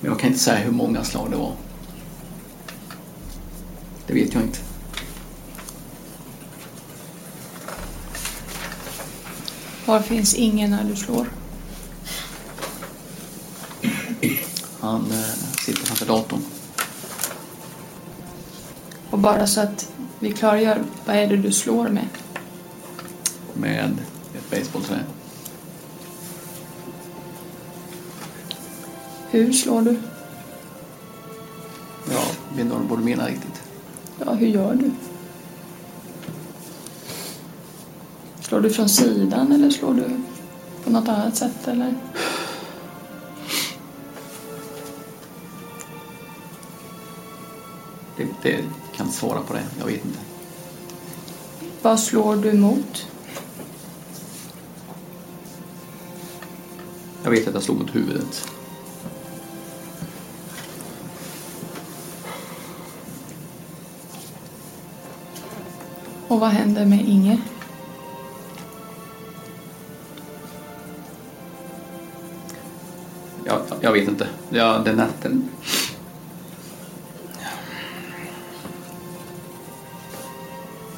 Men 0.00 0.10
jag 0.10 0.20
kan 0.20 0.28
inte 0.28 0.40
säga 0.40 0.58
hur 0.58 0.72
många 0.72 1.04
slag 1.04 1.30
det 1.30 1.36
var. 1.36 1.52
Det 4.06 4.14
vet 4.14 4.34
jag 4.34 4.42
inte. 4.42 4.73
Var 9.86 10.00
finns 10.00 10.34
ingen 10.34 10.70
när 10.70 10.84
du 10.84 10.96
slår? 10.96 11.26
Han 14.80 15.10
eh, 15.10 15.58
sitter 15.58 15.86
framför 15.86 16.06
datorn. 16.06 16.40
Och 19.10 19.18
bara 19.18 19.46
så 19.46 19.60
att 19.60 19.88
vi 20.18 20.32
klargör, 20.32 20.82
vad 21.06 21.16
är 21.16 21.26
det 21.26 21.36
du 21.36 21.52
slår 21.52 21.88
med? 21.88 22.08
med 23.54 23.98
ett 24.34 24.50
basebollträ. 24.50 24.98
Hur 29.30 29.52
slår 29.52 29.82
du? 29.82 29.96
Ja, 32.12 32.22
vet 32.50 32.60
inte 32.60 32.74
vad 32.74 32.82
du 32.82 32.88
borde 32.88 33.02
mena 33.02 33.26
riktigt. 33.26 33.62
Ja, 34.24 34.32
hur 34.32 34.46
gör 34.46 34.74
du? 34.74 34.90
Slår 38.54 38.62
du 38.62 38.70
från 38.70 38.88
sidan 38.88 39.52
eller 39.52 39.70
slår 39.70 39.94
du 39.94 40.04
på 40.84 40.90
något 40.90 41.08
annat 41.08 41.36
sätt 41.36 41.68
eller? 41.68 41.94
Det, 48.16 48.26
det, 48.42 48.64
kan 48.96 49.12
svara 49.12 49.40
på 49.40 49.52
det. 49.52 49.62
Jag 49.78 49.86
vet 49.86 50.04
inte. 50.04 50.18
Vad 51.82 52.00
slår 52.00 52.36
du 52.36 52.52
mot? 52.52 53.06
Jag 57.22 57.30
vet 57.30 57.48
att 57.48 57.54
jag 57.54 57.62
slog 57.62 57.78
mot 57.78 57.94
huvudet. 57.94 58.48
Och 66.28 66.40
vad 66.40 66.50
händer 66.50 66.86
med 66.86 67.08
Inge? 67.08 67.38
Jag, 73.84 73.92
vet 73.92 74.08
inte. 74.08 74.28
Jag, 74.50 74.84
den 74.84 74.96
natten... 74.96 75.48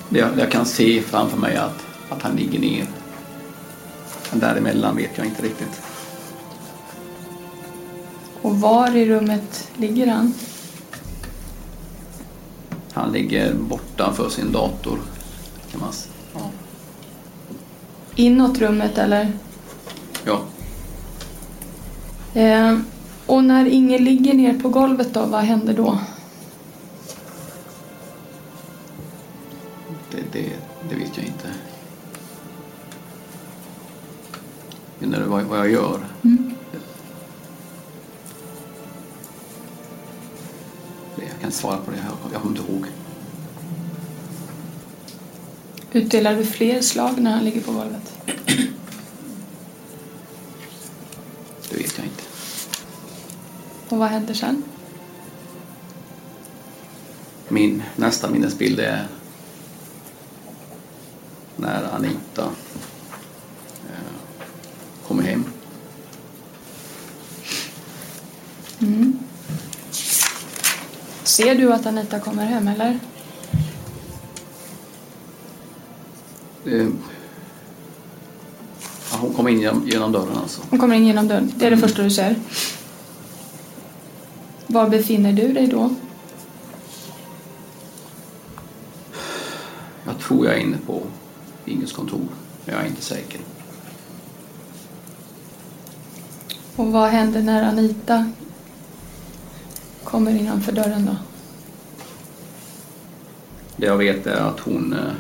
Jag, 0.09 0.39
jag 0.39 0.51
kan 0.51 0.67
se 0.67 1.03
framför 1.03 1.37
mig 1.37 1.57
att, 1.57 1.87
att 2.09 2.23
han 2.23 2.37
ligger 2.37 2.59
ner. 2.59 2.87
Men 4.31 4.41
däremellan 4.41 4.97
vet 4.97 5.11
jag 5.17 5.27
inte 5.27 5.43
riktigt. 5.43 5.83
Och 8.43 8.61
var 8.61 8.97
i 8.97 9.09
rummet 9.09 9.71
ligger 9.77 10.07
han? 10.07 10.35
Han 12.93 13.13
ligger 13.13 13.55
borta 13.55 14.13
för 14.13 14.29
sin 14.29 14.53
dator. 14.53 14.99
Kan 15.71 15.81
man 15.81 15.93
ja. 16.35 16.51
Inåt 18.15 18.59
rummet 18.59 18.99
eller? 18.99 19.33
ja. 20.25 20.41
Eh, 22.37 22.79
och 23.27 23.45
när 23.45 23.67
Inge 23.67 23.99
ligger 23.99 24.35
ner 24.35 24.61
på 24.61 24.69
golvet 24.69 25.15
då, 25.15 25.27
vad 25.27 25.41
händer 25.41 25.75
då? 25.75 25.99
Det, 30.11 30.23
det, 30.33 30.53
det 30.91 30.95
vet 30.95 31.17
jag 31.17 31.27
inte. 31.27 31.49
Menar 34.99 35.21
du 35.21 35.25
vad, 35.25 35.45
vad 35.45 35.59
jag 35.59 35.71
gör? 35.71 36.01
Mm. 36.25 36.55
Jag 41.17 41.29
kan 41.29 41.45
inte 41.45 41.57
svara 41.57 41.77
på 41.77 41.91
det. 41.91 41.97
Jag, 41.97 42.33
jag 42.33 42.43
kommer 42.43 42.59
inte 42.59 42.73
ihåg. 42.73 42.87
Utdelar 45.93 46.37
du 46.37 46.47
fler 46.47 46.81
slag 46.81 47.21
när 47.21 47.31
han 47.31 47.45
ligger 47.45 47.61
på 47.61 47.73
golvet? 47.73 48.13
Det 51.71 51.77
vet 51.77 51.99
jag 51.99 52.07
inte. 52.07 52.23
Och 53.97 54.01
vad 54.01 54.09
händer 54.09 54.35
sen? 54.35 54.63
Min 57.49 57.83
nästa 57.97 58.31
minnesbild 58.31 58.81
är 58.81 59.07
när 61.57 61.95
Anita 61.95 62.45
eh, 63.89 64.17
kommer 65.09 65.23
hem. 65.23 65.45
Mm. 68.81 69.19
Ser 71.25 71.55
du 71.55 71.73
att 71.73 71.87
Anita 71.87 72.21
kommer 72.21 72.45
hem 72.45 72.69
eller? 72.69 72.99
Eh, 76.67 76.89
hon 79.11 79.35
kommer 79.35 79.51
in 79.51 79.61
genom, 79.61 79.89
genom 79.89 80.13
dörren 80.13 80.37
alltså. 80.37 80.63
Hon 80.71 80.79
kommer 80.79 80.97
in 80.97 81.07
genom 81.07 81.29
dörren. 81.29 81.53
Det 81.57 81.67
är 81.67 81.71
det 81.71 81.77
första 81.79 82.03
du 82.03 82.11
ser. 82.11 82.37
Var 84.77 84.89
befinner 84.89 85.33
du 85.33 85.53
dig 85.53 85.67
då? 85.67 85.95
Jag 90.05 90.19
tror 90.19 90.47
jag 90.47 90.55
är 90.55 90.61
inne 90.61 90.77
på 90.87 91.03
Inges 91.65 91.93
kontor. 91.93 92.29
men 92.65 92.75
Jag 92.75 92.85
är 92.85 92.89
inte 92.89 93.03
säker. 93.03 93.41
Och 96.77 96.93
vad 96.93 97.11
händer 97.11 97.43
när 97.43 97.63
Anita 97.63 98.31
kommer 100.05 100.31
innanför 100.31 100.73
dörren 100.73 101.07
då? 101.07 101.17
Det 103.77 103.87
jag 103.87 103.97
vet 103.97 104.27
är 104.27 104.41
att 104.41 104.61
hon 104.61 104.93
eh, 104.93 105.13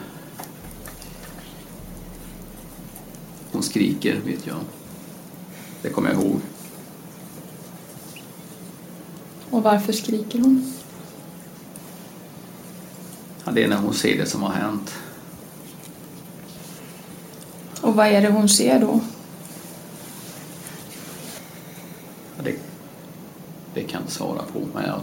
hon 3.52 3.62
skriker, 3.62 4.20
vet 4.24 4.46
jag. 4.46 4.60
Det 5.82 5.88
kommer 5.88 6.10
jag 6.12 6.22
ihåg. 6.22 6.40
Och 9.55 9.55
varför 9.66 9.92
skriker 9.92 10.38
hon? 10.38 10.72
Ja, 13.44 13.52
det 13.52 13.64
är 13.64 13.68
när 13.68 13.76
hon 13.76 13.94
ser 13.94 14.18
det 14.18 14.26
som 14.26 14.42
har 14.42 14.52
hänt. 14.52 14.94
Och 17.80 17.94
vad 17.94 18.06
är 18.06 18.22
det 18.22 18.28
hon 18.28 18.48
ser 18.48 18.80
då? 18.80 19.00
Ja, 22.36 22.42
det, 22.44 22.54
det 23.74 23.82
kan 23.82 24.02
jag 24.02 24.12
svara 24.12 24.42
på. 24.52 24.60
Men 24.74 24.84
jag, 24.84 25.00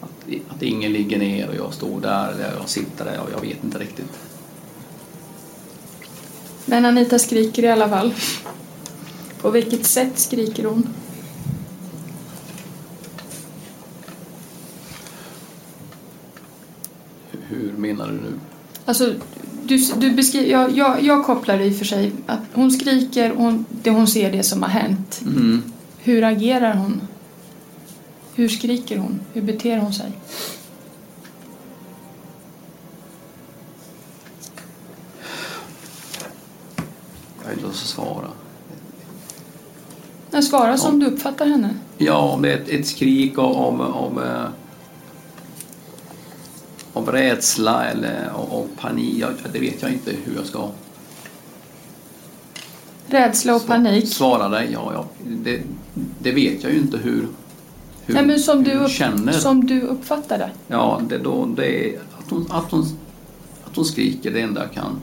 att, 0.00 0.54
att 0.56 0.62
ingen 0.62 0.92
ligger 0.92 1.18
ner 1.18 1.48
och 1.48 1.54
jag 1.54 1.74
står 1.74 2.00
där, 2.00 2.32
eller 2.32 2.54
jag 2.58 2.68
sitter 2.68 3.04
där, 3.04 3.20
jag 3.32 3.40
vet 3.40 3.64
inte 3.64 3.78
riktigt. 3.78 4.18
Men 6.64 6.84
Anita 6.84 7.18
skriker 7.18 7.62
i 7.64 7.68
alla 7.68 7.88
fall. 7.88 8.14
På 9.40 9.50
vilket 9.50 9.86
sätt 9.86 10.18
skriker 10.18 10.64
hon? 10.64 10.88
Hur, 17.30 17.40
hur 17.48 17.72
menar 17.72 18.06
du 18.06 18.12
nu? 18.14 18.32
Alltså, 18.90 19.14
du, 19.64 19.78
du 19.78 20.10
beskriver, 20.10 20.50
jag, 20.50 20.76
jag, 20.76 21.02
jag 21.02 21.24
kopplar 21.24 21.60
i 21.60 21.70
och 21.70 21.76
för 21.76 21.84
sig 21.84 22.12
att 22.26 22.40
hon 22.52 22.70
skriker 22.70 23.32
och 23.32 23.42
hon, 23.42 23.66
det 23.70 23.90
hon 23.90 24.06
ser 24.06 24.32
det 24.32 24.42
som 24.42 24.62
har 24.62 24.70
hänt. 24.70 25.20
Mm. 25.26 25.62
Hur 25.98 26.24
agerar 26.24 26.74
hon? 26.74 27.00
Hur 28.34 28.48
skriker 28.48 28.98
hon? 28.98 29.20
Hur 29.32 29.42
beter 29.42 29.78
hon 29.78 29.92
sig? 29.92 30.12
Jag 37.48 37.62
lust 37.62 37.82
att 37.82 37.88
svara. 37.88 38.28
Men 40.30 40.42
svara 40.42 40.78
som 40.78 40.98
du 40.98 41.06
uppfattar 41.06 41.46
henne. 41.46 41.74
Ja, 41.98 42.18
om 42.18 42.42
det 42.42 42.52
är 42.52 42.56
ett, 42.56 42.68
ett 42.68 42.86
skrik 42.86 43.38
av, 43.38 43.56
av, 43.56 43.82
av, 43.82 44.22
av 47.00 47.12
rädsla 47.12 47.84
eller 47.84 48.30
av, 48.34 48.52
av 48.52 48.68
panik, 48.76 49.24
det 49.52 49.58
vet 49.58 49.82
jag 49.82 49.92
inte 49.92 50.10
hur 50.24 50.36
jag 50.36 50.46
ska 50.46 50.68
Rädsla 53.06 53.54
och 53.56 53.66
panik. 53.66 54.08
svara 54.12 54.48
dig. 54.48 54.68
Ja, 54.72 54.90
ja, 54.94 55.04
det, 55.26 55.60
det 56.18 56.32
vet 56.32 56.62
jag 56.62 56.72
ju 56.72 56.78
inte 56.78 56.96
hur, 56.96 57.28
hur, 58.06 58.14
Nej, 58.14 58.26
men 58.26 58.38
som, 58.40 58.64
du 58.64 58.72
upp, 58.72 58.90
känner. 58.90 59.32
som 59.32 59.66
du 59.66 59.80
uppfattar 59.80 60.38
det. 60.38 60.50
Ja, 60.68 61.00
det, 61.08 61.18
då, 61.18 61.46
det 61.46 61.94
är 61.94 61.98
att 62.18 62.30
hon, 62.30 62.46
att, 62.50 62.70
hon, 62.70 62.84
att 63.64 63.76
hon 63.76 63.84
skriker 63.84 64.30
det 64.30 64.40
enda 64.40 64.60
jag 64.60 64.72
kan. 64.72 65.00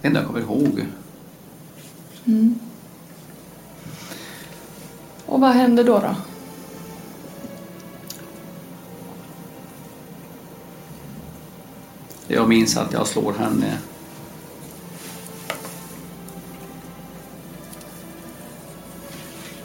Det 0.00 0.08
enda 0.08 0.20
jag 0.20 0.26
kommer 0.26 0.40
ihåg. 0.40 0.86
Mm. 2.24 2.58
Och 5.26 5.40
vad 5.40 5.50
händer 5.50 5.84
då? 5.84 5.98
då? 5.98 6.14
Jag 12.32 12.48
minns 12.48 12.76
att 12.76 12.92
jag 12.92 13.06
slår 13.06 13.32
henne 13.32 13.78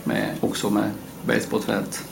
med, 0.03 0.35
också 0.41 0.69
med 0.69 0.91
basebollträt. 1.25 2.03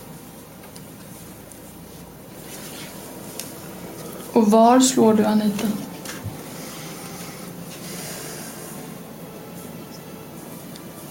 Och 4.34 4.52
var 4.52 4.80
slår 4.80 5.14
du 5.14 5.26
Anita? 5.26 5.68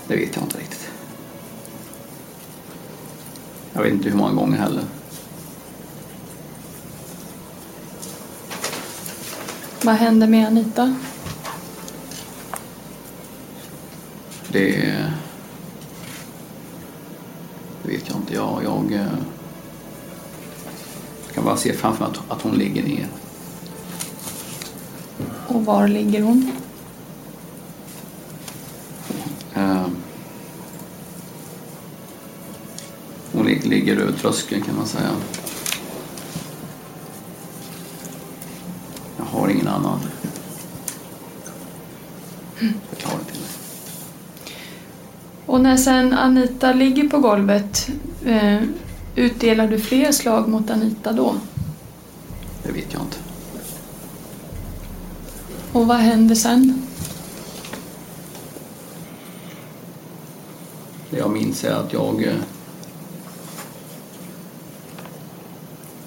Det 0.07 0.17
vet 0.17 0.37
jag 0.37 0.45
inte 0.45 0.59
riktigt. 0.59 0.91
Jag 3.73 3.83
vet 3.83 3.93
inte 3.93 4.09
hur 4.09 4.17
många 4.17 4.35
gånger 4.35 4.59
heller. 4.59 4.85
Vad 9.85 9.95
händer 9.95 10.27
med 10.27 10.47
Anita? 10.47 10.97
Det, 14.49 14.71
det 17.83 17.89
vet 17.89 18.09
jag 18.09 18.17
inte. 18.17 18.35
Jag, 18.35 18.61
jag, 18.65 18.93
eh, 18.93 19.07
jag 21.27 21.35
kan 21.35 21.45
bara 21.45 21.57
se 21.57 21.73
framför 21.73 22.05
mig 22.05 22.13
att, 22.29 22.37
att 22.37 22.43
hon 22.43 22.55
ligger 22.55 22.83
ner. 22.83 23.07
Och 25.49 25.65
var 25.65 25.89
ligger 25.89 26.23
hon? 26.23 26.53
Eh, 29.55 29.87
Hon 33.33 33.47
lig- 33.47 33.67
ligger 33.67 33.97
över 33.97 34.13
tröskeln 34.13 34.63
kan 34.63 34.77
man 34.77 34.87
säga. 34.87 35.11
Annan 39.73 40.01
förklaring 42.91 43.25
till 43.25 43.41
det. 43.41 44.53
Och 45.47 45.61
när 45.61 45.77
sen 45.77 46.13
Anita 46.13 46.73
ligger 46.73 47.09
på 47.09 47.19
golvet, 47.19 47.89
eh, 48.25 48.61
utdelar 49.17 49.67
du 49.67 49.79
fler 49.79 50.13
slag 50.13 50.49
mot 50.49 50.71
Anita 50.71 51.13
då? 51.13 51.35
Det 52.63 52.73
vet 52.73 52.93
jag 52.93 53.03
inte. 53.03 53.17
Och 55.73 55.87
vad 55.87 55.97
händer 55.97 56.35
sen? 56.35 56.83
Det 61.11 61.19
jag 61.19 61.31
minns 61.31 61.65
är 61.65 61.75
att 61.75 61.93
jag 61.93 62.23
eh, 62.23 62.35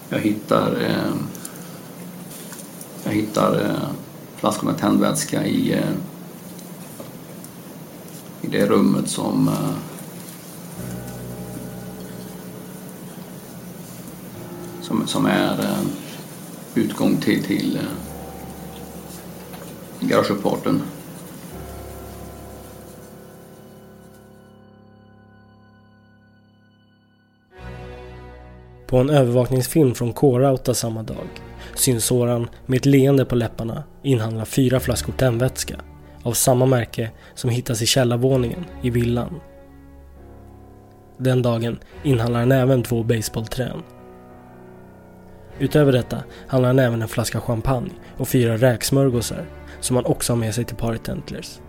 jag 0.10 0.20
hittar 0.20 0.82
eh, 0.82 1.14
hittar 3.16 3.60
eh, 3.60 3.90
flaskor 4.36 4.68
med 4.68 4.78
tändvätska 4.78 5.46
i 5.46 5.74
eh, 5.74 5.92
i 8.42 8.48
det 8.48 8.66
rummet 8.66 9.10
som 9.10 9.48
eh, 9.48 9.76
som, 14.82 15.08
som 15.08 15.26
är 15.26 15.60
eh, 15.60 15.86
utgång 16.76 17.18
till, 17.18 17.44
till 17.44 17.76
eh, 17.78 17.82
garageuppfarten. 20.08 20.82
På 28.88 28.98
en 28.98 29.10
övervakningsfilm 29.10 29.96
från 29.96 30.14
K-Rauta 30.14 30.74
samma 30.74 31.04
dag 31.04 31.45
syns 31.76 32.06
Soran 32.06 32.50
med 32.66 32.78
ett 32.78 32.86
leende 32.86 33.26
på 33.26 33.36
läpparna 33.36 33.84
inhandla 34.04 34.46
fyra 34.46 34.80
flaskor 34.80 35.14
tändvätska 35.14 35.76
av 36.24 36.34
samma 36.34 36.66
märke 36.66 37.12
som 37.34 37.50
hittas 37.50 37.82
i 37.82 37.86
källarvåningen 37.86 38.66
i 38.82 38.90
villan. 38.90 39.40
Den 41.18 41.42
dagen 41.42 41.80
inhandlar 42.04 42.40
han 42.40 42.52
även 42.52 42.84
två 42.84 43.04
baseballträn. 43.04 43.84
Utöver 45.60 45.92
detta 45.92 46.24
handlar 46.48 46.70
han 46.70 46.80
även 46.80 47.02
en 47.02 47.08
flaska 47.08 47.42
champagne 47.42 47.92
och 48.18 48.28
fyra 48.28 48.58
räksmörgåsar 48.58 49.46
som 49.80 49.96
han 49.96 50.06
också 50.06 50.34
har 50.34 50.38
med 50.38 50.56
sig 50.56 50.66
till 50.66 50.76
paret 50.76 51.04
Tentlers. 51.04 51.60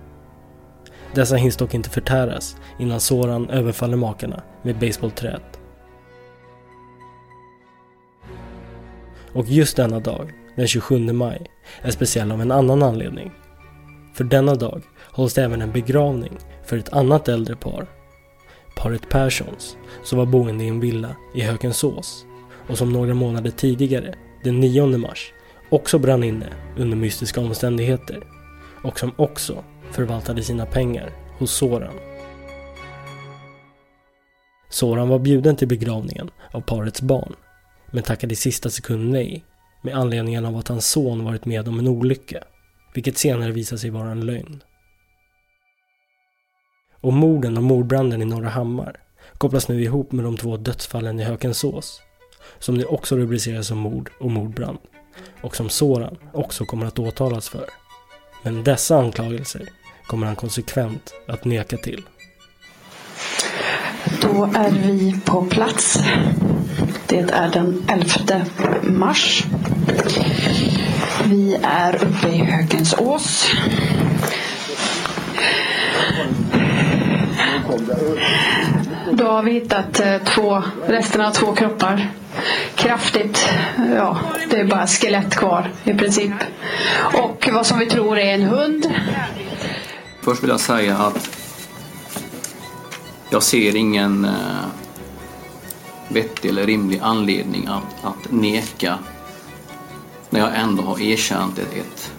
Dessa 1.15 1.37
hinns 1.37 1.57
dock 1.57 1.75
inte 1.75 1.91
förtäras 1.91 2.57
innan 2.79 3.01
Soran 3.01 3.51
överfaller 3.51 3.97
makarna 3.97 4.43
med 4.63 4.79
baseballträet. 4.79 5.56
Och 9.37 9.47
just 9.47 9.77
denna 9.77 10.01
dag, 10.01 10.33
den 10.55 10.67
27 10.67 10.99
maj, 11.13 11.47
är 11.83 11.91
speciell 11.91 12.33
av 12.33 12.41
en 12.41 12.51
annan 12.51 12.83
anledning. 12.83 13.33
För 14.15 14.25
denna 14.25 14.55
dag 14.55 14.83
hålls 14.99 15.35
det 15.35 15.45
även 15.45 15.63
en 15.63 15.73
begravning 15.73 16.39
för 16.65 16.77
ett 16.77 16.93
annat 16.93 17.29
äldre 17.29 17.57
par. 17.57 17.87
Paret 18.77 19.09
Perssons, 19.09 19.77
som 20.05 20.19
var 20.19 20.27
boende 20.27 20.65
i 20.65 20.69
en 20.69 20.81
villa 20.81 21.17
i 21.35 21.41
Hökensås 21.41 22.25
och 22.69 22.79
som 22.79 22.93
några 22.93 23.15
månader 23.15 23.51
tidigare, 23.51 24.15
den 24.45 24.61
9 24.61 24.87
mars, 24.87 25.33
också 25.71 25.99
brann 25.99 26.25
inne 26.25 26.47
under 26.79 26.97
mystiska 26.97 27.41
omständigheter 27.41 28.23
och 28.83 28.99
som 28.99 29.13
också 29.17 29.65
förvaltade 29.91 30.43
sina 30.43 30.67
pengar 30.67 31.11
hos 31.39 31.53
Soran. 31.53 31.95
Soran 34.69 35.09
var 35.09 35.19
bjuden 35.19 35.57
till 35.57 35.69
begravningen 35.69 36.31
av 36.53 36.61
parets 36.61 37.01
barn 37.01 37.37
men 37.91 38.03
tackade 38.03 38.33
i 38.33 38.37
sista 38.37 38.71
sekund 38.71 39.11
nej 39.11 39.45
med 39.83 39.97
anledningen 39.97 40.45
av 40.45 40.57
att 40.57 40.69
hans 40.69 40.91
son 40.91 41.25
varit 41.25 41.45
med 41.45 41.69
om 41.69 41.79
en 41.79 41.89
olycka, 41.89 42.45
vilket 42.95 43.19
senare 43.19 43.53
visade 43.53 43.79
sig 43.79 43.91
vara 43.91 44.11
en 44.11 44.27
lögn. 44.27 44.63
Och 47.01 47.13
morden 47.13 47.57
och 47.57 47.63
mordbranden 47.63 48.23
i 48.23 48.25
Norra 48.25 48.49
Hammar 48.49 49.01
kopplas 49.39 49.69
nu 49.69 49.83
ihop 49.83 50.13
med 50.13 50.25
de 50.25 50.37
två 50.37 50.57
dödsfallen 50.57 51.21
i 51.21 51.25
Hökensås, 51.25 52.01
som 52.59 52.75
nu 52.75 52.85
också 52.85 53.17
rubriceras 53.17 53.67
som 53.67 53.79
mord 53.79 54.11
och 54.21 54.31
mordbrand, 54.31 54.79
och 55.41 55.57
som 55.57 55.69
Soran 55.69 56.19
också 56.33 56.65
kommer 56.65 56.87
att 56.87 56.99
åtalas 56.99 57.49
för. 57.49 57.67
Men 58.43 58.65
dessa 58.65 58.99
anklagelser 58.99 59.69
kommer 60.07 60.27
han 60.27 60.37
konsekvent 60.37 61.15
att 61.29 61.45
neka 61.45 61.77
till. 61.77 62.03
Då 64.23 64.51
är 64.55 64.71
vi 64.71 65.21
på 65.25 65.45
plats. 65.45 65.99
Det 67.09 67.19
är 67.19 67.49
den 67.49 67.85
11 67.89 68.45
mars. 68.83 69.45
Vi 71.25 71.59
är 71.63 71.95
uppe 71.95 72.29
i 72.29 72.39
Högensås. 72.39 73.47
Då 79.13 79.25
har 79.25 79.43
vi 79.43 79.53
hittat 79.53 80.01
eh, 80.01 80.19
två, 80.19 80.63
resterna 80.87 81.27
av 81.27 81.33
två 81.33 81.55
kroppar. 81.55 82.11
Kraftigt, 82.75 83.49
ja, 83.95 84.19
det 84.51 84.61
är 84.61 84.65
bara 84.65 84.87
skelett 84.87 85.35
kvar 85.35 85.73
i 85.85 85.95
princip. 85.95 86.33
Och 87.15 87.49
vad 87.53 87.67
som 87.67 87.79
vi 87.79 87.87
tror 87.87 88.19
är 88.19 88.35
en 88.35 88.43
hund. 88.43 88.87
Först 90.21 90.43
vill 90.43 90.51
jag 90.51 90.61
säga 90.61 90.97
att 90.97 91.31
jag 93.31 93.43
ser 93.43 93.77
ingen 93.77 94.25
eh, 94.25 94.86
vettig 96.09 96.49
eller 96.49 96.67
rimlig 96.67 97.01
anledning 97.03 97.67
att, 97.67 98.05
att 98.05 98.33
neka 98.33 98.99
när 100.31 100.41
jag 100.41 100.57
ändå 100.57 100.83
har 100.83 101.01
erkänt 101.01 101.59
ett, 101.59 101.75
ett 101.75 102.13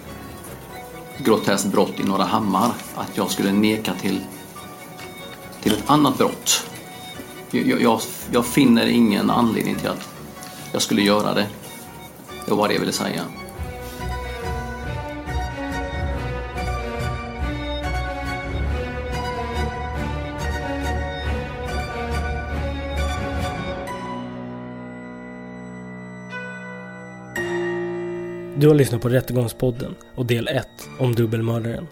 groteskt 1.17 1.67
brott 1.67 1.99
i 1.99 2.03
Norra 2.03 2.23
Hammar 2.23 2.71
att 2.95 3.17
jag 3.17 3.31
skulle 3.31 3.51
neka 3.51 3.93
till, 3.93 4.21
till 5.61 5.73
ett 5.73 5.83
annat 5.89 6.17
brott. 6.17 6.63
Jag, 7.51 7.81
jag, 7.81 8.01
jag 8.31 8.45
finner 8.45 8.85
ingen 8.85 9.29
anledning 9.29 9.75
till 9.75 9.89
att 9.89 10.09
jag 10.71 10.81
skulle 10.81 11.01
göra 11.01 11.33
det. 11.33 11.47
Det 12.45 12.53
var 12.53 12.67
det 12.67 12.73
jag 12.73 12.79
ville 12.79 12.91
säga. 12.91 13.21
Du 28.59 28.67
har 28.67 28.75
lyssnat 28.75 29.01
på 29.01 29.09
Rättegångspodden 29.09 29.95
och 30.15 30.25
del 30.25 30.47
1 30.47 30.67
om 30.99 31.15
dubbelmördaren. 31.15 31.87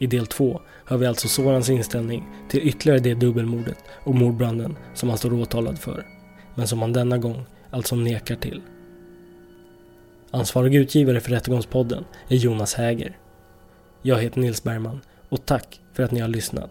I 0.00 0.06
del 0.06 0.26
2 0.26 0.60
hör 0.84 0.96
vi 0.96 1.06
alltså 1.06 1.28
Sorans 1.28 1.70
inställning 1.70 2.28
till 2.48 2.68
ytterligare 2.68 3.00
det 3.00 3.14
dubbelmordet 3.14 3.78
och 4.04 4.14
mordbranden 4.14 4.76
som 4.94 5.08
han 5.08 5.18
står 5.18 5.32
åtalad 5.32 5.78
för, 5.78 6.06
men 6.54 6.68
som 6.68 6.82
han 6.82 6.92
denna 6.92 7.18
gång 7.18 7.44
alltså 7.70 7.96
nekar 7.96 8.36
till. 8.36 8.62
Ansvarig 10.30 10.74
utgivare 10.74 11.20
för 11.20 11.30
Rättegångspodden 11.30 12.04
är 12.28 12.36
Jonas 12.36 12.74
Häger. 12.74 13.18
Jag 14.02 14.18
heter 14.18 14.40
Nils 14.40 14.62
Bergman 14.62 15.00
och 15.28 15.46
tack 15.46 15.80
för 15.92 16.02
att 16.02 16.10
ni 16.10 16.20
har 16.20 16.28
lyssnat. 16.28 16.70